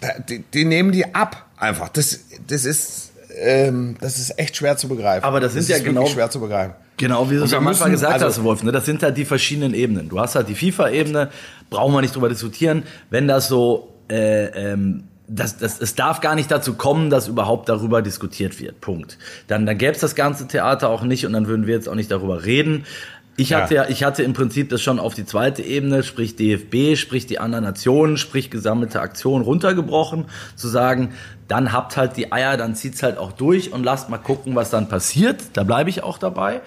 da, 0.00 0.09
die, 0.28 0.40
die 0.52 0.64
nehmen 0.66 0.92
die 0.92 1.14
ab 1.14 1.46
einfach. 1.57 1.88
Das, 1.88 2.20
das 2.46 2.66
ist, 2.66 3.12
ähm, 3.40 3.96
das 4.00 4.18
ist 4.18 4.38
echt 4.38 4.57
schwer 4.57 4.76
zu 4.76 4.88
begreifen. 4.88 5.24
Aber 5.24 5.40
das 5.40 5.52
sind 5.52 5.62
ist 5.62 5.68
ja 5.68 5.78
genau- 5.78 6.05
schwer 6.07 6.28
zu 6.28 6.40
begreifen. 6.40 6.74
Genau, 6.98 7.28
wie 7.31 7.37
du 7.37 7.44
es 7.44 7.55
am 7.55 7.66
Anfang 7.66 7.90
gesagt 7.90 8.12
also- 8.12 8.26
hast, 8.26 8.42
Wolf, 8.44 8.62
ne? 8.62 8.70
das 8.70 8.85
sind 8.85 9.02
halt 9.02 9.16
die 9.16 9.24
verschiedenen 9.24 9.72
Ebenen. 9.74 10.09
Du 10.11 10.20
hast 10.20 10.35
halt 10.35 10.48
die 10.48 10.55
FIFA-Ebene, 10.55 11.31
brauchen 11.72 11.92
wir 11.92 12.00
nicht 12.00 12.14
drüber 12.14 12.28
diskutieren. 12.28 12.85
Wenn 13.11 13.26
das 13.26 13.48
so, 13.48 13.92
äh, 14.08 14.44
ähm, 14.72 15.04
das, 15.26 15.56
das, 15.56 15.80
es 15.80 15.94
darf 15.94 16.20
gar 16.20 16.35
nicht 16.35 16.50
dazu 16.50 16.74
kommen, 16.74 17.11
dass 17.11 17.26
überhaupt 17.26 17.68
darüber 17.68 18.02
diskutiert 18.02 18.61
wird. 18.61 18.80
Punkt. 18.80 19.18
Dann, 19.48 19.66
dann 19.66 19.78
gäbe 19.78 19.92
es 19.92 20.00
das 20.00 20.14
ganze 20.14 20.46
Theater 20.46 20.90
auch 20.90 21.02
nicht 21.02 21.26
und 21.26 21.32
dann 21.32 21.48
würden 21.48 21.66
wir 21.66 21.74
jetzt 21.74 21.88
auch 21.88 21.94
nicht 21.94 22.11
darüber 22.11 22.44
reden. 22.44 22.85
Ich 23.37 23.54
hatte 23.54 23.74
ja, 23.74 23.88
ich 23.88 24.04
hatte 24.04 24.22
im 24.22 24.35
Prinzip 24.35 24.68
das 24.68 24.82
schon 24.82 25.00
auf 25.00 25.14
die 25.14 25.24
zweite 25.24 25.62
Ebene, 25.62 26.02
sprich 26.02 26.37
DFB, 26.37 26.96
sprich 26.96 27.24
die 27.24 27.38
anderen 27.38 27.64
Nationen, 27.64 28.18
sprich 28.18 28.50
gesammelte 28.50 29.00
Aktion 29.00 29.40
runtergebrochen, 29.40 30.26
zu 30.54 30.68
sagen, 30.68 31.14
dann 31.48 31.72
habt 31.72 31.96
halt 31.96 32.18
die 32.18 32.30
Eier, 32.30 32.58
dann 32.58 32.74
zieht's 32.74 33.02
halt 33.02 33.16
auch 33.16 33.32
durch 33.32 33.72
und 33.72 33.85
lasst 33.85 34.11
mal 34.11 34.18
gucken, 34.18 34.54
was 34.54 34.68
dann 34.68 34.88
passiert. 34.88 35.42
Da 35.54 35.64
bleibe 35.64 35.88
ich 35.88 36.02
auch 36.02 36.18
dabei. 36.18 36.61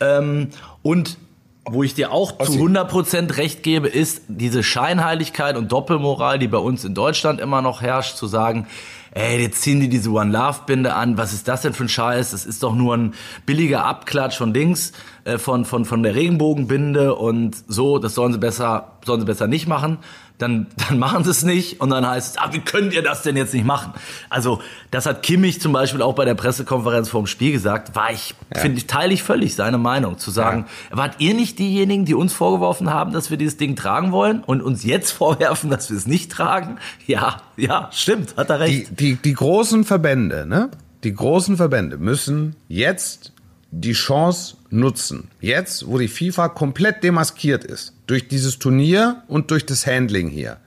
Ähm, 0.00 0.48
und 0.82 1.18
wo 1.64 1.82
ich 1.82 1.94
dir 1.94 2.12
auch 2.12 2.32
zu 2.32 2.40
Ossi. 2.40 2.58
100% 2.58 3.36
recht 3.36 3.62
gebe, 3.62 3.88
ist 3.88 4.22
diese 4.28 4.62
Scheinheiligkeit 4.62 5.56
und 5.56 5.70
Doppelmoral, 5.70 6.38
die 6.38 6.48
bei 6.48 6.58
uns 6.58 6.84
in 6.84 6.94
Deutschland 6.94 7.40
immer 7.40 7.62
noch 7.62 7.82
herrscht, 7.82 8.16
zu 8.16 8.26
sagen, 8.26 8.66
ey, 9.12 9.40
jetzt 9.40 9.62
ziehen 9.62 9.80
die 9.80 9.88
diese 9.88 10.10
One 10.10 10.32
Love 10.32 10.60
Binde 10.66 10.94
an, 10.94 11.18
was 11.18 11.32
ist 11.32 11.48
das 11.48 11.62
denn 11.62 11.72
für 11.72 11.84
ein 11.84 11.88
Scheiß? 11.88 12.30
Das 12.30 12.46
ist 12.46 12.62
doch 12.62 12.74
nur 12.74 12.96
ein 12.96 13.14
billiger 13.46 13.84
Abklatsch 13.84 14.36
von 14.36 14.52
Dings, 14.52 14.92
äh, 15.24 15.38
von, 15.38 15.64
von, 15.64 15.84
von 15.84 16.02
der 16.02 16.14
Regenbogenbinde 16.14 17.14
und 17.14 17.56
so, 17.66 17.98
das 17.98 18.14
sollen 18.14 18.32
sie 18.32 18.38
besser, 18.38 18.92
sollen 19.04 19.20
sie 19.20 19.26
besser 19.26 19.46
nicht 19.46 19.66
machen. 19.66 19.98
Dann, 20.38 20.68
dann 20.88 20.98
machen 20.98 21.24
sie 21.24 21.30
es 21.30 21.42
nicht 21.42 21.80
und 21.80 21.90
dann 21.90 22.06
heißt 22.06 22.36
es, 22.36 22.42
ah, 22.42 22.50
wie 22.52 22.60
könnt 22.60 22.92
ihr 22.92 23.02
das 23.02 23.22
denn 23.22 23.36
jetzt 23.36 23.52
nicht 23.52 23.66
machen? 23.66 23.92
Also, 24.30 24.60
das 24.90 25.04
hat 25.04 25.22
Kimmich 25.22 25.60
zum 25.60 25.72
Beispiel 25.72 26.00
auch 26.00 26.14
bei 26.14 26.24
der 26.24 26.34
Pressekonferenz 26.34 27.08
vor 27.08 27.22
dem 27.22 27.26
Spiel 27.26 27.52
gesagt, 27.52 27.96
war 27.96 28.12
ich, 28.12 28.34
finde 28.54 28.78
ich, 28.78 28.86
teile 28.86 29.12
ich 29.12 29.22
völlig 29.22 29.56
seine 29.56 29.78
Meinung, 29.78 30.18
zu 30.18 30.30
sagen, 30.30 30.66
wart 30.90 31.16
ihr 31.18 31.34
nicht 31.34 31.58
diejenigen, 31.58 32.04
die 32.04 32.14
uns 32.14 32.32
vorgeworfen 32.32 32.90
haben, 32.90 33.12
dass 33.12 33.30
wir 33.30 33.36
dieses 33.36 33.56
Ding 33.56 33.74
tragen 33.76 34.12
wollen 34.12 34.42
und 34.44 34.62
uns 34.62 34.84
jetzt 34.84 35.10
vorwerfen, 35.18 35.70
dass 35.70 35.90
wir 35.90 35.96
es 35.96 36.06
nicht 36.06 36.30
tragen? 36.30 36.78
Ja, 37.06 37.42
ja, 37.56 37.88
stimmt, 37.92 38.36
hat 38.36 38.50
er 38.50 38.60
recht. 38.60 38.90
Die, 38.90 38.94
die, 38.94 39.14
die 39.16 39.32
großen 39.34 39.84
Verbände, 39.84 40.46
ne? 40.46 40.70
Die 41.04 41.14
großen 41.14 41.56
Verbände 41.56 41.96
müssen 41.96 42.56
jetzt 42.66 43.32
die 43.70 43.92
Chance 43.92 44.56
nutzen. 44.70 45.30
Jetzt, 45.40 45.86
wo 45.86 45.98
die 45.98 46.08
FIFA 46.08 46.48
komplett 46.48 47.02
demaskiert 47.02 47.64
ist, 47.64 47.94
durch 48.06 48.28
dieses 48.28 48.58
Turnier 48.58 49.22
und 49.28 49.50
durch 49.50 49.66
das 49.66 49.86
Handling 49.86 50.28
hier, 50.28 50.58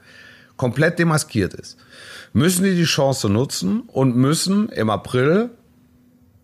komplett 0.58 1.00
demaskiert 1.00 1.54
ist, 1.54 1.78
müssen 2.34 2.64
die 2.64 2.76
die 2.76 2.84
Chance 2.84 3.30
nutzen 3.30 3.82
und 3.88 4.16
müssen 4.16 4.70
im 4.70 4.90
April 4.90 5.50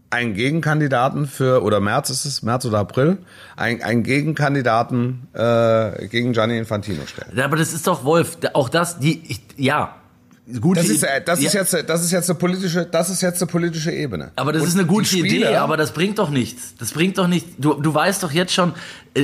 einen 0.10 0.34
Gegenkandidaten 0.34 1.28
für, 1.28 1.64
oder 1.64 1.80
März 1.80 2.10
ist 2.10 2.26
es, 2.26 2.42
März 2.42 2.66
oder 2.66 2.80
April, 2.80 3.18
einen, 3.56 3.82
einen 3.82 4.04
Gegenkandidaten 4.04 5.28
äh, 5.34 6.08
gegen 6.08 6.32
Gianni 6.32 6.58
Infantino 6.58 7.06
stellen. 7.06 7.34
Ja, 7.36 7.46
aber 7.46 7.58
das 7.58 7.74
ist 7.74 7.88
doch 7.88 8.06
Wolf, 8.06 8.38
auch 8.54 8.70
das, 8.70 9.00
die, 9.00 9.22
ich, 9.28 9.42
ja, 9.58 9.97
gute 10.62 10.80
Das 10.80 10.90
ist, 10.90 11.04
äh, 11.04 11.22
das 11.24 11.42
ja, 11.42 11.48
ist 11.48 11.54
jetzt, 11.54 11.90
das 11.90 12.04
ist 12.04 12.12
jetzt 12.12 12.30
eine 12.30 12.40
politische, 12.40 12.86
das 12.86 13.10
ist 13.10 13.22
jetzt 13.22 13.42
eine 13.42 13.52
politische 13.52 13.92
Ebene. 13.92 14.32
Aber 14.36 14.54
das 14.54 14.62
Und 14.62 14.68
ist 14.70 14.76
eine 14.76 14.86
gute 14.86 15.18
Idee, 15.18 15.46
aber 15.56 15.78
das 15.78 15.92
bringt 15.94 16.20
doch 16.20 16.30
nichts. 16.30 16.76
Das 16.78 16.92
bringt 16.92 17.18
doch 17.18 17.28
nichts. 17.28 17.52
Du, 17.58 17.74
du 17.74 17.94
weißt 17.94 18.24
doch 18.24 18.32
jetzt 18.32 18.54
schon, 18.54 18.70
äh, 18.70 18.76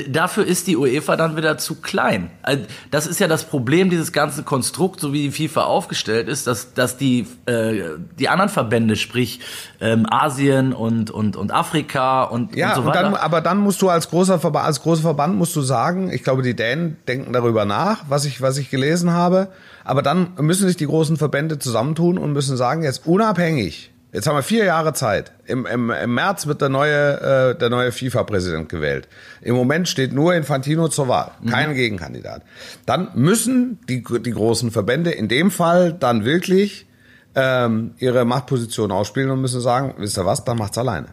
dafür 0.10 0.46
ist 0.46 0.68
die 0.68 0.76
UEFA 0.78 1.16
dann 1.16 1.38
wieder 1.38 1.58
zu 1.58 1.76
klein. 1.76 2.32
Also, 2.42 2.64
Das 2.92 3.08
ist 3.08 3.20
ja 3.20 3.28
das 3.28 3.44
Problem 3.44 3.90
dieses 3.90 4.12
ganzen 4.12 4.46
Konstrukt, 4.46 5.00
so 5.00 5.14
wie 5.14 5.30
die 5.30 5.32
FIFA 5.48 5.64
aufgestellt 5.64 6.28
ist, 6.28 6.48
dass, 6.48 6.74
dass 6.74 6.98
die, 6.98 7.28
äh, 7.46 7.82
die 8.18 8.30
anderen 8.30 8.50
Verbände, 8.50 8.96
sprich 8.96 9.40
ähm, 9.80 10.06
Asien 10.10 10.74
und, 10.74 11.12
und, 11.12 11.36
und 11.36 11.52
Afrika 11.52 12.24
und, 12.24 12.56
Ja, 12.56 12.70
und 12.70 12.76
so 12.76 12.82
und 12.82 12.88
weiter. 12.88 13.04
dann, 13.04 13.16
aber 13.16 13.42
dann 13.42 13.58
musst 13.60 13.82
du 13.82 13.90
als 13.90 14.10
großer 14.10 14.40
Verband, 14.40 14.66
als 14.66 14.82
großer 14.82 15.02
Verband 15.02 15.36
musst 15.36 15.56
du 15.56 15.62
sagen, 15.62 16.12
ich 16.12 16.24
glaube, 16.24 16.42
die 16.42 16.56
Dänen 16.56 16.98
denken 17.08 17.32
darüber 17.34 17.66
nach, 17.66 18.04
was 18.10 18.26
ich, 18.26 18.42
was 18.42 18.58
ich 18.58 18.70
gelesen 18.70 19.12
habe. 19.12 19.50
Aber 19.84 20.02
dann 20.02 20.34
müssen 20.40 20.68
sich 20.68 20.78
die 20.78 20.86
großen 20.88 21.18
Verbände 21.18 21.60
zusammentun 21.60 22.18
und 22.18 22.34
müssen 22.34 22.58
sagen, 22.58 22.84
jetzt 22.84 23.06
unabhängig, 23.06 23.93
jetzt 24.14 24.28
haben 24.28 24.36
wir 24.36 24.44
vier 24.44 24.64
Jahre 24.64 24.94
Zeit. 24.94 25.34
Im, 25.46 25.66
im, 25.66 25.90
im 25.90 26.14
März 26.14 26.48
wird 26.48 26.62
der 26.62 26.70
neue, 26.70 27.52
äh, 27.52 27.58
der 27.58 27.70
neue 27.70 27.92
FIFA-Präsident 27.92 28.70
gewählt. 28.70 29.08
Im 29.42 29.56
Moment 29.56 29.90
steht 29.90 30.14
nur 30.14 30.34
Infantino 30.34 30.88
zur 30.88 31.10
Wahl, 31.10 31.32
kein 31.50 31.74
Gegenkandidat. 31.74 32.44
Dann 32.86 33.10
müssen 33.16 33.80
die, 33.90 34.04
die 34.04 34.32
großen 34.32 34.72
Verbände 34.72 35.12
in 35.12 35.28
dem 35.28 35.52
Fall 35.52 35.92
dann 35.92 36.24
wirklich 36.24 36.88
ähm, 37.36 37.96
ihre 37.98 38.24
Machtposition 38.26 38.92
ausspielen 38.92 39.32
und 39.32 39.42
müssen 39.42 39.60
sagen, 39.60 39.96
wisst 39.98 40.18
ihr 40.18 40.26
was, 40.26 40.46
dann 40.46 40.58
macht's 40.58 40.78
alleine. 40.78 41.08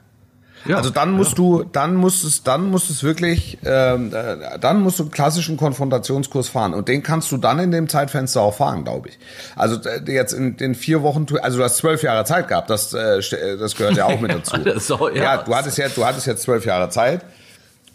Ja, 0.67 0.77
also 0.77 0.91
dann 0.91 1.13
musst 1.13 1.39
du, 1.39 1.65
dann 1.65 1.95
musst 1.95 2.23
es, 2.25 2.43
dann 2.43 2.71
musst 2.71 2.91
es 2.91 3.03
wirklich, 3.03 3.59
ähm, 3.65 4.13
äh, 4.15 4.59
dann 4.59 4.81
musst 4.83 4.99
du 4.99 5.05
einen 5.05 5.11
klassischen 5.11 5.57
Konfrontationskurs 5.57 6.49
fahren 6.49 6.75
und 6.75 6.89
den 6.89 7.03
kannst 7.03 7.33
du 7.33 7.39
dann 7.39 7.59
in 7.59 7.71
dem 7.71 7.89
Zeitfenster 7.89 8.43
auch 8.43 8.55
fahren, 8.55 8.85
glaube 8.85 9.09
ich. 9.09 9.19
Also 9.57 9.77
äh, 9.89 10.01
jetzt 10.13 10.33
in 10.33 10.57
den 10.59 10.75
vier 10.75 11.03
Wochen, 11.03 11.27
also 11.41 11.59
du 11.59 11.65
hast 11.65 11.79
zwölf 11.79 12.03
Jahre 12.03 12.25
Zeit 12.25 12.49
gehabt, 12.49 12.69
das, 12.69 12.93
äh, 12.93 13.21
das 13.59 13.75
gehört 13.75 13.97
ja 13.97 14.05
auch 14.05 14.21
mit 14.21 14.33
dazu. 14.33 14.55
Auch- 14.95 15.11
ja. 15.15 15.23
ja, 15.23 15.37
du 15.39 15.55
hattest 15.55 15.79
jetzt, 15.79 15.97
du 15.97 16.05
hattest 16.05 16.27
jetzt 16.27 16.43
zwölf 16.43 16.65
Jahre 16.67 16.91
Zeit. 16.91 17.25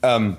Ähm, 0.01 0.37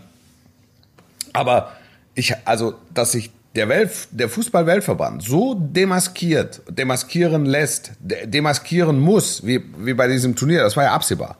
aber 1.32 1.72
ich, 2.14 2.34
also, 2.44 2.74
dass 2.92 3.12
sich 3.12 3.30
der 3.56 3.68
Welt, 3.68 3.90
der 4.10 4.28
Fußball-Weltverband 4.28 5.22
so 5.22 5.54
demaskiert, 5.54 6.60
demaskieren 6.68 7.46
lässt, 7.46 7.92
de- 8.00 8.26
demaskieren 8.26 8.98
muss, 9.00 9.46
wie, 9.46 9.62
wie 9.78 9.94
bei 9.94 10.06
diesem 10.08 10.36
Turnier, 10.36 10.62
das 10.62 10.76
war 10.76 10.84
ja 10.84 10.92
absehbar, 10.92 11.36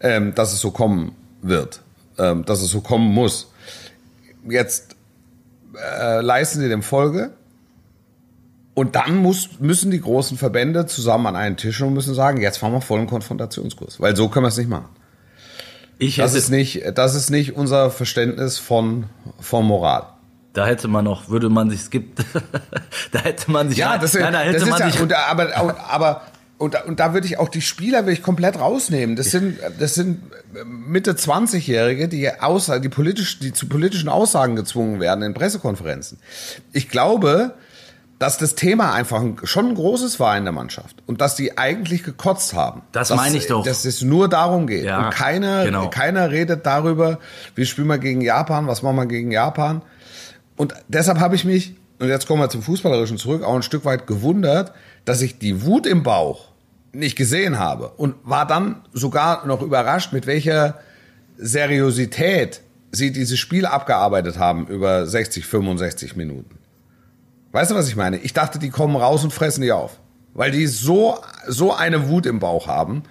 ähm, 0.00 0.34
dass 0.34 0.52
es 0.52 0.60
so 0.60 0.70
kommen 0.70 1.14
wird. 1.42 1.82
ähm, 2.18 2.44
dass 2.44 2.60
es 2.60 2.70
so 2.70 2.80
kommen 2.80 3.12
muss. 3.14 3.50
Jetzt 4.48 4.96
äh, 5.74 6.20
leisten 6.20 6.60
sie 6.60 6.68
dem 6.68 6.82
Folge. 6.82 7.32
Und 8.74 8.94
dann 8.94 9.16
muss, 9.16 9.58
müssen 9.58 9.90
die 9.90 10.00
großen 10.00 10.36
Verbände 10.38 10.86
zusammen 10.86 11.26
an 11.26 11.36
einen 11.36 11.56
Tisch 11.56 11.80
und 11.82 11.92
müssen 11.94 12.14
sagen, 12.14 12.40
jetzt 12.40 12.58
fahren 12.58 12.72
wir 12.72 12.80
vollen 12.80 13.06
Konfrontationskurs. 13.06 14.00
Weil 14.00 14.16
so 14.16 14.28
können 14.28 14.44
wir 14.44 14.48
es 14.48 14.56
nicht 14.56 14.70
machen. 14.70 14.88
Ich 15.98 16.16
Das 16.16 16.34
ist 16.34 16.50
nicht, 16.50 16.82
das 16.94 17.14
ist 17.14 17.30
nicht 17.30 17.56
unser 17.56 17.90
Verständnis 17.90 18.58
von, 18.58 19.04
von 19.40 19.66
Moral. 19.66 20.04
Da 20.52 20.66
hätte 20.66 20.88
man 20.88 21.04
noch, 21.04 21.28
würde 21.28 21.48
man 21.48 21.70
sich, 21.70 21.80
es 21.80 21.90
gibt, 21.90 22.24
da 23.12 23.20
hätte 23.20 23.50
man 23.50 23.68
sich, 23.68 23.78
Ja, 23.78 23.98
das, 23.98 24.14
nein, 24.14 24.32
da 24.32 24.40
hätte 24.40 24.66
man 24.66 24.80
ja, 24.80 24.90
sich, 24.90 25.00
und, 25.00 25.12
aber, 25.14 25.56
aber 25.88 26.22
und, 26.58 26.74
da- 26.74 26.82
und 26.82 27.00
da 27.00 27.14
würde 27.14 27.26
ich 27.26 27.38
auch 27.38 27.48
die 27.48 27.62
Spieler 27.62 28.04
will 28.04 28.12
ich 28.12 28.22
komplett 28.22 28.58
rausnehmen. 28.58 29.16
Das 29.16 29.30
sind, 29.30 29.58
das 29.78 29.94
sind 29.94 30.20
Mitte 30.66 31.12
20-Jährige, 31.12 32.08
die 32.08 32.30
die 32.82 32.88
politisch, 32.90 33.38
die 33.38 33.52
zu 33.52 33.66
politischen 33.68 34.08
Aussagen 34.10 34.56
gezwungen 34.56 35.00
werden 35.00 35.22
in 35.22 35.32
Pressekonferenzen. 35.32 36.18
Ich 36.72 36.90
glaube, 36.90 37.54
dass 38.18 38.36
das 38.36 38.54
Thema 38.56 38.92
einfach 38.92 39.20
ein, 39.22 39.38
schon 39.44 39.68
ein 39.68 39.74
großes 39.74 40.20
war 40.20 40.36
in 40.36 40.44
der 40.44 40.52
Mannschaft 40.52 40.96
und 41.06 41.22
dass 41.22 41.34
die 41.36 41.56
eigentlich 41.56 42.02
gekotzt 42.02 42.52
haben. 42.52 42.82
Das 42.92 43.08
Dass- 43.08 43.16
meine 43.16 43.38
ich 43.38 43.46
doch. 43.46 43.64
Dass 43.64 43.86
es 43.86 44.02
nur 44.02 44.28
darum 44.28 44.66
geht. 44.66 44.84
Ja, 44.84 45.06
und 45.06 45.14
keiner, 45.14 45.64
genau. 45.64 45.88
keiner 45.88 46.30
redet 46.30 46.66
darüber, 46.66 47.18
wie 47.54 47.64
spielen 47.64 47.86
wir 47.86 47.96
gegen 47.96 48.20
Japan, 48.20 48.66
was 48.66 48.82
machen 48.82 48.96
wir 48.96 49.06
gegen 49.06 49.30
Japan. 49.30 49.80
Und 50.60 50.74
deshalb 50.88 51.20
habe 51.20 51.36
ich 51.36 51.46
mich, 51.46 51.74
und 52.00 52.08
jetzt 52.08 52.26
kommen 52.26 52.42
wir 52.42 52.50
zum 52.50 52.60
Fußballerischen 52.60 53.16
zurück, 53.16 53.42
auch 53.42 53.54
ein 53.54 53.62
Stück 53.62 53.86
weit 53.86 54.06
gewundert, 54.06 54.74
dass 55.06 55.22
ich 55.22 55.38
die 55.38 55.62
Wut 55.62 55.86
im 55.86 56.02
Bauch 56.02 56.48
nicht 56.92 57.16
gesehen 57.16 57.58
habe 57.58 57.88
und 57.96 58.16
war 58.24 58.46
dann 58.46 58.82
sogar 58.92 59.46
noch 59.46 59.62
überrascht, 59.62 60.12
mit 60.12 60.26
welcher 60.26 60.78
Seriosität 61.38 62.60
sie 62.92 63.10
dieses 63.10 63.38
Spiel 63.38 63.64
abgearbeitet 63.64 64.38
haben 64.38 64.66
über 64.66 65.06
60, 65.06 65.46
65 65.46 66.14
Minuten. 66.14 66.58
Weißt 67.52 67.70
du, 67.70 67.74
was 67.74 67.88
ich 67.88 67.96
meine? 67.96 68.18
Ich 68.18 68.34
dachte, 68.34 68.58
die 68.58 68.68
kommen 68.68 68.96
raus 68.96 69.24
und 69.24 69.32
fressen 69.32 69.62
die 69.62 69.72
auf. 69.72 69.98
Weil 70.34 70.50
die 70.50 70.66
so, 70.66 71.16
so 71.46 71.72
eine 71.72 72.10
Wut 72.10 72.26
im 72.26 72.38
Bauch 72.38 72.66
haben. 72.66 73.04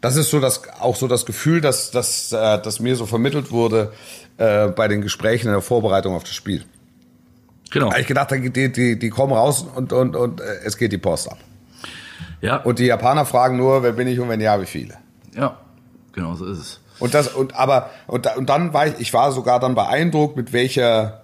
Das 0.00 0.14
ist 0.14 0.30
so 0.30 0.38
das, 0.38 0.62
auch 0.78 0.94
so 0.94 1.08
das 1.08 1.26
Gefühl, 1.26 1.60
dass, 1.60 1.90
dass, 1.90 2.30
äh, 2.30 2.62
dass 2.62 2.78
mir 2.78 2.94
so 2.94 3.06
vermittelt 3.06 3.50
wurde 3.50 3.92
äh, 4.36 4.68
bei 4.68 4.86
den 4.86 5.00
Gesprächen 5.00 5.48
in 5.48 5.52
der 5.52 5.62
Vorbereitung 5.62 6.14
auf 6.14 6.22
das 6.22 6.34
Spiel. 6.34 6.64
Genau, 7.72 7.90
Da 7.90 7.98
ich 7.98 8.06
gedacht, 8.06 8.30
die, 8.30 8.72
die, 8.72 8.98
die 8.98 9.10
kommen 9.10 9.32
raus 9.32 9.66
und, 9.74 9.92
und, 9.92 10.14
und 10.14 10.40
äh, 10.40 10.44
es 10.64 10.76
geht 10.76 10.92
die 10.92 10.98
Post 10.98 11.30
ab. 11.30 11.38
ja, 12.40 12.56
Und 12.58 12.78
die 12.78 12.84
Japaner 12.86 13.26
fragen 13.26 13.56
nur, 13.56 13.82
wer 13.82 13.92
bin 13.92 14.06
ich 14.06 14.20
und 14.20 14.28
wenn 14.28 14.40
ja, 14.40 14.60
wie 14.60 14.66
viele. 14.66 14.94
ja, 15.34 15.58
genau 16.12 16.34
so 16.34 16.46
ist 16.46 16.58
es. 16.58 16.80
Und 16.98 17.14
das 17.14 17.28
und 17.28 17.56
aber 17.56 17.90
und, 18.06 18.28
und 18.36 18.48
dann 18.48 18.72
war 18.72 18.86
ich 18.86 18.94
ich 19.00 19.12
war 19.12 19.32
sogar 19.32 19.58
dann 19.58 19.74
beeindruckt 19.74 20.36
mit 20.36 20.52
welcher 20.52 21.22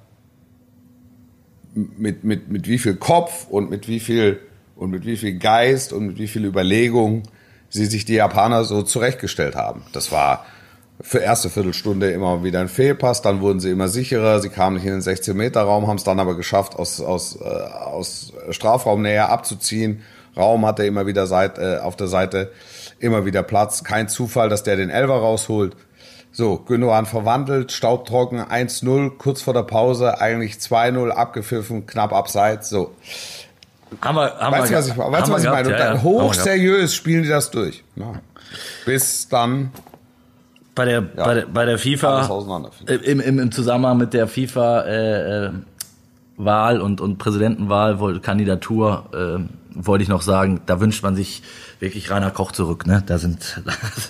mit 1.74 2.24
mit 2.24 2.48
mit 2.50 2.66
wie 2.66 2.78
viel 2.78 2.96
Kopf 2.96 3.46
und 3.48 3.70
mit 3.70 3.86
wie 3.86 4.00
viel 4.00 4.40
und 4.74 4.90
mit 4.90 5.06
wie 5.06 5.16
viel 5.16 5.38
Geist 5.38 5.92
und 5.92 6.06
mit 6.06 6.18
wie 6.18 6.26
viel 6.26 6.44
Überlegung 6.44 7.22
sie 7.68 7.86
sich 7.86 8.04
die 8.06 8.14
Japaner 8.14 8.64
so 8.64 8.82
zurechtgestellt 8.82 9.54
haben. 9.54 9.82
Das 9.92 10.10
war 10.10 10.46
für 11.00 11.18
erste 11.18 11.48
Viertelstunde 11.48 12.10
immer 12.10 12.42
wieder 12.42 12.60
ein 12.60 12.68
Fehlpass, 12.68 13.22
dann 13.22 13.40
wurden 13.40 13.60
sie 13.60 13.70
immer 13.70 13.88
sicherer, 13.88 14.40
sie 14.40 14.48
kamen 14.48 14.76
nicht 14.76 14.86
in 14.86 14.92
den 14.92 15.00
16 15.00 15.36
Meter 15.36 15.62
Raum, 15.62 15.86
haben 15.86 15.96
es 15.96 16.04
dann 16.04 16.18
aber 16.18 16.36
geschafft 16.36 16.76
aus 16.76 17.00
aus 17.00 17.36
äh, 17.40 17.44
aus 17.44 18.32
Strafraumnähe 18.50 19.28
abzuziehen. 19.28 20.02
Raum 20.36 20.66
hatte 20.66 20.86
immer 20.86 21.06
wieder 21.06 21.26
Seit, 21.26 21.58
äh, 21.58 21.78
auf 21.78 21.96
der 21.96 22.08
Seite 22.08 22.52
immer 23.00 23.24
wieder 23.24 23.42
Platz. 23.42 23.84
Kein 23.84 24.08
Zufall, 24.08 24.48
dass 24.48 24.62
der 24.62 24.76
den 24.76 24.90
Elfer 24.90 25.14
rausholt. 25.14 25.76
So, 26.30 26.58
Gündogan 26.58 27.06
verwandelt, 27.06 27.72
staubtrocken, 27.72 28.40
1-0, 28.40 29.16
kurz 29.18 29.42
vor 29.42 29.54
der 29.54 29.62
Pause, 29.62 30.20
eigentlich 30.20 30.54
2-0, 30.54 31.10
abgepfiffen, 31.10 31.86
knapp 31.86 32.12
abseits, 32.12 32.68
so. 32.68 32.94
Haben 34.02 34.16
wir, 34.16 34.38
haben 34.38 34.52
Weißt 34.52 34.70
du, 34.70 34.76
was 34.76 34.88
ich, 34.88 34.96
weißt, 34.98 35.32
was 35.32 35.44
ich 35.44 35.50
meine? 35.50 35.68
Und 35.68 35.74
gehabt, 35.74 35.78
ja, 35.78 35.78
dann 35.78 35.96
ja. 35.96 36.02
Gehabt. 36.02 36.04
hochseriös 36.04 36.94
spielen 36.94 37.22
die 37.22 37.28
das 37.30 37.50
durch. 37.50 37.82
Ja. 37.96 38.12
Bis 38.84 39.28
dann 39.28 39.72
bei 40.78 40.84
der, 40.84 41.00
bei 41.00 41.34
der, 41.34 41.46
bei 41.46 41.64
der 41.64 41.76
FIFA, 41.76 42.30
im, 42.86 43.18
im, 43.18 43.38
im 43.40 43.50
Zusammenhang 43.50 43.98
mit 43.98 44.14
der 44.14 44.28
FIFA 44.28 44.82
äh, 44.82 45.46
äh, 45.46 45.50
Wahl 46.36 46.80
und, 46.80 47.00
und 47.00 47.18
Präsidentenwahl, 47.18 48.20
Kandidatur, 48.20 49.10
äh, 49.12 49.42
wollte 49.74 50.04
ich 50.04 50.08
noch 50.08 50.22
sagen, 50.22 50.60
da 50.66 50.78
wünscht 50.80 51.02
man 51.02 51.16
sich 51.16 51.42
wirklich 51.80 52.12
Rainer 52.12 52.30
Koch 52.30 52.52
zurück. 52.52 52.86
Ne? 52.86 53.02
Da 53.04 53.18
sind, 53.18 53.60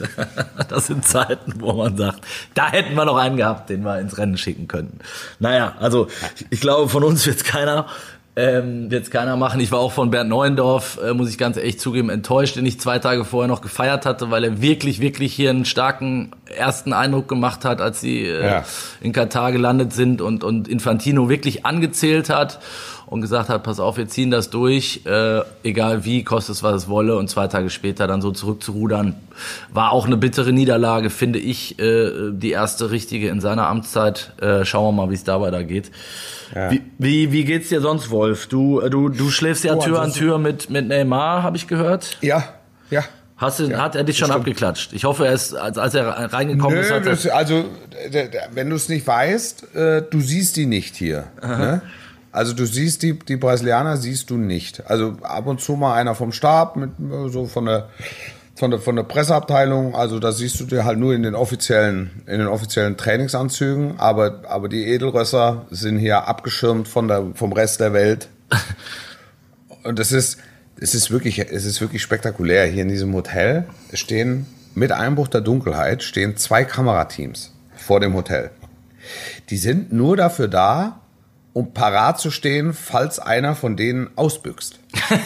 das 0.69 0.89
sind 0.89 1.07
Zeiten, 1.07 1.55
wo 1.59 1.73
man 1.73 1.97
sagt, 1.97 2.21
da 2.53 2.71
hätten 2.71 2.95
wir 2.95 3.07
noch 3.07 3.17
einen 3.17 3.39
gehabt, 3.39 3.71
den 3.71 3.83
wir 3.83 3.99
ins 3.99 4.19
Rennen 4.19 4.37
schicken 4.37 4.69
könnten. 4.69 4.99
Naja, 5.39 5.75
also 5.81 6.09
ich 6.51 6.61
glaube, 6.61 6.91
von 6.91 7.03
uns 7.03 7.27
wird 7.27 7.45
keiner 7.45 7.87
ähm, 8.39 8.89
wird's 8.89 9.11
keiner 9.11 9.37
machen. 9.37 9.59
Ich 9.61 9.73
war 9.73 9.81
auch 9.81 9.91
von 9.91 10.11
Bernd 10.11 10.31
Neuendorf, 10.31 11.01
äh, 11.05 11.13
muss 11.13 11.29
ich 11.29 11.39
ganz 11.39 11.57
ehrlich 11.57 11.81
zugeben, 11.81 12.09
enttäuscht, 12.09 12.55
den 12.55 12.65
ich 12.67 12.79
zwei 12.79 13.01
Tage 13.01 13.25
vorher 13.25 13.49
noch 13.49 13.63
gefeiert 13.63 14.07
hatte, 14.07 14.31
weil 14.31 14.45
er 14.45 14.63
wirklich, 14.63 15.01
wirklich 15.01 15.35
hier 15.35 15.51
einen 15.51 15.65
starken 15.65 16.31
ersten 16.57 16.93
Eindruck 16.93 17.27
gemacht 17.27 17.65
hat, 17.65 17.81
als 17.81 18.01
sie 18.01 18.23
äh, 18.25 18.45
Ja. 18.47 18.65
in 19.01 19.13
Katar 19.13 19.51
gelandet 19.51 19.93
sind 19.93 20.23
und, 20.23 20.45
und 20.45 20.69
Infantino 20.69 21.29
wirklich 21.29 21.67
angezählt 21.67 22.31
hat 22.31 22.61
und 23.11 23.21
gesagt 23.21 23.49
hat, 23.49 23.63
pass 23.63 23.81
auf, 23.81 23.97
wir 23.97 24.07
ziehen 24.09 24.31
das 24.31 24.51
durch, 24.51 25.03
äh, 25.07 25.41
egal 25.63 26.05
wie, 26.05 26.25
kostet 26.25 26.57
es, 26.57 26.63
was 26.63 26.75
es 26.83 26.89
wolle. 26.89 27.17
Und 27.17 27.29
zwei 27.31 27.47
Tage 27.47 27.71
später 27.71 28.07
dann 28.07 28.21
so 28.23 28.31
zurückzurudern, 28.31 29.15
war 29.73 29.93
auch 29.93 30.07
eine 30.07 30.17
bittere 30.17 30.53
Niederlage, 30.53 31.11
finde 31.11 31.39
ich, 31.39 31.79
äh, 31.79 32.11
die 32.33 32.51
erste 32.51 32.91
richtige 32.91 33.29
in 33.29 33.41
seiner 33.41 33.67
Amtszeit. 33.69 34.33
Äh, 34.41 34.65
schauen 34.65 34.95
wir 34.95 35.03
mal, 35.05 35.11
wie 35.11 35.15
es 35.15 35.25
dabei 35.25 35.51
da 35.51 35.63
geht. 35.63 35.91
Wie, 36.71 36.81
wie, 36.99 37.31
wie 37.33 37.45
geht's 37.45 37.69
dir 37.69 37.81
sonst, 37.83 38.11
Wolf? 38.11 38.47
Du, 38.47 38.81
äh, 38.81 38.89
du, 38.91 39.09
du 39.11 39.31
schläfst 39.31 39.65
ja 39.65 39.75
Oh, 39.75 39.81
Tür 39.81 40.01
an 40.01 40.13
Tür 40.13 40.39
mit, 40.39 40.71
mit 40.71 40.89
Neymar, 40.89 41.43
habe 41.43 41.57
ich 41.57 41.67
gehört. 41.67 42.17
Ja, 42.23 42.45
ja. 42.91 43.05
Hast 43.37 43.61
du, 43.61 43.65
Ja, 43.65 43.79
hat 43.83 43.95
er 43.95 44.03
dich 44.03 44.19
schon 44.19 44.27
stimmt. 44.29 44.41
abgeklatscht? 44.41 44.93
Ich 44.95 45.05
hoffe, 45.05 45.27
er 45.27 45.33
ist, 45.33 45.55
als, 45.55 45.79
als 45.79 45.95
er 45.95 46.33
reingekommen 46.33 46.77
ist, 46.79 46.89
Nö, 46.89 46.97
hat 46.97 47.05
er, 47.07 47.11
das, 47.13 47.27
also, 47.29 47.65
wenn 48.53 48.69
du 48.71 48.77
es 48.77 48.89
nicht 48.89 49.07
weißt, 49.07 49.77
äh, 49.77 50.03
du 50.11 50.21
siehst 50.21 50.57
die 50.57 50.67
nicht 50.67 50.97
hier. 50.97 51.25
Ne? 51.41 51.83
Also 52.33 52.53
du 52.53 52.67
siehst 52.67 53.03
die, 53.03 53.19
die 53.19 53.37
Brasilianer 53.37 53.97
siehst 53.97 54.31
du 54.31 54.37
nicht. 54.37 54.89
Also 54.89 55.17
ab 55.23 55.47
und 55.47 55.61
zu 55.61 55.73
mal 55.77 55.95
einer 55.95 56.15
vom 56.15 56.33
Stab, 56.33 56.77
mit, 56.77 56.91
so 57.29 57.47
von 57.47 57.67
der, 57.67 57.89
von 58.55 58.71
der, 58.71 58.81
von 58.81 58.97
der 58.97 59.03
Presseabteilung. 59.03 59.95
Also 59.95 60.19
da 60.19 60.33
siehst 60.33 60.61
du 60.61 60.65
dir 60.65 60.85
halt 60.85 60.99
nur 60.99 61.15
in 61.15 61.23
den 61.23 61.35
offiziellen, 61.35 62.23
in 62.27 62.39
den 62.39 62.49
offiziellen 62.49 62.97
Trainingsanzügen. 62.97 63.99
Aber, 63.99 64.43
aber 64.49 64.69
die 64.69 64.87
Edelrösser 64.87 65.67
sind 65.71 65.99
hier 65.99 66.29
abgeschirmt 66.29 66.89
von 66.89 67.09
der, 67.09 67.33
vom 67.35 67.53
Rest 67.53 67.81
der 67.81 67.93
Welt. 67.93 68.29
Und 69.85 69.99
es 69.99 70.13
ist, 70.13 70.39
es 70.81 70.95
ist 70.95 71.11
wirklich, 71.11 71.39
es 71.39 71.65
ist 71.65 71.81
wirklich 71.81 72.03
spektakulär. 72.03 72.67
Hier 72.67 72.83
in 72.83 72.89
diesem 72.89 73.15
Hotel 73.15 73.67
stehen 73.95 74.47
mit 74.79 74.93
Einbruch 74.93 75.29
der 75.29 75.41
Dunkelheit 75.41 76.05
stehen 76.05 76.37
zwei 76.37 76.65
Kamerateams 76.65 77.53
vor 77.75 77.99
dem 77.99 78.15
Hotel. 78.15 78.51
Die 79.51 79.57
sind 79.57 79.93
nur 79.93 80.17
dafür 80.17 80.47
da, 80.47 81.01
um 81.59 81.73
parat 81.73 82.21
zu 82.21 82.31
stehen, 82.31 82.73
falls 82.73 83.19
einer 83.19 83.57
von 83.57 83.77
denen 83.77 84.11
ausbüchst. 84.17 84.79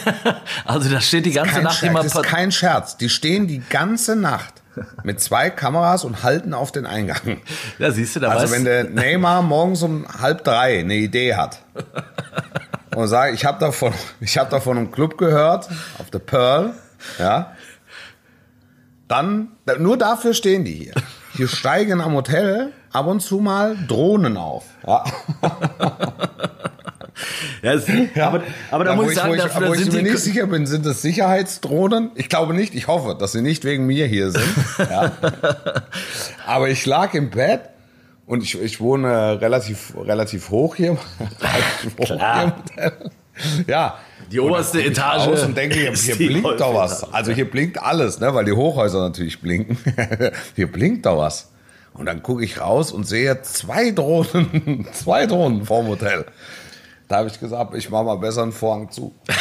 also 0.65 0.89
da 0.89 0.99
steht 0.99 1.27
die 1.27 1.31
ganze 1.31 1.61
Nacht 1.61 1.77
Scherz, 1.77 1.89
immer 1.91 2.01
das 2.01 2.15
ist 2.15 2.23
kein 2.23 2.51
Scherz. 2.51 2.97
Die 2.97 3.09
stehen 3.09 3.45
die 3.45 3.59
ganze 3.59 4.15
Nacht 4.15 4.63
mit 5.03 5.21
zwei 5.21 5.51
Kameras 5.51 6.03
und 6.03 6.23
halten 6.23 6.55
auf 6.55 6.71
den 6.71 6.87
Eingang. 6.87 7.41
Ja, 7.77 7.91
siehst 7.91 8.15
du, 8.15 8.19
da 8.19 8.29
Also 8.29 8.51
wenn 8.51 8.65
der 8.65 8.85
Neymar 8.85 9.43
morgens 9.43 9.83
um 9.83 10.07
halb 10.07 10.43
drei 10.43 10.79
eine 10.79 10.95
Idee 10.95 11.35
hat 11.35 11.59
und 12.95 13.07
sagt, 13.07 13.35
ich 13.35 13.45
habe 13.45 13.59
davon, 13.59 13.93
ich 14.19 14.39
habe 14.39 14.49
davon 14.49 14.79
einen 14.79 14.91
Club 14.91 15.19
gehört 15.19 15.69
auf 15.99 16.09
der 16.09 16.19
Pearl, 16.19 16.73
ja, 17.19 17.55
dann 19.07 19.51
nur 19.77 19.99
dafür 19.99 20.33
stehen 20.33 20.65
die 20.65 20.73
hier. 20.73 20.93
Hier 21.35 21.47
steigen 21.47 22.01
am 22.01 22.13
Hotel 22.13 22.71
ab 22.93 23.07
und 23.07 23.21
zu 23.21 23.39
mal 23.39 23.75
Drohnen 23.87 24.37
auf. 24.37 24.63
Ja. 24.85 25.03
Ja, 27.61 27.73
es, 27.73 27.85
aber, 28.19 28.43
aber 28.71 28.83
da 28.83 28.91
Ja, 28.91 28.95
muss 28.95 29.11
ich 29.11 29.17
sagen, 29.17 29.31
wo 29.31 29.35
ich, 29.35 29.41
dafür 29.41 29.69
wo 29.69 29.73
ich 29.73 29.91
mir 29.91 30.01
nicht 30.01 30.17
sicher 30.19 30.47
bin, 30.47 30.65
sind 30.65 30.85
das 30.85 31.01
Sicherheitsdrohnen? 31.01 32.11
Ich 32.15 32.29
glaube 32.29 32.53
nicht. 32.53 32.75
Ich 32.75 32.87
hoffe, 32.87 33.15
dass 33.17 33.31
sie 33.31 33.41
nicht 33.41 33.63
wegen 33.63 33.85
mir 33.85 34.05
hier 34.07 34.31
sind. 34.31 34.55
Ja. 34.77 35.11
Aber 36.45 36.69
ich 36.69 36.85
lag 36.85 37.13
im 37.13 37.29
Bett 37.29 37.61
und 38.25 38.43
ich, 38.43 38.59
ich 38.59 38.81
wohne 38.81 39.39
relativ, 39.39 39.93
relativ 39.95 40.49
hoch 40.49 40.75
hier. 40.75 40.91
relativ 41.39 41.97
hoch 41.99 42.05
Klar. 42.05 42.55
hier. 42.75 42.93
Ja. 43.67 43.97
Die 44.31 44.39
oberste 44.39 44.79
Und 44.79 44.85
Etage 44.85 45.27
Raus 45.27 45.43
und 45.43 45.55
denke, 45.55 45.75
hier, 45.79 45.93
hier 45.93 46.15
blinkt 46.15 46.59
doch 46.59 46.73
was. 46.73 47.13
Also 47.13 47.31
hier 47.31 47.49
blinkt 47.49 47.81
alles, 47.81 48.19
ne, 48.19 48.33
weil 48.33 48.45
die 48.45 48.51
Hochhäuser 48.51 49.01
natürlich 49.01 49.39
blinken. 49.41 49.77
hier 50.55 50.71
blinkt 50.71 51.05
doch 51.05 51.17
was. 51.17 51.52
Und 51.93 52.05
dann 52.07 52.23
gucke 52.23 52.43
ich 52.43 52.59
raus 52.59 52.91
und 52.91 53.05
sehe 53.07 53.41
zwei 53.43 53.91
Drohnen, 53.91 54.87
zwei 54.93 55.25
Drohnen 55.27 55.65
vorm 55.65 55.87
Hotel. 55.87 56.25
Da 57.07 57.17
habe 57.17 57.27
ich 57.29 57.39
gesagt, 57.39 57.75
ich 57.75 57.89
mache 57.89 58.03
mal 58.05 58.15
besser 58.17 58.43
einen 58.43 58.51
Vorhang 58.51 58.89
zu. 58.89 59.13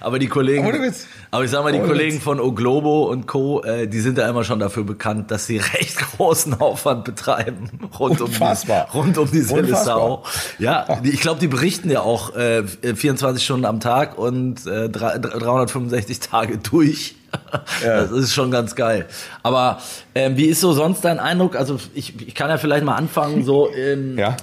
Aber 0.00 0.20
die 0.20 0.28
Kollegen, 0.28 0.64
Witz. 0.80 1.08
aber 1.32 1.42
ich 1.44 1.50
sag 1.50 1.64
mal, 1.64 1.72
die 1.72 1.78
Ohne 1.80 1.88
Kollegen 1.88 2.16
Witz. 2.16 2.22
von 2.22 2.38
Oglobo 2.38 3.10
und 3.10 3.26
Co., 3.26 3.64
äh, 3.64 3.88
die 3.88 3.98
sind 3.98 4.16
ja 4.16 4.28
immer 4.28 4.44
schon 4.44 4.60
dafür 4.60 4.84
bekannt, 4.84 5.32
dass 5.32 5.46
sie 5.46 5.56
recht 5.74 5.96
großen 6.16 6.60
Aufwand 6.60 7.04
betreiben 7.04 7.70
rund 7.98 8.20
Unfassbar. 8.20 8.86
um 8.94 9.12
die, 9.12 9.18
rund 9.18 9.18
um 9.18 9.30
die. 9.32 9.40
Unfassbar. 9.52 10.22
Ja, 10.60 11.00
die, 11.02 11.10
ich 11.10 11.20
glaube, 11.20 11.40
die 11.40 11.48
berichten 11.48 11.90
ja 11.90 12.02
auch 12.02 12.36
äh, 12.36 12.62
24 12.64 13.44
Stunden 13.44 13.64
am 13.64 13.80
Tag 13.80 14.16
und 14.16 14.64
äh, 14.68 14.88
drei- 14.88 15.18
365 15.18 16.20
Tage 16.20 16.58
durch. 16.58 17.16
Das 17.82 18.10
ist 18.10 18.32
schon 18.34 18.50
ganz 18.50 18.74
geil. 18.74 19.06
Aber 19.42 19.78
ähm, 20.14 20.36
wie 20.36 20.46
ist 20.46 20.60
so 20.60 20.72
sonst 20.72 21.04
dein 21.04 21.18
Eindruck? 21.18 21.56
Also 21.56 21.78
ich, 21.94 22.14
ich 22.26 22.34
kann 22.34 22.48
ja 22.50 22.58
vielleicht 22.58 22.84
mal 22.84 22.94
anfangen. 22.96 23.44
So, 23.44 23.70
ähm, 23.72 24.18
Ja. 24.18 24.36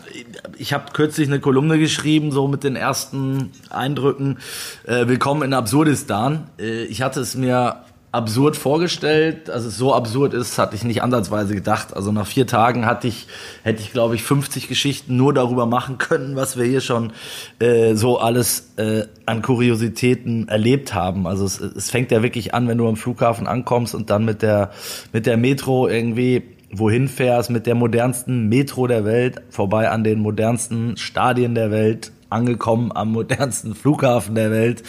ich 0.57 0.73
habe 0.73 0.85
kürzlich 0.93 1.27
eine 1.27 1.39
Kolumne 1.39 1.77
geschrieben, 1.79 2.31
so 2.31 2.47
mit 2.47 2.63
den 2.63 2.75
ersten 2.75 3.51
Eindrücken. 3.69 4.37
Äh, 4.85 5.07
Willkommen 5.07 5.43
in 5.43 5.53
Absurdistan. 5.53 6.49
Äh, 6.59 6.83
ich 6.85 7.01
hatte 7.01 7.19
es 7.21 7.35
mir 7.35 7.77
absurd 8.13 8.55
vorgestellt, 8.55 9.49
es 9.49 9.75
so 9.75 9.93
absurd 9.93 10.35
ist, 10.35 10.59
hatte 10.59 10.75
ich 10.75 10.83
nicht 10.83 11.01
ansatzweise 11.01 11.55
gedacht. 11.55 11.95
Also 11.95 12.11
nach 12.11 12.27
vier 12.27 12.45
Tagen 12.45 12.85
hatte 12.85 13.07
ich, 13.07 13.25
hätte 13.63 13.81
ich 13.81 13.91
glaube 13.91 14.13
ich 14.13 14.21
50 14.21 14.67
Geschichten 14.67 15.17
nur 15.17 15.33
darüber 15.33 15.65
machen 15.65 15.97
können, 15.97 16.35
was 16.35 16.55
wir 16.55 16.63
hier 16.63 16.79
schon 16.79 17.11
äh, 17.57 17.95
so 17.95 18.19
alles 18.19 18.73
äh, 18.77 19.07
an 19.25 19.41
Kuriositäten 19.41 20.47
erlebt 20.47 20.93
haben. 20.93 21.25
Also 21.25 21.43
es, 21.43 21.59
es 21.59 21.89
fängt 21.89 22.11
ja 22.11 22.21
wirklich 22.21 22.53
an, 22.53 22.67
wenn 22.67 22.77
du 22.77 22.87
am 22.87 22.97
Flughafen 22.97 23.47
ankommst 23.47 23.95
und 23.95 24.11
dann 24.11 24.25
mit 24.25 24.43
der 24.43 24.69
mit 25.11 25.25
der 25.25 25.37
Metro 25.37 25.87
irgendwie 25.87 26.43
wohin 26.71 27.07
fährst, 27.07 27.49
mit 27.49 27.65
der 27.65 27.75
modernsten 27.75 28.47
Metro 28.47 28.85
der 28.85 29.05
Welt, 29.05 29.41
vorbei 29.49 29.89
an 29.89 30.03
den 30.03 30.19
modernsten 30.19 30.97
Stadien 30.97 31.55
der 31.55 31.71
Welt, 31.71 32.11
angekommen 32.33 32.91
am 32.93 33.11
modernsten 33.11 33.75
Flughafen 33.75 34.35
der 34.35 34.51
Welt, 34.51 34.83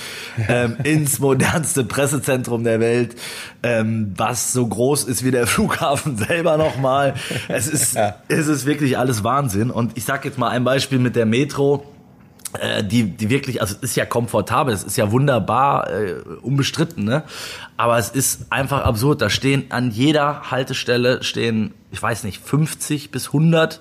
ähm, 0.49 0.76
ins 0.84 1.18
modernste 1.18 1.84
Pressezentrum 1.84 2.64
der 2.64 2.80
Welt, 2.80 3.14
ähm, 3.62 4.12
was 4.16 4.53
so 4.53 4.66
groß 4.66 5.05
ist 5.05 5.24
wie 5.24 5.30
der 5.30 5.47
Flughafen 5.55 6.16
selber 6.16 6.57
nochmal. 6.57 7.14
Es 7.49 7.68
ist, 7.68 7.97
es 8.28 8.47
ist 8.47 8.66
wirklich 8.66 8.99
alles 8.99 9.22
Wahnsinn. 9.22 9.70
Und 9.70 9.97
ich 9.97 10.05
sag 10.05 10.24
jetzt 10.24 10.38
mal 10.38 10.49
ein 10.49 10.64
Beispiel 10.64 10.99
mit 10.99 11.14
der 11.16 11.26
Metro 11.26 11.84
äh, 12.61 12.84
die, 12.84 13.05
die 13.05 13.30
wirklich, 13.30 13.61
also 13.61 13.74
es 13.74 13.82
ist 13.82 13.97
ja 13.97 14.05
komfortabel, 14.05 14.72
es 14.72 14.84
ist 14.84 14.97
ja 14.97 15.11
wunderbar, 15.11 15.90
äh, 15.90 16.14
unbestritten, 16.42 17.05
ne? 17.05 17.24
Aber 17.76 17.99
es 17.99 18.11
ist 18.11 18.53
einfach 18.53 18.84
absurd. 18.84 19.20
Da 19.20 19.30
stehen 19.30 19.64
an 19.70 19.90
jeder 19.90 20.51
Haltestelle 20.51 21.22
stehen, 21.24 21.74
ich 21.90 22.01
weiß 22.01 22.22
nicht, 22.24 22.40
50 22.40 23.11
bis 23.11 23.28
100 23.28 23.80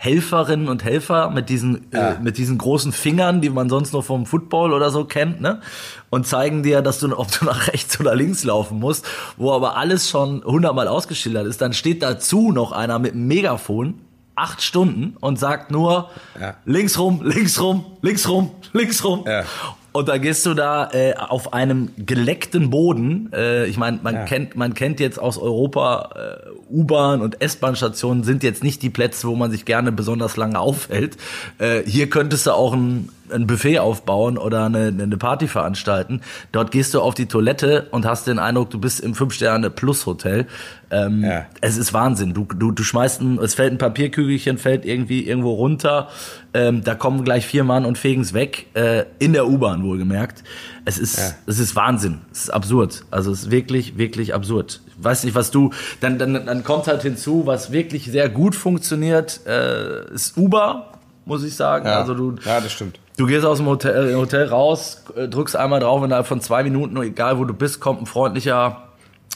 Helferinnen 0.00 0.68
und 0.68 0.84
Helfer 0.84 1.28
mit 1.30 1.48
diesen, 1.48 1.92
äh, 1.92 2.14
mit 2.22 2.38
diesen 2.38 2.56
großen 2.56 2.92
Fingern, 2.92 3.40
die 3.40 3.50
man 3.50 3.68
sonst 3.68 3.92
nur 3.92 4.04
vom 4.04 4.26
Football 4.26 4.72
oder 4.72 4.90
so 4.90 5.04
kennt, 5.04 5.40
ne? 5.40 5.60
Und 6.08 6.24
zeigen 6.26 6.62
dir, 6.62 6.82
dass 6.82 7.00
du, 7.00 7.08
ob 7.18 7.30
du 7.36 7.44
nach 7.44 7.66
rechts 7.66 7.98
oder 7.98 8.14
links 8.14 8.44
laufen 8.44 8.78
musst, 8.78 9.04
wo 9.36 9.52
aber 9.52 9.76
alles 9.76 10.08
schon 10.08 10.44
hundertmal 10.44 10.86
ausgeschildert 10.86 11.46
ist. 11.46 11.60
Dann 11.60 11.72
steht 11.72 12.02
dazu 12.02 12.52
noch 12.52 12.70
einer 12.70 13.00
mit 13.00 13.12
einem 13.14 13.26
Megafon, 13.26 13.94
acht 14.36 14.62
Stunden 14.62 15.16
und 15.18 15.36
sagt 15.40 15.72
nur 15.72 16.10
Ja. 16.40 16.54
links 16.64 16.96
rum, 16.96 17.20
links 17.24 17.60
rum, 17.60 17.84
links 18.00 18.28
rum, 18.28 18.52
links 18.72 19.04
rum. 19.04 19.24
Ja. 19.26 19.42
Und 19.98 20.08
da 20.08 20.16
gehst 20.18 20.46
du 20.46 20.54
da 20.54 20.90
äh, 20.92 21.14
auf 21.14 21.52
einem 21.52 21.90
geleckten 21.96 22.70
Boden. 22.70 23.30
Äh, 23.32 23.66
ich 23.66 23.76
meine, 23.76 23.98
man 24.00 24.14
Ja. 24.14 24.24
kennt, 24.26 24.54
man 24.54 24.74
kennt 24.74 25.00
jetzt 25.00 25.18
aus 25.18 25.38
Europa 25.38 26.10
äh, 26.14 26.72
U-Bahn 26.72 27.20
und 27.20 27.42
S-Bahn-Stationen 27.42 28.22
sind 28.22 28.44
jetzt 28.44 28.62
nicht 28.62 28.80
die 28.82 28.90
Plätze, 28.90 29.26
wo 29.26 29.34
man 29.34 29.50
sich 29.50 29.64
gerne 29.64 29.90
besonders 29.90 30.36
lange 30.36 30.60
aufhält. 30.60 31.16
Äh, 31.58 31.82
hier 31.84 32.08
könntest 32.08 32.46
du 32.46 32.52
auch 32.52 32.74
ein, 32.74 33.08
ein 33.32 33.46
Buffet 33.46 33.78
aufbauen 33.78 34.38
oder 34.38 34.66
eine, 34.66 34.86
eine 34.88 35.16
Party 35.16 35.48
veranstalten. 35.48 36.20
Dort 36.52 36.70
gehst 36.70 36.94
du 36.94 37.00
auf 37.00 37.14
die 37.14 37.26
Toilette 37.26 37.86
und 37.90 38.06
hast 38.06 38.26
den 38.26 38.38
Eindruck, 38.38 38.70
du 38.70 38.78
bist 38.80 39.00
im 39.00 39.14
Fünf-Sterne-Plus-Hotel. 39.14 40.46
Ähm, 40.90 41.22
Ja. 41.24 41.46
Es 41.60 41.76
ist 41.76 41.92
Wahnsinn. 41.92 42.32
Du, 42.34 42.44
du, 42.44 42.70
du 42.72 42.82
schmeißt 42.82 43.20
ein, 43.20 43.38
es 43.38 43.54
fällt 43.54 43.72
ein 43.72 43.78
Papierkügelchen, 43.78 44.58
fällt 44.58 44.84
irgendwie 44.84 45.26
irgendwo 45.26 45.52
runter. 45.52 46.08
Ähm, 46.54 46.82
da 46.82 46.94
kommen 46.94 47.24
gleich 47.24 47.46
vier 47.46 47.64
Mann 47.64 47.84
und 47.84 47.98
fegen's 47.98 48.32
weg. 48.32 48.66
Äh, 48.74 49.04
in 49.18 49.32
der 49.34 49.46
U-Bahn 49.46 49.82
wohlgemerkt. 49.84 50.42
Es 50.84 50.98
ist, 50.98 51.18
Ja. 51.18 51.34
es 51.46 51.58
ist 51.58 51.76
Wahnsinn. 51.76 52.20
Es 52.32 52.44
ist 52.44 52.50
absurd. 52.50 53.04
Also 53.10 53.30
es 53.32 53.42
ist 53.44 53.50
wirklich, 53.50 53.98
wirklich 53.98 54.34
absurd. 54.34 54.80
Ich 54.98 55.04
weiß 55.04 55.24
nicht, 55.24 55.34
was 55.34 55.50
du, 55.50 55.70
dann, 56.00 56.18
dann, 56.18 56.34
dann 56.46 56.64
kommt 56.64 56.86
halt 56.88 57.02
hinzu, 57.02 57.42
was 57.46 57.70
wirklich 57.70 58.06
sehr 58.10 58.28
gut 58.28 58.54
funktioniert, 58.56 59.40
äh, 59.46 60.12
ist 60.14 60.36
Uber, 60.38 60.92
muss 61.26 61.44
ich 61.44 61.54
sagen. 61.54 61.86
Ja. 61.86 62.00
Also 62.00 62.14
du, 62.14 62.36
ja, 62.44 62.60
das 62.60 62.72
stimmt. 62.72 62.98
Du 63.18 63.26
gehst 63.26 63.44
aus 63.44 63.58
dem 63.58 63.66
Hotel, 63.66 64.14
Hotel 64.14 64.46
raus, 64.46 65.04
äh, 65.16 65.26
drückst 65.26 65.56
einmal 65.56 65.80
drauf, 65.80 66.04
innerhalb 66.04 66.26
von 66.28 66.40
zwei 66.40 66.62
Minuten, 66.62 66.96
egal 67.02 67.36
wo 67.38 67.44
du 67.44 67.52
bist, 67.52 67.80
kommt 67.80 68.00
ein 68.00 68.06
freundlicher, 68.06 68.84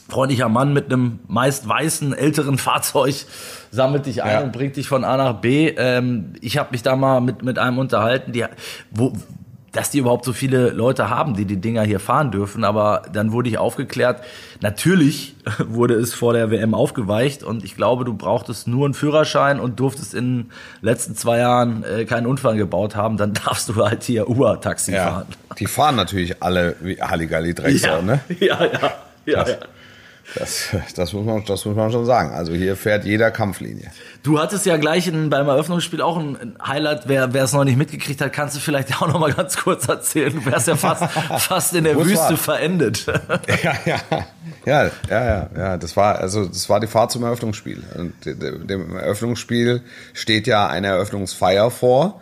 freundlicher 0.09 0.49
Mann 0.49 0.73
mit 0.73 0.87
einem 0.87 1.19
meist 1.27 1.69
weißen, 1.69 2.15
älteren 2.15 2.59
Fahrzeug, 2.59 3.27
sammelt 3.73 4.07
dich 4.07 4.23
ein 4.23 4.31
Ja. 4.31 4.41
und 4.43 4.53
bringt 4.53 4.77
dich 4.77 4.87
von 4.87 5.03
A 5.03 5.17
nach 5.17 5.41
B. 5.41 5.69
Ähm, 5.77 6.35
ich 6.41 6.59
habe 6.59 6.69
mich 6.71 6.83
da 6.85 6.95
mal 6.95 7.21
mit, 7.21 7.43
mit 7.43 7.59
einem 7.59 7.79
unterhalten, 7.79 8.31
die, 8.33 8.45
wo, 8.93 9.15
dass 9.73 9.91
die 9.91 9.99
überhaupt 9.99 10.25
so 10.27 10.33
viele 10.35 10.69
Leute 10.71 11.09
haben, 11.09 11.35
die 11.35 11.47
die 11.47 11.57
Dinger 11.57 11.83
hier 11.83 11.99
fahren 11.99 12.31
dürfen. 12.31 12.63
Aber 12.63 13.03
dann 13.13 13.33
wurde 13.33 13.49
ich 13.49 13.57
aufgeklärt, 13.59 14.23
natürlich 14.61 15.35
wurde 15.67 15.95
es 15.95 16.13
vor 16.15 16.35
der 16.35 16.51
WM 16.51 16.75
aufgeweicht 16.75 17.43
und 17.43 17.65
ich 17.65 17.75
glaube, 17.77 18.05
du 18.05 18.15
brauchtest 18.15 18.69
nur 18.69 18.85
einen 18.85 18.95
Führerschein 18.95 19.59
und 19.61 19.81
durftest 19.81 20.15
in 20.15 20.37
den 20.45 20.51
letzten 20.83 21.17
zwei 21.17 21.39
Jahren 21.39 21.85
äh, 21.85 22.05
keinen 22.05 22.27
Unfall 22.27 22.57
gebaut 22.57 22.97
haben, 22.97 23.17
dann 23.17 23.33
darfst 23.47 23.69
du 23.71 23.77
halt 23.77 24.03
hier 24.03 24.29
Uber-Taxi 24.29 24.93
Ja. 24.93 25.05
fahren. 25.11 25.27
Die 25.59 25.67
fahren 25.67 25.97
natürlich 25.97 26.43
alle 26.43 26.77
wie 26.81 27.01
Halligalli 27.01 27.55
Drecksau, 27.55 28.03
ne? 28.03 28.21
ja, 28.41 28.65
ja, 28.65 28.93
ja, 29.27 29.49
ja. 29.49 29.57
Das, 30.37 30.69
das, 30.97 31.13
muss 31.13 31.27
man, 31.27 31.45
das 31.45 31.65
muss 31.65 31.77
man 31.77 31.91
schon 31.93 32.07
sagen. 32.07 32.33
Also 32.33 32.55
hier 32.55 32.77
fährt 32.77 33.05
jeder 33.05 33.31
Kampflinie. 33.31 33.91
Du 34.23 34.39
hattest 34.39 34.65
ja 34.67 34.77
gleich 34.77 35.07
in, 35.09 35.29
beim 35.31 35.49
Eröffnungsspiel 35.49 36.01
auch 36.01 36.17
ein, 36.17 36.57
Highlight. 36.65 37.09
Wer 37.09 37.35
wer 37.35 37.45
es 37.45 37.53
noch 37.53 37.65
nicht 37.65 37.77
mitgekriegt 37.77 38.21
hat, 38.21 38.33
kannst 38.33 38.57
du 38.57 38.61
vielleicht 38.61 38.97
auch 39.03 39.09
noch 39.09 39.19
mal 39.19 39.33
ganz 39.33 39.57
kurz 39.57 39.89
erzählen. 39.89 40.33
Du 40.33 40.47
wärst 40.47 40.69
ja 40.69 40.77
fast, 40.77 41.05
fast 41.39 41.75
in 41.75 41.85
der 41.85 41.97
Wüste 41.97 42.37
verendet. 42.37 43.07
Ja, 43.63 43.75
ja, 43.85 43.99
ja, 44.65 44.91
ja, 45.11 45.51
ja. 45.57 45.77
Das 45.77 45.97
war 45.97 46.19
also 46.19 46.47
das 46.47 46.69
war 46.69 46.81
die 46.81 46.87
Fahrt 46.87 47.11
zum 47.11 47.25
Eröffnungsspiel. 47.25 47.83
Und 47.97 48.25
de- 48.25 48.35
de- 48.35 48.65
dem 48.67 48.97
Eröffnungsspiel 48.97 49.83
steht 50.15 50.47
ja 50.47 50.67
eine 50.69 50.87
Eröffnungsfeier 50.89 51.71
vor, 51.71 52.21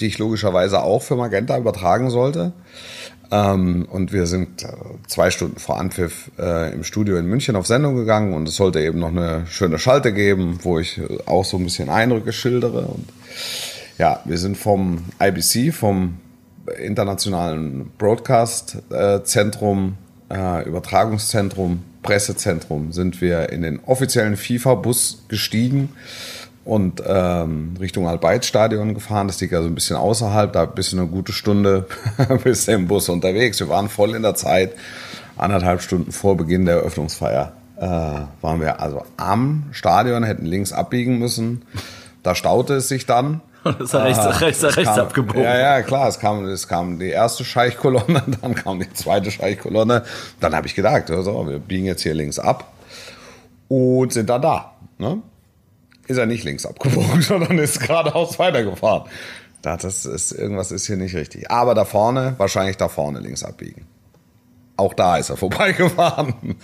die 0.00 0.06
ich 0.06 0.18
logischerweise 0.18 0.82
auch 0.82 1.02
für 1.02 1.16
Magenta 1.16 1.56
übertragen 1.58 2.08
sollte. 2.10 2.52
Ähm, 3.32 3.86
und 3.90 4.12
wir 4.12 4.26
sind 4.26 4.62
äh, 4.62 4.68
zwei 5.06 5.30
Stunden 5.30 5.58
vor 5.58 5.80
Anpfiff 5.80 6.30
äh, 6.38 6.74
im 6.74 6.84
Studio 6.84 7.16
in 7.16 7.26
München 7.26 7.56
auf 7.56 7.66
Sendung 7.66 7.96
gegangen 7.96 8.34
und 8.34 8.46
es 8.46 8.56
sollte 8.56 8.80
eben 8.80 8.98
noch 8.98 9.08
eine 9.08 9.46
schöne 9.46 9.78
Schalte 9.78 10.12
geben, 10.12 10.58
wo 10.62 10.78
ich 10.78 10.98
äh, 10.98 11.18
auch 11.24 11.46
so 11.46 11.56
ein 11.56 11.64
bisschen 11.64 11.88
Eindrücke 11.88 12.34
schildere. 12.34 12.82
Und 12.82 13.08
ja, 13.96 14.20
wir 14.26 14.36
sind 14.36 14.58
vom 14.58 15.04
IBC, 15.18 15.72
vom 15.72 16.18
internationalen 16.78 17.90
Broadcast-Zentrum, 17.96 19.96
äh, 20.30 20.68
Übertragungszentrum, 20.68 21.84
Pressezentrum, 22.02 22.92
sind 22.92 23.22
wir 23.22 23.48
in 23.48 23.62
den 23.62 23.80
offiziellen 23.86 24.36
FIFA-Bus 24.36 25.24
gestiegen 25.28 25.88
und 26.64 27.02
ähm, 27.06 27.74
Richtung 27.80 28.08
Albeitstadion 28.08 28.94
gefahren. 28.94 29.26
Das 29.26 29.40
liegt 29.40 29.54
also 29.54 29.68
ein 29.68 29.74
bisschen 29.74 29.96
außerhalb, 29.96 30.52
da 30.52 30.64
bist 30.64 30.92
du 30.92 30.98
eine 30.98 31.08
gute 31.08 31.32
Stunde 31.32 31.86
bis 32.44 32.68
im 32.68 32.86
Bus 32.88 33.08
unterwegs. 33.08 33.60
Wir 33.60 33.68
waren 33.68 33.88
voll 33.88 34.14
in 34.14 34.22
der 34.22 34.34
Zeit, 34.34 34.72
anderthalb 35.36 35.82
Stunden 35.82 36.12
vor 36.12 36.36
Beginn 36.36 36.66
der 36.66 36.76
Eröffnungsfeier 36.76 37.52
äh, 37.82 37.86
waren 38.40 38.60
wir 38.60 38.80
also 38.80 39.02
am 39.16 39.64
Stadion, 39.72 40.22
hätten 40.22 40.46
links 40.46 40.72
abbiegen 40.72 41.18
müssen. 41.18 41.62
Da 42.22 42.36
staute 42.36 42.74
es 42.74 42.88
sich 42.88 43.06
dann. 43.06 43.40
Und 43.64 43.80
ist 43.80 43.92
er 43.92 44.04
rechts, 44.04 44.20
Ah, 44.20 44.30
rechts, 44.30 44.62
es 44.62 44.76
rechts 44.76 44.94
kam, 44.94 45.06
abgebogen. 45.06 45.42
Ja, 45.42 45.58
ja, 45.58 45.82
klar. 45.82 46.08
Es 46.08 46.18
kam, 46.20 46.44
es 46.46 46.68
kam 46.68 47.00
die 47.00 47.08
erste 47.08 47.44
Scheichkolonne, 47.44 48.22
dann 48.42 48.54
kam 48.54 48.78
die 48.78 48.92
zweite 48.92 49.32
Scheichkolonne. 49.32 50.04
Dann 50.40 50.54
habe 50.54 50.66
ich 50.68 50.76
gedacht, 50.76 51.08
so, 51.08 51.48
wir 51.48 51.58
biegen 51.58 51.86
jetzt 51.86 52.02
hier 52.02 52.14
links 52.14 52.38
ab 52.38 52.72
und 53.68 54.12
sind 54.12 54.30
dann 54.30 54.42
da. 54.42 54.72
Ne? 54.98 55.20
Ist 56.08 56.18
er 56.18 56.26
nicht 56.26 56.44
links 56.44 56.66
abgebogen, 56.66 57.22
sondern 57.22 57.58
ist 57.58 57.80
geradeaus 57.80 58.38
weitergefahren. 58.38 59.08
Da, 59.62 59.76
das 59.76 60.04
ist, 60.04 60.32
irgendwas 60.32 60.72
ist 60.72 60.86
hier 60.86 60.96
nicht 60.96 61.14
richtig. 61.14 61.50
Aber 61.50 61.74
da 61.74 61.84
vorne, 61.84 62.34
wahrscheinlich 62.38 62.76
da 62.76 62.88
vorne 62.88 63.20
links 63.20 63.44
abbiegen. 63.44 63.86
Auch 64.76 64.94
da 64.94 65.16
ist 65.16 65.30
er 65.30 65.36
vorbeigefahren. 65.38 66.56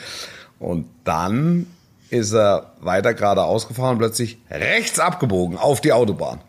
Und 0.58 0.86
dann 1.04 1.66
ist 2.10 2.32
er 2.32 2.72
weiter 2.80 3.14
geradeaus 3.14 3.68
gefahren 3.68 3.92
und 3.92 3.98
plötzlich 3.98 4.38
rechts 4.50 4.98
abgebogen 4.98 5.56
auf 5.56 5.80
die 5.80 5.92
Autobahn 5.92 6.40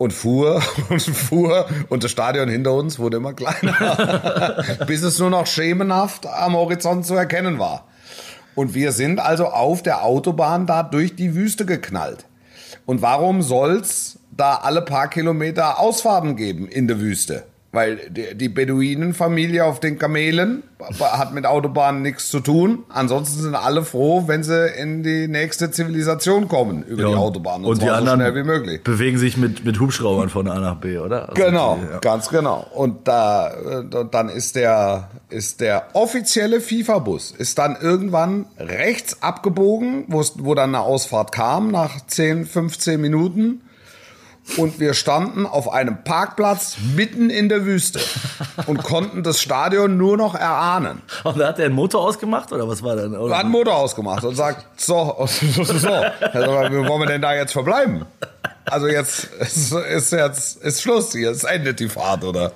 und 0.00 0.14
fuhr 0.14 0.62
und 0.88 1.02
fuhr 1.02 1.66
und 1.90 2.02
das 2.02 2.10
Stadion 2.10 2.48
hinter 2.48 2.72
uns 2.72 2.98
wurde 2.98 3.18
immer 3.18 3.34
kleiner, 3.34 4.64
bis 4.86 5.02
es 5.02 5.18
nur 5.18 5.28
noch 5.28 5.46
schemenhaft 5.46 6.26
am 6.26 6.54
Horizont 6.54 7.04
zu 7.04 7.14
erkennen 7.14 7.58
war. 7.58 7.86
Und 8.54 8.74
wir 8.74 8.92
sind 8.92 9.20
also 9.20 9.46
auf 9.46 9.82
der 9.82 10.04
Autobahn 10.04 10.66
da 10.66 10.82
durch 10.82 11.16
die 11.16 11.34
Wüste 11.34 11.66
geknallt. 11.66 12.26
Und 12.86 13.02
warum 13.02 13.42
soll's 13.42 14.18
da 14.30 14.56
alle 14.56 14.82
paar 14.82 15.08
Kilometer 15.08 15.78
Ausfahrten 15.78 16.36
geben 16.36 16.68
in 16.68 16.88
der 16.88 17.00
Wüste? 17.00 17.44
Weil 17.72 17.98
die, 18.10 18.34
die 18.36 18.48
Beduinenfamilie 18.48 19.64
auf 19.64 19.78
den 19.78 19.96
Kamelen 19.96 20.64
hat 21.00 21.32
mit 21.34 21.46
Autobahnen 21.46 22.02
nichts 22.02 22.28
zu 22.28 22.40
tun. 22.40 22.80
Ansonsten 22.88 23.40
sind 23.42 23.54
alle 23.54 23.84
froh, 23.84 24.24
wenn 24.26 24.42
sie 24.42 24.66
in 24.76 25.04
die 25.04 25.28
nächste 25.28 25.70
Zivilisation 25.70 26.48
kommen 26.48 26.82
über 26.82 27.04
die 27.10 27.14
Autobahn. 27.14 27.62
Und, 27.64 27.70
und 27.72 27.82
die 27.82 27.88
anderen 27.88 28.18
so 28.18 28.24
schnell 28.26 28.34
wie 28.34 28.46
möglich. 28.46 28.82
bewegen 28.82 29.18
sich 29.18 29.36
mit, 29.36 29.64
mit 29.64 29.78
Hubschraubern 29.78 30.30
von 30.30 30.48
A 30.48 30.58
nach 30.58 30.76
B, 30.80 30.98
oder? 30.98 31.28
Also 31.28 31.40
Genau, 31.44 31.76
die- 31.80 31.92
ja. 31.92 31.98
ganz 32.00 32.28
genau. 32.28 32.66
Und 32.74 33.06
da, 33.06 33.50
äh, 33.52 33.84
dann 34.10 34.30
ist 34.30 34.56
der, 34.56 35.08
ist 35.28 35.60
der 35.60 35.84
offizielle 35.92 36.60
FIFA-Bus, 36.60 37.30
ist 37.38 37.58
dann 37.58 37.76
irgendwann 37.80 38.46
rechts 38.58 39.22
abgebogen, 39.22 40.06
wo 40.08 40.54
dann 40.56 40.70
eine 40.74 40.80
Ausfahrt 40.80 41.30
kam, 41.30 41.70
nach 41.70 42.04
10, 42.04 42.46
15 42.46 43.00
Minuten. 43.00 43.60
Und 44.56 44.80
wir 44.80 44.94
standen 44.94 45.46
auf 45.46 45.72
einem 45.72 46.02
Parkplatz 46.04 46.76
mitten 46.96 47.30
in 47.30 47.48
der 47.48 47.64
Wüste 47.64 48.00
und 48.66 48.82
konnten 48.82 49.22
das 49.22 49.40
Stadion 49.40 49.96
nur 49.96 50.16
noch 50.16 50.34
erahnen. 50.34 51.02
Und 51.24 51.38
da 51.38 51.48
hat 51.48 51.58
er 51.58 51.68
den 51.68 51.74
Motor 51.74 52.02
ausgemacht, 52.02 52.52
oder 52.52 52.68
was 52.68 52.82
war 52.82 52.96
denn? 52.96 53.16
Oder? 53.16 53.32
Er 53.32 53.38
hat 53.38 53.44
einen 53.44 53.52
Motor 53.52 53.76
ausgemacht 53.76 54.24
und 54.24 54.34
sagt, 54.34 54.80
so, 54.80 55.14
so, 55.26 55.64
so, 55.64 55.78
so. 55.78 55.88
Also, 55.88 56.50
wie 56.72 56.88
wollen 56.88 57.00
wir 57.00 57.06
denn 57.06 57.22
da 57.22 57.34
jetzt 57.34 57.52
verbleiben? 57.52 58.04
Also 58.66 58.86
jetzt 58.86 59.24
ist, 59.40 59.72
ist 59.72 60.12
jetzt 60.12 60.62
ist 60.62 60.82
Schluss 60.82 61.12
hier, 61.12 61.30
es 61.30 61.44
endet 61.44 61.80
die 61.80 61.88
Fahrt, 61.88 62.22
oder? 62.24 62.52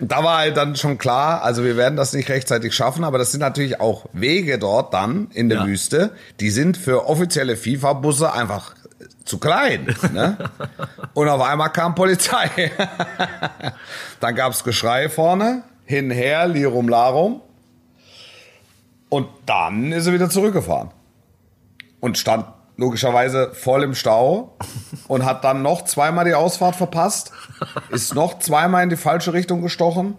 Da 0.00 0.24
war 0.24 0.38
halt 0.38 0.56
dann 0.56 0.74
schon 0.74 0.98
klar, 0.98 1.42
also 1.42 1.64
wir 1.64 1.76
werden 1.76 1.96
das 1.96 2.12
nicht 2.12 2.28
rechtzeitig 2.28 2.74
schaffen, 2.74 3.04
aber 3.04 3.18
das 3.18 3.30
sind 3.32 3.40
natürlich 3.40 3.80
auch 3.80 4.06
Wege 4.12 4.58
dort 4.58 4.94
dann 4.94 5.28
in 5.34 5.48
der 5.48 5.58
Ja. 5.58 5.66
Wüste, 5.66 6.10
die 6.40 6.50
sind 6.50 6.76
für 6.76 7.06
offizielle 7.06 7.56
FIFA-Busse 7.56 8.32
einfach 8.32 8.74
zu 9.28 9.38
klein. 9.38 9.94
Ne? 10.12 10.36
Und 11.14 11.28
auf 11.28 11.40
einmal 11.42 11.70
kam 11.70 11.94
Polizei. 11.94 12.72
dann 14.20 14.34
gab's 14.34 14.64
Geschrei 14.64 15.08
vorne, 15.08 15.62
hin, 15.84 16.10
her, 16.10 16.48
lirum, 16.48 16.88
larum. 16.88 17.42
Und 19.08 19.28
dann 19.46 19.92
ist 19.92 20.06
er 20.06 20.12
wieder 20.12 20.30
zurückgefahren. 20.30 20.90
Und 22.00 22.18
stand 22.18 22.46
logischerweise 22.76 23.52
voll 23.54 23.82
im 23.82 23.94
Stau 23.94 24.56
und 25.08 25.24
hat 25.24 25.44
dann 25.44 25.62
noch 25.62 25.84
zweimal 25.84 26.24
die 26.24 26.34
Ausfahrt 26.34 26.76
verpasst, 26.76 27.32
ist 27.90 28.14
noch 28.14 28.38
zweimal 28.38 28.84
in 28.84 28.88
die 28.88 28.96
falsche 28.96 29.32
Richtung 29.32 29.62
gestochen. 29.62 30.16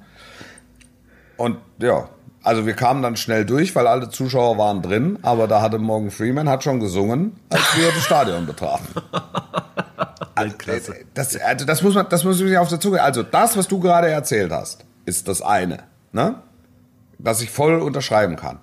Und 1.38 1.58
ja, 1.78 2.10
also 2.50 2.66
wir 2.66 2.74
kamen 2.74 3.04
dann 3.04 3.16
schnell 3.16 3.46
durch, 3.46 3.76
weil 3.76 3.86
alle 3.86 4.10
Zuschauer 4.10 4.58
waren 4.58 4.82
drin, 4.82 5.20
aber 5.22 5.48
da 5.48 5.62
hatte 5.62 5.78
Morgan 5.78 6.10
Freeman 6.10 6.50
hat 6.50 6.64
schon 6.64 6.80
gesungen, 6.80 7.40
als 7.52 7.62
wir 7.78 7.92
das 7.92 8.04
Stadion 8.04 8.48
betraten. 8.48 8.88
Weltklasse. 10.36 10.96
Das, 11.14 11.40
also 11.40 11.64
das 11.66 11.84
muss 11.84 11.94
man, 11.94 12.08
das 12.10 12.24
muss 12.24 12.42
man 12.42 12.58
auf 12.58 12.70
der 12.70 12.80
Zunge. 12.80 13.04
Also 13.04 13.22
das, 13.22 13.56
was 13.56 13.68
du 13.68 13.80
gerade 13.80 14.10
erzählt 14.10 14.52
hast, 14.52 14.84
ist 15.06 15.28
das 15.28 15.44
eine, 15.44 15.84
ne? 16.12 16.42
Was 17.20 17.42
ich 17.42 17.52
voll 17.52 17.76
unterschreiben 17.76 18.36
kann. 18.36 18.60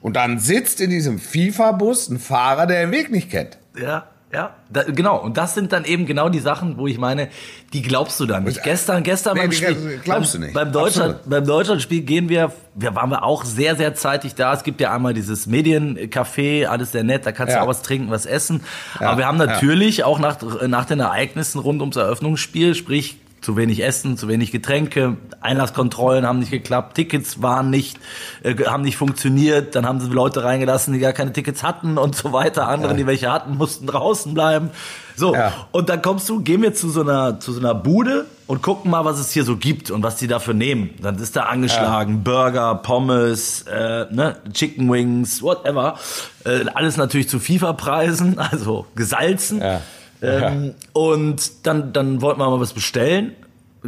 Und 0.00 0.14
dann 0.14 0.38
sitzt 0.38 0.80
in 0.80 0.90
diesem 0.90 1.18
FIFA-Bus 1.18 2.10
ein 2.10 2.20
Fahrer, 2.20 2.66
der 2.66 2.86
den 2.86 2.92
Weg 2.92 3.10
nicht 3.10 3.28
kennt. 3.28 3.58
Ja, 3.76 4.06
ja, 4.32 4.54
da, 4.70 4.82
genau. 4.82 5.16
Und 5.22 5.36
das 5.36 5.54
sind 5.54 5.72
dann 5.72 5.84
eben 5.84 6.04
genau 6.04 6.28
die 6.28 6.40
Sachen, 6.40 6.78
wo 6.78 6.86
ich 6.88 6.98
meine, 6.98 7.28
die 7.72 7.80
glaubst 7.82 8.18
du 8.18 8.26
dann 8.26 8.42
nicht. 8.44 8.62
Gestern, 8.64 9.02
gestern 9.04 9.34
Nee, 9.34 9.42
beim 9.42 9.52
Spiel, 9.52 10.00
glaubst 10.02 10.32
beim, 10.32 10.40
du 10.40 10.46
nicht. 10.46 10.54
Beim 10.54 10.72
Deutschland, 10.72 11.14
Absolut. 11.14 11.30
beim 11.30 11.44
Deutschlandspiel 11.46 12.02
gehen 12.02 12.28
wir, 12.28 12.52
wir 12.74 12.94
waren 12.96 13.08
wir 13.10 13.22
auch 13.22 13.44
sehr, 13.44 13.76
sehr 13.76 13.94
zeitig 13.94 14.34
da. 14.34 14.52
Es 14.52 14.64
gibt 14.64 14.80
ja 14.80 14.92
einmal 14.92 15.14
dieses 15.14 15.46
Mediencafé, 15.46 16.66
alles 16.66 16.92
sehr 16.92 17.04
nett, 17.04 17.24
da 17.24 17.32
kannst 17.32 17.52
Ja. 17.52 17.60
du 17.60 17.64
auch 17.64 17.68
was 17.68 17.82
trinken, 17.82 18.10
was 18.10 18.26
essen. 18.26 18.62
Ja, 19.00 19.10
Aber 19.10 19.18
wir 19.18 19.26
haben 19.26 19.38
ja. 19.38 19.46
natürlich 19.46 20.04
auch 20.04 20.18
nach, 20.18 20.38
nach 20.66 20.84
den 20.86 21.00
Ereignissen 21.00 21.58
rund 21.60 21.80
ums 21.80 21.96
Eröffnungsspiel, 21.96 22.74
sprich 22.74 23.18
zu 23.40 23.56
wenig 23.56 23.84
Essen, 23.84 24.16
zu 24.16 24.26
wenig 24.28 24.50
Getränke, 24.50 25.16
Einlasskontrollen 25.40 26.26
haben 26.26 26.40
nicht 26.40 26.50
geklappt, 26.50 26.94
Tickets 26.96 27.42
waren 27.42 27.70
nicht, 27.70 27.98
äh, 28.42 28.54
haben 28.64 28.82
nicht 28.82 28.96
funktioniert, 28.96 29.74
dann 29.76 29.86
haben 29.86 30.00
sie 30.00 30.08
Leute 30.08 30.42
reingelassen, 30.42 30.92
die 30.94 30.98
gar 30.98 31.12
keine 31.12 31.32
Tickets 31.32 31.62
hatten 31.62 31.96
und 31.98 32.16
so 32.16 32.32
weiter. 32.32 32.66
Andere, 32.68 32.94
die 32.94 33.06
welche 33.06 33.30
hatten, 33.30 33.56
mussten 33.56 33.86
draußen 33.86 34.34
bleiben. 34.34 34.70
So, 35.14 35.34
Ja. 35.34 35.52
und 35.70 35.88
dann 35.88 36.02
kommst 36.02 36.28
du, 36.28 36.40
gehen 36.42 36.62
wir 36.62 36.74
zu 36.74 36.90
so 36.90 37.02
einer, 37.02 37.38
zu 37.40 37.52
so 37.52 37.60
einer 37.60 37.74
Bude 37.74 38.26
und 38.48 38.62
gucken 38.62 38.90
mal, 38.90 39.04
was 39.04 39.18
es 39.18 39.30
hier 39.30 39.44
so 39.44 39.56
gibt 39.56 39.90
und 39.90 40.02
was 40.02 40.16
die 40.16 40.26
dafür 40.26 40.54
nehmen. 40.54 40.90
Dann 41.00 41.16
ist 41.16 41.36
da 41.36 41.42
angeschlagen, 41.44 42.24
Burger, 42.24 42.74
Pommes, 42.76 43.62
äh, 43.62 44.06
ne, 44.12 44.36
Chicken 44.52 44.90
Wings, 44.90 45.40
whatever. 45.42 45.98
Äh, 46.44 46.64
alles 46.74 46.96
natürlich 46.96 47.28
zu 47.28 47.38
FIFA-Preisen, 47.38 48.38
also 48.50 48.86
gesalzen. 48.94 49.60
Ja. 49.60 49.80
Ähm, 50.22 50.74
Und 50.92 51.66
dann, 51.66 51.92
dann 51.92 52.20
wollten 52.22 52.40
wir 52.40 52.48
mal 52.50 52.60
was 52.60 52.72
bestellen. 52.72 53.32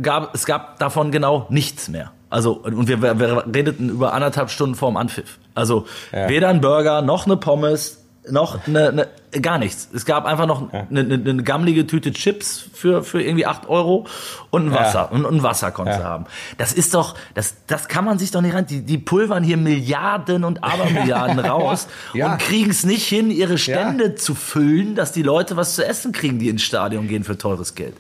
Gab, 0.01 0.35
es 0.35 0.47
gab 0.47 0.79
davon 0.79 1.11
genau 1.11 1.47
nichts 1.51 1.89
mehr. 1.89 2.13
Also, 2.31 2.53
und 2.53 2.89
wir, 2.89 3.01
wir, 3.03 3.19
wir 3.19 3.45
redeten 3.47 3.89
über 3.89 4.13
anderthalb 4.13 4.51
Stunden 4.51 4.75
vorm 4.75 4.97
Anpfiff. 4.97 5.39
Also, 5.55 5.87
Ja. 6.13 6.29
weder 6.29 6.49
ein 6.49 6.61
Burger, 6.61 7.01
noch 7.03 7.25
eine 7.27 7.37
Pommes, 7.37 7.98
noch 8.31 8.67
eine, 8.67 8.89
eine 8.89 9.09
gar 9.43 9.59
nichts. 9.59 9.89
Es 9.95 10.05
gab 10.07 10.25
einfach 10.25 10.47
noch 10.47 10.73
eine, 10.73 11.01
eine, 11.01 11.15
eine 11.15 11.43
gammelige 11.43 11.87
Tüte 11.87 12.13
Chips 12.13 12.65
für, 12.73 13.05
für 13.05 13.23
irgendwie 13.23 13.45
8 13.47 13.69
Euro 13.69 14.07
und 14.51 14.67
ein 14.67 14.73
Wasser. 14.75 15.13
Und, 15.13 15.25
und 15.25 15.37
ein 15.37 15.43
Wasser 15.43 15.71
konntest 15.71 16.01
du 16.01 16.05
haben. 16.05 16.25
Das 16.57 16.73
ist 16.73 16.95
doch, 16.95 17.15
das, 17.35 17.55
das 17.67 17.89
kann 17.89 18.05
man 18.05 18.19
sich 18.19 18.31
doch 18.31 18.41
nicht 18.41 18.55
rein. 18.55 18.67
Die, 18.67 18.81
die 18.81 18.99
pulvern 18.99 19.43
hier 19.45 19.57
Milliarden 19.57 20.45
und 20.45 20.65
Abermilliarden 20.65 21.39
raus 21.47 21.89
Ja. 22.15 22.33
und 22.33 22.39
kriegen 22.39 22.71
es 22.71 22.85
nicht 22.85 23.07
hin, 23.07 23.31
ihre 23.31 23.59
Stände 23.59 24.15
zu 24.15 24.35
füllen, 24.35 24.95
dass 24.95 25.13
die 25.13 25.23
Leute 25.23 25.57
was 25.57 25.75
zu 25.75 25.85
essen 25.85 26.13
kriegen, 26.13 26.39
die 26.39 26.49
ins 26.49 26.63
Stadion 26.63 27.09
gehen 27.09 27.25
für 27.25 27.37
teures 27.37 27.75
Geld. 27.75 27.95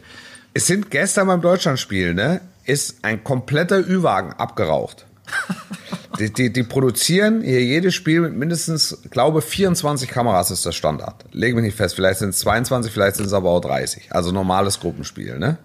Es 0.54 0.66
sind 0.66 0.90
gestern 0.90 1.26
beim 1.26 1.40
Deutschlandspiel, 1.42 2.14
ne, 2.14 2.40
ist 2.64 3.04
ein 3.04 3.22
kompletter 3.22 3.78
Ü-Wagen 3.78 4.32
abgeraucht. 4.32 5.04
Die, 6.18 6.32
die, 6.32 6.52
die 6.52 6.62
produzieren 6.62 7.42
hier 7.42 7.62
jedes 7.62 7.94
Spiel 7.94 8.20
mit 8.20 8.34
mindestens, 8.34 8.98
glaube 9.10 9.42
24 9.42 10.08
Kameras 10.08 10.50
ist 10.50 10.64
der 10.64 10.72
Standard. 10.72 11.24
Legen 11.32 11.56
wir 11.56 11.62
nicht 11.62 11.76
fest, 11.76 11.94
vielleicht 11.94 12.20
sind 12.20 12.30
es 12.30 12.38
22, 12.38 12.90
vielleicht 12.92 13.16
sind 13.16 13.26
es 13.26 13.32
aber 13.32 13.50
auch 13.50 13.60
30. 13.60 14.08
Also 14.10 14.32
normales 14.32 14.80
Gruppenspiel, 14.80 15.38
ne? 15.38 15.58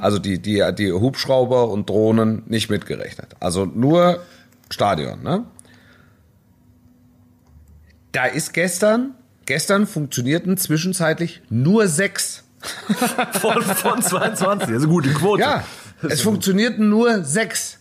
Also 0.00 0.18
die, 0.18 0.38
die, 0.38 0.62
die 0.76 0.92
Hubschrauber 0.92 1.70
und 1.70 1.88
Drohnen 1.88 2.42
nicht 2.46 2.68
mitgerechnet. 2.68 3.36
Also 3.40 3.64
nur 3.64 4.20
Stadion, 4.68 5.22
ne? 5.22 5.44
Da 8.12 8.26
ist 8.26 8.52
gestern, 8.52 9.14
gestern 9.46 9.86
funktionierten 9.86 10.58
zwischenzeitlich 10.58 11.40
nur 11.48 11.88
sechs. 11.88 12.44
Von, 13.40 13.60
von 13.60 14.00
22, 14.00 14.68
also 14.68 14.86
gute 14.86 15.12
Quote. 15.12 15.40
Ja, 15.42 15.64
es 16.02 16.20
funktionierten 16.20 16.88
nur 16.88 17.24
sechs. 17.24 17.80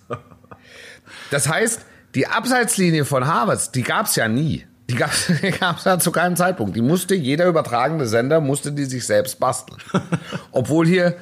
Das 1.30 1.48
heißt, 1.48 1.82
die 2.16 2.28
Abseitslinie 2.28 3.06
von 3.06 3.28
Harvards, 3.28 3.72
die 3.72 3.84
gab's 3.84 4.16
ja 4.16 4.28
nie. 4.28 4.66
Die 4.90 4.96
gab's, 4.96 5.28
die 5.42 5.52
gab's 5.52 5.86
ja 5.86 6.00
zu 6.00 6.12
keinem 6.12 6.36
Zeitpunkt. 6.36 6.76
Die 6.76 6.82
musste 6.82 7.16
jeder 7.16 7.48
übertragende 7.48 8.08
Sender 8.08 8.42
musste 8.42 8.72
die 8.72 8.86
sich 8.86 9.06
selbst 9.06 9.40
basteln. 9.40 9.80
Obwohl 10.52 10.88
hier, 10.88 11.16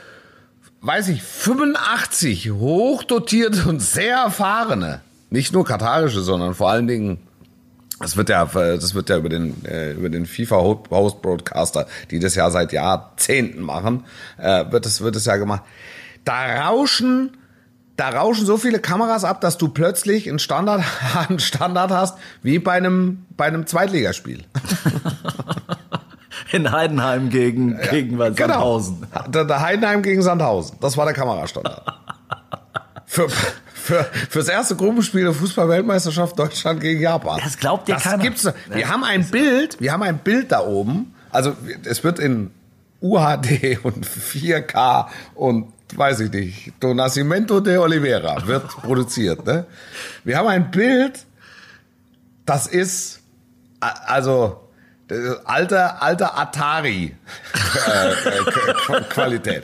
weiß 0.81 1.09
ich, 1.09 1.21
85 1.21 2.51
hochdotierte 2.51 3.67
und 3.67 3.81
sehr 3.81 4.17
erfahrene, 4.17 5.01
nicht 5.29 5.53
nur 5.53 5.65
katarische, 5.65 6.21
sondern 6.21 6.55
vor 6.55 6.69
allen 6.69 6.87
Dingen 6.87 7.19
das 7.99 8.15
wird 8.15 8.29
ja, 8.29 8.45
das 8.45 8.95
wird 8.95 9.09
ja 9.09 9.17
über 9.17 9.27
den, 9.27 9.65
äh, 9.65 9.91
über 9.91 10.09
den 10.09 10.25
FIFA 10.25 10.61
Host 10.89 11.21
Broadcaster, 11.21 11.85
die 12.11 12.19
das 12.19 12.33
ja 12.33 12.49
seit 12.49 12.71
Jahrzehnten 12.71 13.61
machen, 13.61 14.05
äh, 14.37 14.71
wird 14.71 14.85
es, 14.85 15.01
wird 15.01 15.17
es 15.17 15.25
ja 15.25 15.35
gemacht. 15.35 15.63
Da 16.23 16.67
rauschen, 16.67 17.35
da 17.99 18.09
rauschen 18.09 18.45
so 18.45 18.57
viele 18.57 18.79
Kameras 18.79 19.25
ab, 19.25 19.41
dass 19.41 19.57
du 19.57 19.67
plötzlich 19.67 20.29
einen 20.29 20.39
Standard, 20.39 20.83
einen 21.27 21.39
Standard 21.39 21.91
hast, 21.91 22.17
wie 22.41 22.59
bei 22.59 22.73
einem, 22.73 23.25
bei 23.35 23.45
einem 23.45 23.67
Zweitligaspiel. 23.67 24.45
In 26.51 26.71
Heidenheim 26.71 27.29
gegen, 27.29 27.77
gegen 27.91 28.17
was, 28.17 28.35
Sandhausen. 28.37 29.01
Genau. 29.11 29.27
Der, 29.27 29.45
der 29.45 29.61
Heidenheim 29.61 30.01
gegen 30.01 30.21
Sandhausen. 30.21 30.77
Das 30.79 30.97
war 30.97 31.05
der 31.05 31.13
Kamerastandard. 31.13 31.83
Für, 33.05 33.29
für, 33.29 34.05
fürs 34.29 34.47
erste 34.47 34.75
Gruppenspiel 34.75 35.25
der 35.25 35.33
Fußball-Weltmeisterschaft 35.33 36.39
Deutschland 36.39 36.79
gegen 36.79 37.01
Japan. 37.01 37.39
Das 37.43 37.57
glaubt 37.57 37.87
dir 37.87 37.95
das 37.95 38.03
keiner. 38.03 38.23
Gibt's, 38.23 38.47
wir 38.69 38.89
haben 38.89 39.03
ein 39.03 39.29
Bild, 39.29 39.79
wir 39.79 39.91
haben 39.91 40.03
ein 40.03 40.19
Bild 40.19 40.51
da 40.51 40.61
oben. 40.61 41.13
Also 41.31 41.53
es 41.83 42.03
wird 42.03 42.17
in 42.17 42.51
UHD 43.01 43.83
und 43.83 44.05
4K 44.05 45.07
und 45.35 45.73
weiß 45.95 46.21
ich 46.21 46.31
nicht, 46.31 46.73
Do 46.79 46.93
Nascimento 46.93 47.59
de 47.59 47.77
Oliveira 47.77 48.45
wird 48.47 48.67
produziert. 48.81 49.45
Ne? 49.45 49.65
Wir 50.23 50.37
haben 50.37 50.47
ein 50.47 50.71
Bild, 50.71 51.25
das 52.45 52.67
ist, 52.67 53.21
also 53.79 54.68
Alter, 55.45 56.01
alter 56.03 56.37
Atari 56.37 57.15
äh, 57.87 58.09
äh, 58.11 59.01
Qualität. 59.09 59.63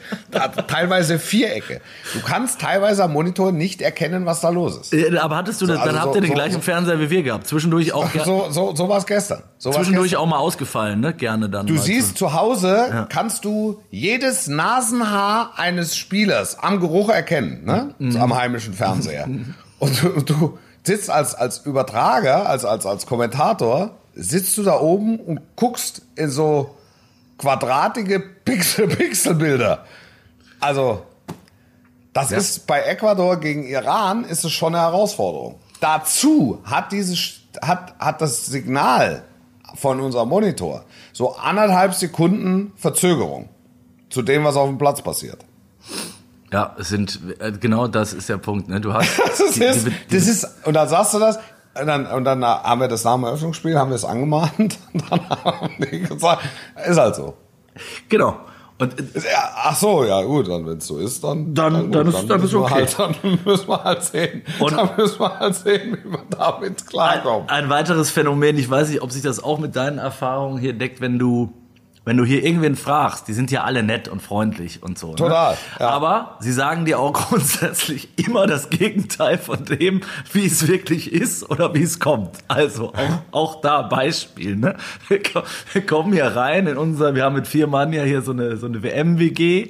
Teilweise 0.68 1.20
Vierecke. 1.20 1.82
Du 2.14 2.22
kannst 2.22 2.60
teilweise 2.62 3.04
am 3.04 3.14
Monitor 3.14 3.52
nicht 3.52 3.82
erkennen, 3.82 4.26
was 4.26 4.42
da 4.42 4.50
los 4.50 4.78
ist. 4.78 4.94
Äh, 4.94 5.18
Aber 5.18 5.36
hattest 5.38 5.62
du, 5.62 5.68
das, 5.68 5.78
also 5.80 5.92
dann 5.92 6.02
habt 6.02 6.14
so- 6.14 6.16
ihr 6.18 6.22
den 6.22 6.30
so- 6.30 6.34
gleichen 6.34 6.54
so- 6.56 6.62
Fernseher 6.62 7.00
wie 7.00 7.10
wir 7.10 7.24
gehabt. 7.24 7.48
Zwischendurch 7.48 7.94
auch, 7.94 8.10
So, 8.26 8.48
so, 8.50 8.76
so 8.76 8.90
war 8.90 8.98
es 8.98 9.06
gestern. 9.06 9.44
So 9.58 9.72
zwischendurch 9.72 10.12
gestern. 10.12 10.22
auch 10.24 10.30
mal 10.30 10.38
ausgefallen, 10.40 11.00
ne? 11.00 11.14
Gerne 11.14 11.50
dann. 11.50 11.68
Du 11.68 11.78
siehst 11.78 12.18
zu 12.18 12.34
Hause, 12.34 13.08
kannst 13.10 13.46
du 13.46 13.82
jedes 13.92 14.48
Nasenhaar 14.48 15.52
eines 15.58 15.96
Spielers 15.96 16.58
am 16.60 16.80
Geruch 16.80 17.10
erkennen, 17.10 17.64
ne? 17.66 17.94
Mhm. 18.00 18.12
So 18.12 18.20
am 18.20 18.36
heimischen 18.36 18.74
Fernseher. 18.74 19.28
Und 19.80 20.02
du, 20.04 20.22
du 20.22 20.58
sitzt 20.84 21.10
als, 21.10 21.36
als 21.36 21.60
Übertrager, 21.66 22.48
als, 22.50 22.66
als, 22.66 22.86
als 22.86 23.06
Kommentator, 23.06 23.98
sitzt 24.16 24.58
du 24.58 24.64
da 24.64 24.80
oben 24.80 25.20
und 25.20 25.42
guckst 25.56 26.02
in 26.16 26.30
so 26.30 26.76
quadratige 27.38 28.20
Pixel, 28.20 28.88
Pixelbilder. 28.96 29.86
Also, 30.60 31.04
das 32.14 32.32
ist 32.32 32.66
bei 32.68 32.82
Ecuador 32.82 33.38
gegen 33.40 33.64
Iran 33.68 34.24
ist 34.24 34.46
es 34.46 34.52
schon 34.54 34.74
eine 34.74 34.84
Herausforderung. 34.84 35.60
Dazu 35.82 36.62
hat 36.64 36.92
dieses 36.92 37.42
hat 37.62 37.94
hat 38.00 38.22
das 38.22 38.46
Signal 38.46 39.24
von 39.76 40.00
unserem 40.00 40.30
Monitor 40.30 40.86
so 41.12 41.36
anderthalb 41.36 41.94
Sekunden 41.94 42.72
Verzögerung 42.78 43.50
zu 44.10 44.22
dem, 44.22 44.46
was 44.46 44.56
auf 44.56 44.70
dem 44.70 44.78
Platz 44.78 45.02
passiert. 45.02 45.44
Ja, 46.54 46.76
sind, 46.78 47.20
äh, 47.40 47.52
genau 47.52 47.88
das 47.88 48.14
ist 48.14 48.30
der 48.30 48.38
Punkt, 48.38 48.70
ne? 48.70 48.80
Du 48.80 48.94
hast. 48.94 49.10
Das 49.28 49.40
ist, 49.42 49.56
die- 49.56 49.60
die- 49.60 49.96
die- 50.10 50.16
das 50.18 50.28
ist 50.28 50.48
und 50.66 50.74
dann 50.74 50.88
sagst 50.88 51.14
du 51.14 51.20
das 51.20 51.38
und 51.80 51.88
dann, 51.88 52.06
und 52.08 52.24
dann 52.24 52.44
haben 52.46 52.82
wir 52.82 52.88
das 52.88 53.04
nach 53.04 53.16
dem 53.16 53.24
Eröffnungsspiel, 53.26 53.78
haben 53.78 53.90
wir 53.92 53.96
es 53.96 54.06
angemahnt 54.06 54.52
und 54.94 55.12
dann 55.12 55.30
haben 55.30 55.70
die 55.92 56.00
gesagt, 56.02 56.44
ist 56.88 56.98
halt 57.00 57.16
so. 57.16 57.34
Genau. 58.10 58.36
Und 58.78 58.94
Ja, 59.16 59.52
ach 59.64 59.76
so, 59.76 60.04
ja 60.04 60.22
gut, 60.24 60.50
dann 60.50 60.66
wenn 60.66 60.80
es 60.80 60.88
so 60.88 60.98
ist, 60.98 61.24
dann 61.24 61.54
Dann- 61.54 61.92
dann 61.94 62.08
ist- 62.08 62.30
dann 62.30 62.38
ist 62.38 62.44
müssen 62.44 62.60
wir 62.60 62.66
okay. 62.66 62.74
Halt, 62.74 63.00
dann 63.24 63.40
müssen 63.46 63.68
wir 63.70 63.84
halt 63.84 64.04
sehen, 64.04 64.42
Und- 64.60 64.74
dann 64.74 64.90
müssen 64.98 65.20
wir 65.20 65.40
halt 65.40 65.56
sehen, 65.56 65.98
wie 66.04 66.12
wir 66.12 66.20
damit 66.30 66.86
klarkommen. 66.86 67.48
Ein 67.48 67.70
weiteres 67.70 68.10
Phänomen, 68.12 68.58
ich 68.58 68.70
weiß 68.70 68.90
nicht, 68.90 69.02
ob 69.02 69.12
sich 69.14 69.22
das 69.22 69.42
auch 69.42 69.60
mit 69.60 69.76
deinen 69.78 69.98
Erfahrungen 69.98 70.58
hier 70.58 70.74
deckt, 70.74 71.00
wenn 71.00 71.18
du, 71.20 71.54
wenn 72.06 72.18
du 72.18 72.24
hier 72.24 72.44
irgendwen 72.44 72.76
fragst, 72.76 73.28
die 73.28 73.34
sind 73.34 73.50
ja 73.52 73.64
alle 73.64 73.82
nett 73.84 74.08
und 74.08 74.22
freundlich 74.22 74.84
und 74.84 74.98
so. 75.00 75.16
Total, 75.16 75.54
Ne? 75.54 75.58
ja. 75.80 75.90
Aber 75.90 76.38
sie 76.40 76.54
sagen 76.54 76.86
dir 76.86 77.00
auch 77.00 77.14
grundsätzlich 77.30 78.10
immer 78.16 78.48
das 78.48 78.70
Gegenteil 78.70 79.38
von 79.38 79.66
dem, 79.66 80.02
wie 80.32 80.46
es 80.46 80.68
wirklich 80.68 81.12
ist 81.12 81.50
oder 81.50 81.74
wie 81.74 81.84
es 81.84 82.00
kommt. 82.00 82.38
Also 82.48 82.94
auch, 82.94 83.22
auch 83.32 83.62
da 83.62 83.82
Beispiel. 83.82 84.56
Ne? 84.56 84.76
Wir 85.74 85.86
kommen 85.86 86.14
hier 86.14 86.28
rein 86.28 86.68
in 86.68 86.78
unser, 86.78 87.16
wir 87.16 87.24
haben 87.24 87.36
mit 87.36 87.48
vier 87.48 87.68
Mann 87.68 87.92
ja 87.94 88.04
hier 88.04 88.22
so 88.22 88.32
eine, 88.32 88.58
so 88.58 88.68
eine 88.68 88.84
WM-WG. 88.84 89.70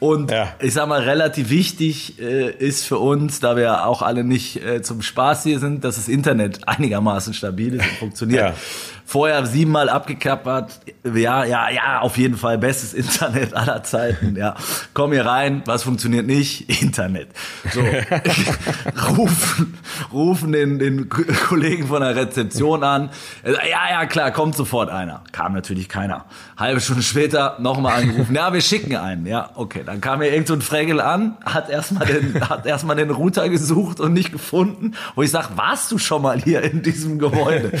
Und 0.00 0.32
Ja. 0.32 0.48
ich 0.60 0.72
sag 0.74 0.88
mal, 0.88 1.00
relativ 1.02 1.48
wichtig 1.50 2.20
äh, 2.20 2.50
ist 2.50 2.84
für 2.84 2.98
uns, 2.98 3.38
da 3.38 3.54
wir 3.56 3.86
auch 3.86 4.02
alle 4.02 4.24
nicht 4.24 4.56
äh, 4.64 4.82
zum 4.82 5.00
Spaß 5.00 5.44
hier 5.44 5.60
sind, 5.60 5.84
dass 5.84 5.94
das 5.94 6.08
Internet 6.08 6.66
einigermaßen 6.66 7.34
stabil 7.34 7.74
ist 7.74 7.84
und 7.84 7.98
funktioniert. 7.98 8.40
Ja. 8.48 8.54
Vorher 9.04 9.44
siebenmal 9.46 9.88
abgekappert, 9.88 10.80
ja, 11.04 11.44
ja, 11.44 11.68
ja, 11.70 12.00
auf 12.00 12.16
jeden 12.16 12.36
Fall 12.36 12.58
bestes 12.58 12.94
Internet 13.02 13.54
aller 13.54 13.82
Zeiten, 13.82 14.36
ja. 14.36 14.54
Komm 14.94 15.12
hier 15.12 15.26
rein, 15.26 15.62
was 15.66 15.82
funktioniert 15.82 16.26
nicht? 16.26 16.70
Internet. 16.82 17.28
So, 17.72 17.80
rufen, 19.16 19.78
rufen 20.12 20.52
den, 20.52 20.78
den 20.78 21.08
Kollegen 21.08 21.86
von 21.86 22.00
der 22.00 22.16
Rezeption 22.16 22.84
an. 22.84 23.10
Ja, 23.44 23.90
ja, 23.90 24.06
klar, 24.06 24.30
kommt 24.30 24.56
sofort 24.56 24.90
einer. 24.90 25.22
Kam 25.32 25.52
natürlich 25.52 25.88
keiner. 25.88 26.24
Halbe 26.56 26.80
Stunde 26.80 27.02
später 27.02 27.56
nochmal 27.60 28.02
angerufen. 28.02 28.34
Ja, 28.34 28.52
wir 28.52 28.60
schicken 28.60 28.96
einen. 28.96 29.26
Ja, 29.26 29.50
okay. 29.54 29.82
Dann 29.84 30.00
kam 30.00 30.22
hier 30.22 30.32
irgend 30.32 30.48
so 30.48 30.54
ein 30.54 30.62
Fregel 30.62 31.00
an, 31.00 31.36
hat 31.44 31.68
erstmal 31.68 32.06
den, 32.06 32.48
hat 32.48 32.66
erstmal 32.66 32.96
den 32.96 33.10
Router 33.10 33.48
gesucht 33.48 34.00
und 34.00 34.12
nicht 34.12 34.32
gefunden. 34.32 34.94
Wo 35.14 35.22
ich 35.22 35.30
sag, 35.30 35.56
warst 35.56 35.90
du 35.92 35.98
schon 35.98 36.22
mal 36.22 36.40
hier 36.40 36.62
in 36.62 36.82
diesem 36.82 37.18
Gebäude? 37.18 37.72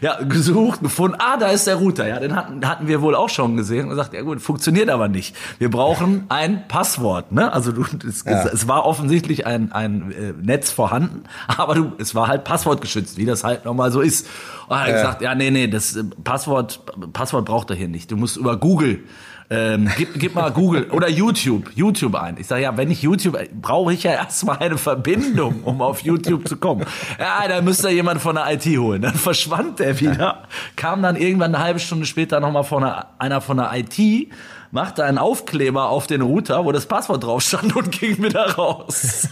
Ja, 0.00 0.18
gesucht, 0.28 0.80
gefunden. 0.82 1.16
Ah, 1.18 1.36
da 1.36 1.48
ist 1.48 1.66
der 1.66 1.76
Router. 1.76 2.06
Ja, 2.06 2.18
den 2.18 2.36
hatten, 2.36 2.66
hatten 2.66 2.88
wir 2.88 3.02
wohl 3.02 3.14
auch 3.14 3.28
schon 3.28 3.56
gesehen. 3.56 3.90
Und 3.90 3.96
sagt, 3.96 4.14
ja 4.14 4.22
gut, 4.22 4.40
funktioniert 4.40 4.90
aber 4.90 5.08
nicht. 5.08 5.34
Wir 5.58 5.70
brauchen 5.70 6.24
ein 6.28 6.68
Passwort. 6.68 7.32
Ne? 7.32 7.52
Also 7.52 7.72
du, 7.72 7.84
es, 8.06 8.24
es 8.24 8.68
war 8.68 8.84
offensichtlich 8.84 9.46
ein, 9.46 9.72
ein 9.72 10.12
äh, 10.12 10.32
Netz 10.40 10.70
vorhanden, 10.70 11.24
aber 11.48 11.74
du, 11.74 11.92
es 11.98 12.14
war 12.14 12.28
halt 12.28 12.44
passwortgeschützt, 12.44 13.16
wie 13.16 13.24
das 13.24 13.44
halt 13.44 13.64
nochmal 13.64 13.90
so 13.90 14.00
ist. 14.00 14.26
Und 14.68 14.76
er 14.76 14.80
hat 14.80 14.92
gesagt, 14.92 15.22
ja, 15.22 15.34
nee, 15.34 15.50
nee, 15.50 15.68
das 15.68 15.96
äh, 15.96 16.04
Passwort, 16.24 16.80
Passwort 17.12 17.44
braucht 17.44 17.70
er 17.70 17.76
hier 17.76 17.88
nicht. 17.88 18.10
Du 18.10 18.16
musst 18.16 18.36
über 18.36 18.56
Google 18.56 19.00
ähm, 19.48 19.88
gib, 19.96 20.18
gib 20.18 20.34
mal 20.34 20.50
Google 20.50 20.84
oder 20.90 21.08
YouTube, 21.08 21.70
YouTube 21.74 22.16
ein. 22.16 22.36
Ich 22.38 22.48
sage 22.48 22.62
ja, 22.62 22.76
wenn 22.76 22.90
ich 22.90 23.02
YouTube, 23.02 23.38
brauche 23.60 23.92
ich 23.92 24.02
ja 24.02 24.12
erstmal 24.12 24.58
eine 24.58 24.76
Verbindung, 24.76 25.62
um 25.62 25.80
auf 25.82 26.00
YouTube 26.00 26.48
zu 26.48 26.56
kommen. 26.56 26.84
Ja, 27.18 27.46
da 27.46 27.62
müsste 27.62 27.90
jemand 27.90 28.20
von 28.20 28.34
der 28.34 28.52
IT 28.52 28.64
holen. 28.64 29.02
Dann 29.02 29.14
verschwand 29.14 29.78
der 29.78 30.00
wieder, 30.00 30.15
kam 30.76 31.02
dann 31.02 31.16
irgendwann 31.16 31.54
eine 31.54 31.64
halbe 31.64 31.80
Stunde 31.80 32.06
später 32.06 32.40
nochmal 32.40 32.64
von 32.64 32.84
einer, 32.84 33.06
einer 33.18 33.40
von 33.40 33.56
der 33.56 33.70
IT, 33.74 34.28
machte 34.70 35.04
einen 35.04 35.18
Aufkleber 35.18 35.88
auf 35.88 36.06
den 36.06 36.22
Router, 36.22 36.64
wo 36.64 36.72
das 36.72 36.86
Passwort 36.86 37.24
drauf 37.24 37.42
stand 37.42 37.74
und 37.76 37.90
ging 37.92 38.22
wieder 38.22 38.54
raus. 38.54 39.28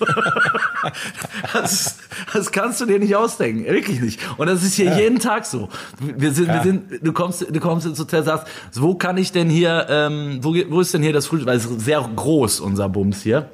das, 1.52 1.98
das 2.32 2.52
kannst 2.52 2.80
du 2.80 2.86
dir 2.86 2.98
nicht 2.98 3.16
ausdenken, 3.16 3.64
wirklich 3.66 4.00
nicht. 4.00 4.20
Und 4.38 4.46
das 4.46 4.62
ist 4.62 4.74
hier 4.74 4.96
jeden 4.96 5.18
Tag 5.18 5.46
so. 5.46 5.68
Wir 6.00 6.32
sind, 6.32 6.48
wir 6.48 6.62
sind, 6.62 7.06
du 7.06 7.12
kommst, 7.12 7.46
du 7.48 7.60
kommst 7.60 7.86
ins 7.86 7.98
Hotel, 7.98 8.22
sagst, 8.22 8.46
wo 8.74 8.94
kann 8.94 9.16
ich 9.16 9.32
denn 9.32 9.50
hier, 9.50 9.86
ähm, 9.88 10.38
wo, 10.42 10.54
wo 10.68 10.80
ist 10.80 10.94
denn 10.94 11.02
hier 11.02 11.12
das 11.12 11.26
Frühstück? 11.26 11.48
Weil 11.48 11.56
es 11.56 11.66
ist 11.66 11.80
sehr 11.80 12.00
groß, 12.00 12.60
unser 12.60 12.88
Bums 12.88 13.22
hier. 13.22 13.50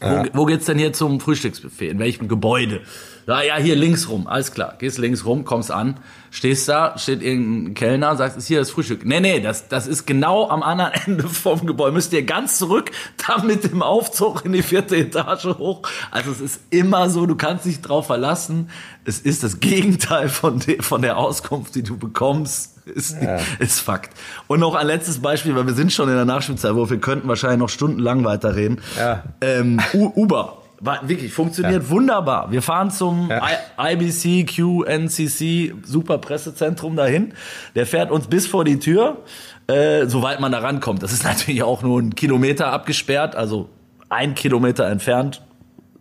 Wo, 0.00 0.24
wo 0.32 0.44
geht's 0.44 0.66
denn 0.66 0.78
hier 0.78 0.92
zum 0.92 1.20
Frühstücksbuffet? 1.20 1.90
In 1.90 1.98
welchem 1.98 2.28
Gebäude? 2.28 2.82
Ja, 3.26 3.42
ja, 3.42 3.56
hier 3.56 3.74
links 3.74 4.08
rum. 4.08 4.28
Alles 4.28 4.52
klar. 4.52 4.74
Gehst 4.78 4.98
links 4.98 5.24
rum, 5.24 5.44
kommst 5.44 5.72
an, 5.72 5.98
stehst 6.30 6.68
da, 6.68 6.96
steht 6.96 7.22
irgendein 7.22 7.74
Kellner, 7.74 8.14
sagst, 8.14 8.36
ist 8.36 8.46
hier 8.46 8.60
das 8.60 8.70
Frühstück. 8.70 9.04
Nee, 9.04 9.18
nee, 9.18 9.40
das, 9.40 9.66
das 9.66 9.88
ist 9.88 10.06
genau 10.06 10.48
am 10.48 10.62
anderen 10.62 10.92
Ende 11.06 11.28
vom 11.28 11.66
Gebäude. 11.66 11.92
Müsst 11.92 12.12
ihr 12.12 12.22
ganz 12.24 12.56
zurück, 12.58 12.92
da 13.26 13.42
mit 13.42 13.64
dem 13.64 13.82
Aufzug 13.82 14.44
in 14.44 14.52
die 14.52 14.62
vierte 14.62 14.96
Etage 14.96 15.46
hoch. 15.58 15.82
Also 16.12 16.30
es 16.30 16.40
ist 16.40 16.60
immer 16.70 17.10
so, 17.10 17.26
du 17.26 17.34
kannst 17.34 17.64
dich 17.64 17.80
drauf 17.80 18.06
verlassen. 18.06 18.70
Es 19.04 19.18
ist 19.18 19.42
das 19.42 19.58
Gegenteil 19.58 20.28
von, 20.28 20.60
de, 20.60 20.80
von 20.80 21.02
der 21.02 21.16
Auskunft, 21.16 21.74
die 21.74 21.82
du 21.82 21.96
bekommst. 21.96 22.74
Ist, 22.86 23.16
ist 23.58 23.80
Fakt. 23.80 24.16
Und 24.46 24.60
noch 24.60 24.76
ein 24.76 24.86
letztes 24.86 25.20
Beispiel, 25.20 25.56
weil 25.56 25.66
wir 25.66 25.74
sind 25.74 25.92
schon 25.92 26.08
in 26.08 26.14
der 26.14 26.24
Nachspielzeit, 26.24 26.76
wo 26.76 26.88
wir 26.88 26.98
könnten 26.98 27.26
wahrscheinlich 27.26 27.58
noch 27.58 27.68
stundenlang 27.68 28.24
weiterreden. 28.24 28.80
Ja. 28.96 29.24
Ähm, 29.40 29.80
Uber. 29.92 30.58
War, 30.80 31.08
wirklich, 31.08 31.32
funktioniert 31.32 31.88
wunderbar. 31.88 32.50
Wir 32.50 32.60
fahren 32.60 32.90
zum 32.90 33.30
I 33.30 33.94
IBC, 33.94 34.46
QNCC, 34.46 35.74
super 35.82 36.18
Pressezentrum 36.18 36.96
dahin. 36.96 37.32
Der 37.74 37.86
fährt 37.86 38.10
uns 38.10 38.26
bis 38.26 38.46
vor 38.46 38.64
die 38.64 38.78
Tür, 38.78 39.18
äh, 39.68 40.06
soweit 40.06 40.40
man 40.40 40.52
da 40.52 40.58
rankommt. 40.58 41.02
Das 41.02 41.12
ist 41.12 41.24
natürlich 41.24 41.62
auch 41.62 41.82
nur 41.82 42.00
ein 42.00 42.14
Kilometer 42.14 42.72
abgesperrt, 42.72 43.36
also 43.36 43.70
ein 44.08 44.34
Kilometer 44.34 44.86
entfernt. 44.86 45.42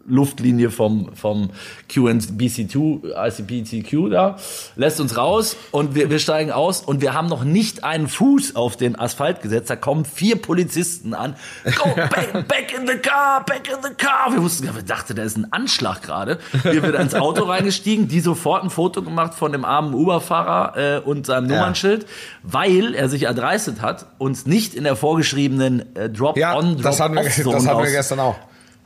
Luftlinie 0.08 0.70
vom, 0.70 1.16
vom 1.16 1.50
QNBC2, 1.90 3.14
ICPTQ 3.28 4.12
da, 4.12 4.38
lässt 4.76 5.00
uns 5.00 5.18
raus 5.18 5.56
und 5.72 5.96
wir, 5.96 6.10
wir 6.10 6.20
steigen 6.20 6.52
aus 6.52 6.82
und 6.82 7.02
wir 7.02 7.14
haben 7.14 7.28
noch 7.28 7.44
nicht 7.44 7.84
einen 7.84 8.08
Fuß 8.08 8.56
auf 8.56 8.78
den 8.78 8.98
Asphalt 8.98 9.42
gesetzt. 9.42 9.70
Da 9.70 9.76
kommen 9.76 10.06
vier 10.06 10.42
Polizisten 10.42 11.14
an. 11.14 11.36
Go 11.64 11.90
back, 11.96 12.48
back 12.48 12.74
in 12.78 12.88
the 12.88 12.98
car, 12.98 13.44
back 13.46 13.68
in 13.68 13.82
the 13.84 13.94
car. 13.96 14.32
Wir 14.32 14.42
wussten, 14.42 14.66
wir 14.74 14.84
dachten, 14.84 15.16
da 15.16 15.24
ist 15.24 15.38
ein 15.38 15.52
Anschlag 15.52 16.02
gerade. 16.04 16.40
Wir 16.64 16.82
sind 16.82 16.96
ins 16.96 17.16
Auto 17.16 17.44
reingestiegen, 17.46 18.08
die 18.08 18.20
sofort 18.20 18.64
ein 18.64 18.70
Foto 18.70 19.02
gemacht 19.02 19.34
von 19.34 19.52
dem 19.52 19.66
armen 19.66 19.94
Uber-Fahrer 19.94 20.78
äh, 20.78 21.00
und 21.00 21.26
seinem 21.26 21.48
Nummernschild, 21.48 22.06
weil 22.44 22.94
er 22.94 23.10
sich 23.10 23.24
erdreistet 23.24 23.82
hat, 23.82 24.06
uns 24.18 24.46
nicht 24.46 24.76
in 24.76 24.84
der 24.84 24.96
vorgeschriebenen 24.96 25.96
äh, 25.96 26.02
Ja, 26.04 26.08
Drop-on, 26.10 26.82
das 26.82 27.00
hatten 27.00 27.16
wir, 27.16 27.24
Drop-off-Zone 27.24 27.56
das 27.56 27.68
hatten 27.68 27.84
wir 27.84 27.92
gestern 27.92 28.20
auch. 28.20 28.36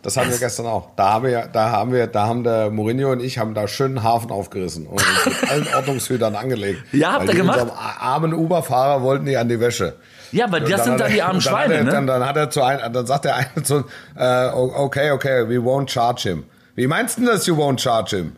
Das 0.01 0.15
hatten 0.15 0.31
wir 0.31 0.37
gestern 0.37 0.65
auch. 0.65 0.91
Da 0.95 1.13
haben 1.13 1.25
wir, 1.25 1.49
da 1.51 1.71
haben 1.71 1.91
wir, 1.91 2.07
da 2.07 2.27
haben 2.27 2.43
der 2.43 2.69
Mourinho 2.69 3.11
und 3.11 3.21
ich 3.21 3.37
haben 3.37 3.53
da 3.53 3.67
schön 3.67 3.97
einen 3.97 4.03
Hafen 4.03 4.31
aufgerissen 4.31 4.87
und 4.87 4.93
uns 4.93 5.25
mit 5.25 5.51
allen 5.51 5.67
Ordnungshütern 5.75 6.35
angelegt. 6.35 6.83
Ja, 6.93 7.13
habt 7.13 7.27
ihr 7.27 7.35
gemacht? 7.35 7.61
Unserem 7.61 7.77
armen 7.77 8.33
Uber-Fahrer 8.33 9.01
wollten 9.01 9.25
die 9.25 9.35
an 9.35 9.49
die 9.49 9.59
Wäsche. 9.59 9.95
Ja, 10.31 10.51
weil 10.51 10.61
das 10.61 10.85
sind 10.85 10.99
dann 10.99 11.11
die 11.11 11.21
armen 11.21 11.41
Schweine, 11.41 11.73
er, 11.73 11.83
ne? 11.83 11.91
Dann, 11.91 12.07
dann 12.07 12.25
hat 12.25 12.37
er 12.37 12.49
zu 12.49 12.61
einem, 12.61 12.93
dann 12.93 13.05
sagt 13.05 13.25
der 13.25 13.35
eine 13.35 13.63
zu, 13.63 13.83
äh, 14.15 14.47
okay, 14.53 15.11
okay, 15.11 15.49
we 15.49 15.57
won't 15.57 15.89
charge 15.89 16.29
him. 16.29 16.45
Wie 16.75 16.87
meinst 16.87 17.17
du 17.17 17.21
denn 17.21 17.31
das, 17.31 17.45
you 17.45 17.55
won't 17.55 17.81
charge 17.81 18.15
him? 18.15 18.35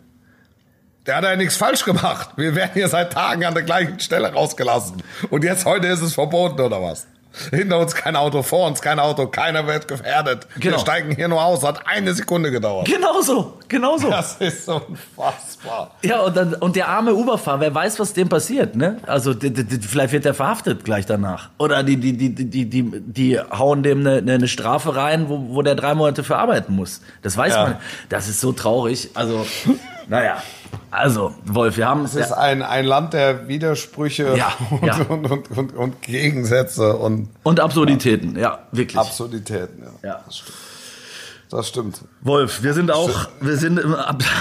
Der 1.06 1.18
hat 1.18 1.24
ja 1.24 1.36
nichts 1.36 1.58
falsch 1.58 1.84
gemacht. 1.84 2.30
Wir 2.38 2.56
werden 2.56 2.72
hier 2.74 2.88
seit 2.88 3.14
Tagen 3.14 3.44
an 3.44 3.54
der 3.54 3.64
gleichen 3.64 4.00
Stelle 4.00 4.32
rausgelassen. 4.34 5.02
Und 5.30 5.44
jetzt 5.44 5.66
heute 5.66 5.88
ist 5.88 6.02
es 6.02 6.14
verboten, 6.14 6.62
oder 6.62 6.82
was? 6.82 7.08
Hinter 7.52 7.80
uns 7.80 7.96
kein 7.96 8.16
Auto, 8.16 8.44
vor 8.44 8.68
uns 8.68 8.82
kein 8.82 9.00
Auto, 9.00 9.28
keiner 9.28 9.66
wird 9.66 9.88
gefährdet. 9.88 10.48
Genau. 10.60 10.76
Wir 10.76 10.80
steigen 10.80 11.16
hier 11.16 11.28
nur 11.28 11.44
aus, 11.44 11.64
hat 11.64 11.88
eine 11.88 12.14
Sekunde 12.14 12.52
gedauert. 12.52 12.88
Genau 12.88 13.22
so, 13.22 13.58
genau 13.68 13.98
so. 13.98 14.10
Das 14.10 14.36
ist 14.36 14.68
unfassbar. 14.68 15.92
Ja, 16.04 16.22
und, 16.22 16.36
dann, 16.36 16.54
und 16.56 16.76
der 16.76 16.90
arme 16.90 17.14
Uberfahrer, 17.14 17.62
wer 17.62 17.74
weiß, 17.76 18.00
was 18.00 18.14
dem 18.14 18.28
passiert, 18.30 18.76
ne? 18.76 18.98
Also 19.08 19.34
die, 19.34 19.52
die, 19.52 19.78
vielleicht 19.88 20.12
wird 20.14 20.26
er 20.26 20.34
verhaftet 20.34 20.84
gleich 20.84 21.06
danach. 21.06 21.50
Oder 21.58 21.84
die, 21.84 21.98
die, 21.98 22.14
die, 22.18 22.34
die, 22.36 22.66
die, 22.70 22.92
die 22.92 23.40
hauen 23.40 23.84
dem 23.84 24.06
eine, 24.06 24.32
eine 24.34 24.48
Strafe 24.48 24.96
rein, 24.96 25.30
wo, 25.30 25.56
wo 25.56 25.62
der 25.62 25.76
drei 25.76 25.94
Monate 25.96 26.24
verarbeiten 26.24 26.76
muss. 26.76 27.02
Das 27.22 27.38
weiß 27.38 27.54
Ja. 27.54 27.64
man. 27.64 27.78
Das 28.10 28.28
ist 28.28 28.42
so 28.42 28.52
traurig. 28.52 29.10
Also, 29.14 29.46
naja. 30.08 30.42
Also, 30.92 31.34
Wolf, 31.46 31.78
wir 31.78 31.88
haben 31.88 32.04
Es 32.04 32.16
ist 32.16 32.34
ein, 32.34 32.62
ein 32.62 32.86
Land 32.86 33.14
der 33.14 33.48
Widersprüche 33.48 34.36
Ja, 34.38 34.52
und, 34.70 34.86
ja. 34.86 34.98
Und, 35.08 35.32
und, 35.32 35.52
und, 35.58 35.74
und 35.74 36.02
Gegensätze 36.02 36.98
und 36.98 37.30
und 37.44 37.60
Absurditäten, 37.62 38.38
ja, 38.38 38.60
wirklich. 38.72 39.00
Absurditäten. 39.00 39.84
Ja. 40.04 40.10
Ja. 40.10 40.22
Das 40.26 40.38
stimmt. 40.38 40.58
Das 41.50 41.68
stimmt. 41.68 42.02
Wolf, 42.22 42.64
wir 42.64 42.74
sind 42.74 42.92
auch, 42.92 43.10
wir 43.42 43.58
sind 43.58 43.78
im, 43.78 43.96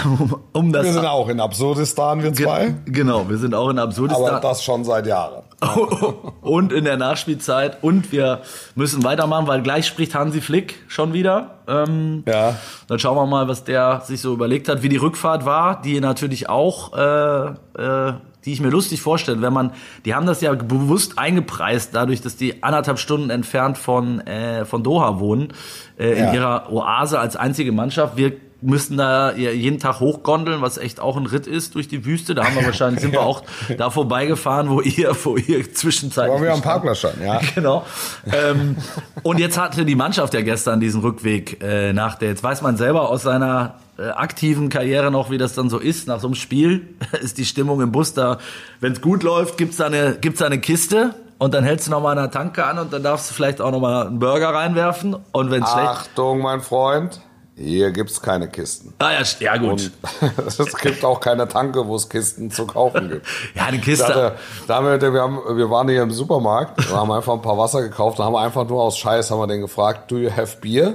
um, 0.04 0.40
um 0.52 0.72
das. 0.72 0.84
Wir 0.84 0.92
sind 0.92 1.06
auch 1.06 1.28
in 1.28 1.40
Absurdistan, 1.40 2.22
wir 2.22 2.32
zwei. 2.32 2.74
Genau, 2.84 3.28
wir 3.28 3.38
sind 3.38 3.54
auch 3.54 3.68
in 3.70 3.78
Absurdistan. 3.78 4.28
Aber 4.28 4.40
das 4.40 4.62
schon 4.62 4.84
seit 4.84 5.06
Jahren. 5.06 5.42
und 6.40 6.72
in 6.72 6.84
der 6.84 6.96
Nachspielzeit. 6.96 7.82
Und 7.82 8.12
wir 8.12 8.40
müssen 8.74 9.04
weitermachen, 9.04 9.46
weil 9.46 9.62
gleich 9.62 9.86
spricht 9.86 10.14
Hansi 10.14 10.40
Flick 10.40 10.76
schon 10.88 11.12
wieder. 11.12 11.58
Ähm, 11.68 12.22
Ja. 12.26 12.56
Dann 12.88 12.98
schauen 12.98 13.16
wir 13.16 13.26
mal, 13.26 13.48
was 13.48 13.64
der 13.64 14.00
sich 14.04 14.20
so 14.20 14.32
überlegt 14.32 14.68
hat, 14.68 14.82
wie 14.82 14.88
die 14.88 14.96
Rückfahrt 14.96 15.44
war, 15.44 15.80
die 15.82 16.00
natürlich 16.00 16.48
auch, 16.48 16.96
äh, 16.96 17.46
äh, 17.78 18.12
die 18.46 18.54
ich 18.54 18.60
mir 18.62 18.70
lustig 18.70 19.02
vorstelle, 19.02 19.42
wenn 19.42 19.52
man, 19.52 19.72
die 20.06 20.14
haben 20.14 20.24
das 20.24 20.40
ja 20.40 20.54
bewusst 20.54 21.18
eingepreist, 21.18 21.94
dadurch, 21.94 22.22
dass 22.22 22.36
die 22.36 22.62
anderthalb 22.62 22.98
Stunden 22.98 23.28
entfernt 23.28 23.76
von, 23.76 24.20
äh, 24.26 24.64
von 24.64 24.82
Doha 24.82 25.20
wohnen, 25.20 25.52
äh, 25.98 26.12
in 26.12 26.24
Ja. 26.24 26.32
ihrer 26.32 26.72
Oase 26.72 27.18
als 27.18 27.36
einzige 27.36 27.70
Mannschaft. 27.72 28.16
Wir 28.16 28.32
müssen 28.62 28.96
da 28.96 29.34
jeden 29.34 29.78
Tag 29.78 30.00
hochgondeln, 30.00 30.60
was 30.60 30.78
echt 30.78 31.00
auch 31.00 31.16
ein 31.16 31.26
Ritt 31.26 31.46
ist 31.46 31.74
durch 31.74 31.88
die 31.88 32.04
Wüste. 32.04 32.34
Da 32.34 32.44
haben 32.44 32.54
wir 32.56 32.64
wahrscheinlich, 32.66 33.00
sind 33.00 33.12
wir 33.12 33.22
auch 33.22 33.42
da 33.76 33.90
vorbeigefahren, 33.90 34.70
wo 34.70 34.80
ihr, 34.80 35.14
wo 35.24 35.36
ihr 35.36 35.72
zwischenzeitlich 35.72 36.32
Wollen 36.32 36.44
wir 36.44 36.52
am 36.52 36.62
Parkplatz 36.62 36.98
standen, 36.98 37.24
ja. 37.24 37.40
Genau. 37.54 37.84
ähm, 38.32 38.76
und 39.22 39.38
jetzt 39.38 39.58
hatte 39.58 39.84
die 39.84 39.94
Mannschaft 39.94 40.34
ja 40.34 40.42
gestern 40.42 40.80
diesen 40.80 41.00
Rückweg 41.00 41.62
äh, 41.62 41.92
nach 41.92 42.16
der. 42.16 42.30
Jetzt 42.30 42.42
weiß 42.42 42.62
man 42.62 42.76
selber 42.76 43.08
aus 43.08 43.22
seiner 43.22 43.76
äh, 43.98 44.08
aktiven 44.10 44.68
Karriere 44.68 45.10
noch, 45.10 45.30
wie 45.30 45.38
das 45.38 45.54
dann 45.54 45.68
so 45.68 45.78
ist. 45.78 46.06
Nach 46.06 46.20
so 46.20 46.28
einem 46.28 46.34
Spiel 46.34 46.94
ist 47.20 47.38
die 47.38 47.44
Stimmung 47.44 47.80
im 47.80 47.92
Bus 47.92 48.14
da. 48.14 48.38
Wenn 48.80 48.92
es 48.92 49.00
gut 49.00 49.22
läuft, 49.22 49.58
gibt's 49.58 49.76
da 49.76 49.86
eine 49.86 50.16
gibt's 50.20 50.40
da 50.40 50.46
eine 50.46 50.60
Kiste 50.60 51.14
und 51.38 51.54
dann 51.54 51.64
hältst 51.64 51.86
du 51.86 51.90
noch 51.90 52.02
mal 52.02 52.12
an 52.12 52.18
der 52.18 52.30
Tanke 52.30 52.64
an 52.64 52.78
und 52.78 52.92
dann 52.92 53.02
darfst 53.02 53.30
du 53.30 53.34
vielleicht 53.34 53.60
auch 53.60 53.70
noch 53.70 53.80
mal 53.80 54.06
einen 54.06 54.18
Burger 54.18 54.50
reinwerfen. 54.50 55.16
Und 55.32 55.50
wenn 55.50 55.66
schlecht, 55.66 55.88
Achtung, 55.88 56.40
mein 56.40 56.60
Freund. 56.60 57.20
Hier 57.62 57.90
gibt's 57.90 58.22
keine 58.22 58.48
Kisten. 58.48 58.94
ah 59.00 59.10
ja, 59.12 59.22
ja 59.40 59.56
gut. 59.58 59.70
Und 59.70 59.92
es 60.46 60.76
gibt 60.78 61.04
auch 61.04 61.20
keine 61.20 61.46
Tanke, 61.46 61.86
wo 61.86 61.94
es 61.94 62.08
Kisten 62.08 62.50
zu 62.50 62.66
kaufen 62.66 63.10
gibt. 63.10 63.26
ja, 63.54 63.64
eine 63.66 63.78
Kiste. 63.80 64.06
hatte- 64.06 64.36
da 64.66 64.76
haben 64.76 64.86
wir, 64.86 65.12
wir, 65.12 65.20
haben, 65.20 65.38
wir 65.58 65.68
waren 65.68 65.86
hier 65.88 66.02
im 66.02 66.10
Supermarkt 66.10 66.78
und 66.78 66.96
haben 66.96 67.12
einfach 67.12 67.34
ein 67.34 67.42
paar 67.42 67.58
Wasser 67.58 67.82
gekauft 67.82 68.18
und 68.18 68.24
haben 68.24 68.36
einfach 68.36 68.66
nur 68.66 68.82
aus 68.82 68.96
Scheiß 68.96 69.30
haben 69.30 69.40
wir 69.40 69.46
den 69.46 69.60
gefragt, 69.60 70.10
do 70.10 70.16
you 70.16 70.30
have 70.34 70.56
beer? 70.62 70.94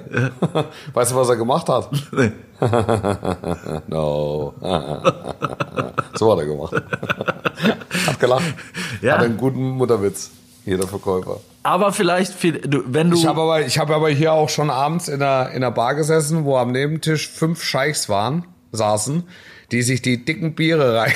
Weißt 0.93 1.11
du, 1.11 1.16
was 1.16 1.30
er 1.30 1.36
gemacht 1.36 1.70
hat? 1.70 1.89
Nee. 2.11 2.32
No. 3.88 4.53
so 6.16 6.32
hat 6.32 6.39
er 6.39 6.45
gemacht. 6.45 6.74
Hat 8.07 8.20
gelacht. 8.20 8.43
Ja. 9.01 9.13
Hat 9.18 9.26
einen 9.26 9.38
guten 9.38 9.70
Mutterwitz, 9.72 10.32
jeder 10.66 10.88
Verkäufer. 10.88 11.39
Aber 11.63 11.91
vielleicht, 11.93 12.34
viel- 12.34 12.59
du- 12.61 12.84
wenn 12.88 13.09
du 13.09 13.18
Ich 13.18 13.26
habe 13.26 13.41
aber, 13.41 13.61
ich 13.61 13.80
habe 13.80 13.95
aber 13.95 14.09
hier 14.09 14.34
auch 14.34 14.49
schon 14.49 14.70
abends 14.70 15.07
in 15.07 15.22
einer, 15.22 15.49
in 15.51 15.57
einer 15.57 15.72
Bar 15.72 15.95
gesessen, 15.95 16.45
wo 16.45 16.57
am 16.57 16.72
Nebentisch 16.72 17.28
fünf 17.30 17.63
Scheichs 17.63 18.07
waren, 18.09 18.45
saßen, 18.72 19.24
die 19.72 19.82
sich 19.82 20.01
die 20.03 20.24
dicken 20.26 20.53
Biere 20.53 20.95
rein, 20.99 21.13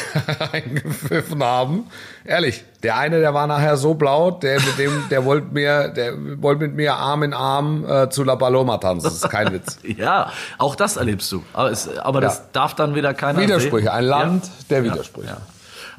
reingepfiffen 0.54 1.44
haben. 1.44 1.84
Ehrlich, 2.26 2.64
der 2.84 2.98
eine, 2.98 3.20
der 3.20 3.34
war 3.34 3.48
nachher 3.48 3.78
so 3.78 3.94
blau, 3.94 4.32
der 4.32 4.60
mit 4.60 4.78
dem, 4.80 5.04
der 5.10 5.26
wollte 5.26 5.54
mir, 5.54 5.90
der 5.90 6.14
wollte 6.42 6.62
mit 6.64 6.76
mir 6.76 6.96
Arm 6.96 7.24
in 7.24 7.34
Arm 7.34 7.86
äh, 7.88 8.10
zu 8.10 8.24
La 8.24 8.36
Paloma 8.36 8.78
tanzen. 8.78 9.04
Das 9.06 9.14
ist 9.16 9.30
kein 9.30 9.54
Witz. 9.54 9.78
ja, 9.84 10.32
auch 10.58 10.76
das 10.76 10.98
erlebst 10.98 11.32
du. 11.32 11.44
Aber, 11.54 11.72
es, 11.72 11.96
aber 12.00 12.22
das 12.22 12.38
Ja. 12.40 12.44
darf 12.54 12.74
dann 12.76 12.96
wieder 12.96 13.14
keiner 13.14 13.40
Widersprüche, 13.40 13.92
ein 13.94 14.04
sehen. 14.04 14.10
Land 14.10 14.46
Ja. 14.46 14.52
der 14.70 14.84
Widersprüche. 14.84 15.28
Ja. 15.28 15.38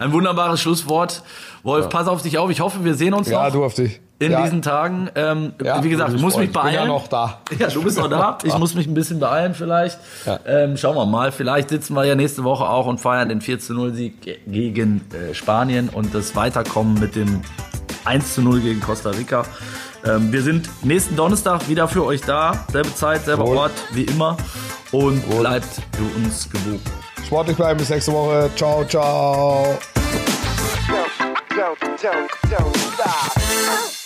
Ein 0.00 0.12
wunderbares 0.12 0.60
Schlusswort. 0.60 1.22
Wolf, 1.62 1.88
pass 1.90 2.08
auf 2.08 2.22
dich 2.22 2.38
auf. 2.38 2.50
Ich 2.50 2.60
hoffe, 2.60 2.84
wir 2.84 2.94
sehen 2.94 3.12
uns 3.14 3.28
Ja, 3.28 3.44
noch 3.44 3.52
du 3.52 3.64
auf 3.64 3.74
dich. 3.74 4.00
in 4.18 4.32
Ja. 4.32 4.42
diesen 4.42 4.62
Tagen. 4.62 5.10
Ähm, 5.14 5.52
Ja, 5.62 5.84
wie 5.84 5.90
gesagt, 5.90 6.14
ich 6.14 6.20
muss 6.22 6.36
mich 6.38 6.50
beeilen. 6.52 6.70
Ich 6.74 6.80
bin 6.80 6.88
ja 6.88 6.92
noch 6.94 7.06
da. 7.08 7.40
Ja, 7.58 7.68
du 7.68 7.82
bist 7.82 7.98
noch 7.98 8.08
da. 8.08 8.38
Ich 8.44 8.56
muss 8.56 8.74
mich 8.74 8.86
ein 8.86 8.94
bisschen 8.94 9.20
beeilen 9.20 9.52
vielleicht. 9.54 9.98
Ja. 10.24 10.40
Ähm, 10.46 10.76
schauen 10.78 10.96
wir 10.96 11.04
mal. 11.04 11.32
Vielleicht 11.32 11.68
sitzen 11.68 11.92
wir 11.94 12.04
ja 12.04 12.14
nächste 12.14 12.44
Woche 12.44 12.64
auch 12.68 12.86
und 12.86 12.98
feiern 12.98 13.28
den 13.28 13.40
4-0-Sieg 13.42 14.22
ge- 14.22 14.38
gegen 14.46 15.02
äh, 15.12 15.34
Spanien 15.34 15.90
und 15.90 16.14
das 16.14 16.34
Weiterkommen 16.34 16.98
mit 16.98 17.14
dem 17.14 17.42
1-0 18.06 18.60
gegen 18.60 18.80
Costa 18.80 19.10
Rica. 19.10 19.44
Ähm, 20.06 20.32
wir 20.32 20.40
sind 20.42 20.70
nächsten 20.82 21.14
Donnerstag 21.14 21.68
wieder 21.68 21.86
für 21.88 22.06
euch 22.06 22.22
da. 22.22 22.64
Selbe 22.72 22.94
Zeit, 22.94 23.26
selber 23.26 23.46
Wohl. 23.46 23.58
Ort, 23.58 23.72
wie 23.92 24.04
immer. 24.04 24.38
Und 24.92 25.28
bleibt 25.28 25.66
für 25.92 26.16
uns 26.24 26.48
gewogen. 26.48 26.80
Sportlich 27.30 27.56
bleiben 27.56 27.78
bis 27.78 27.88
nächste 27.90 28.12
Woche. 28.12 28.50
Ciao, 28.56 28.84
ciao. 28.84 29.78
don't, 31.54 31.78
don't, 32.02 32.28
don't. 32.50 33.99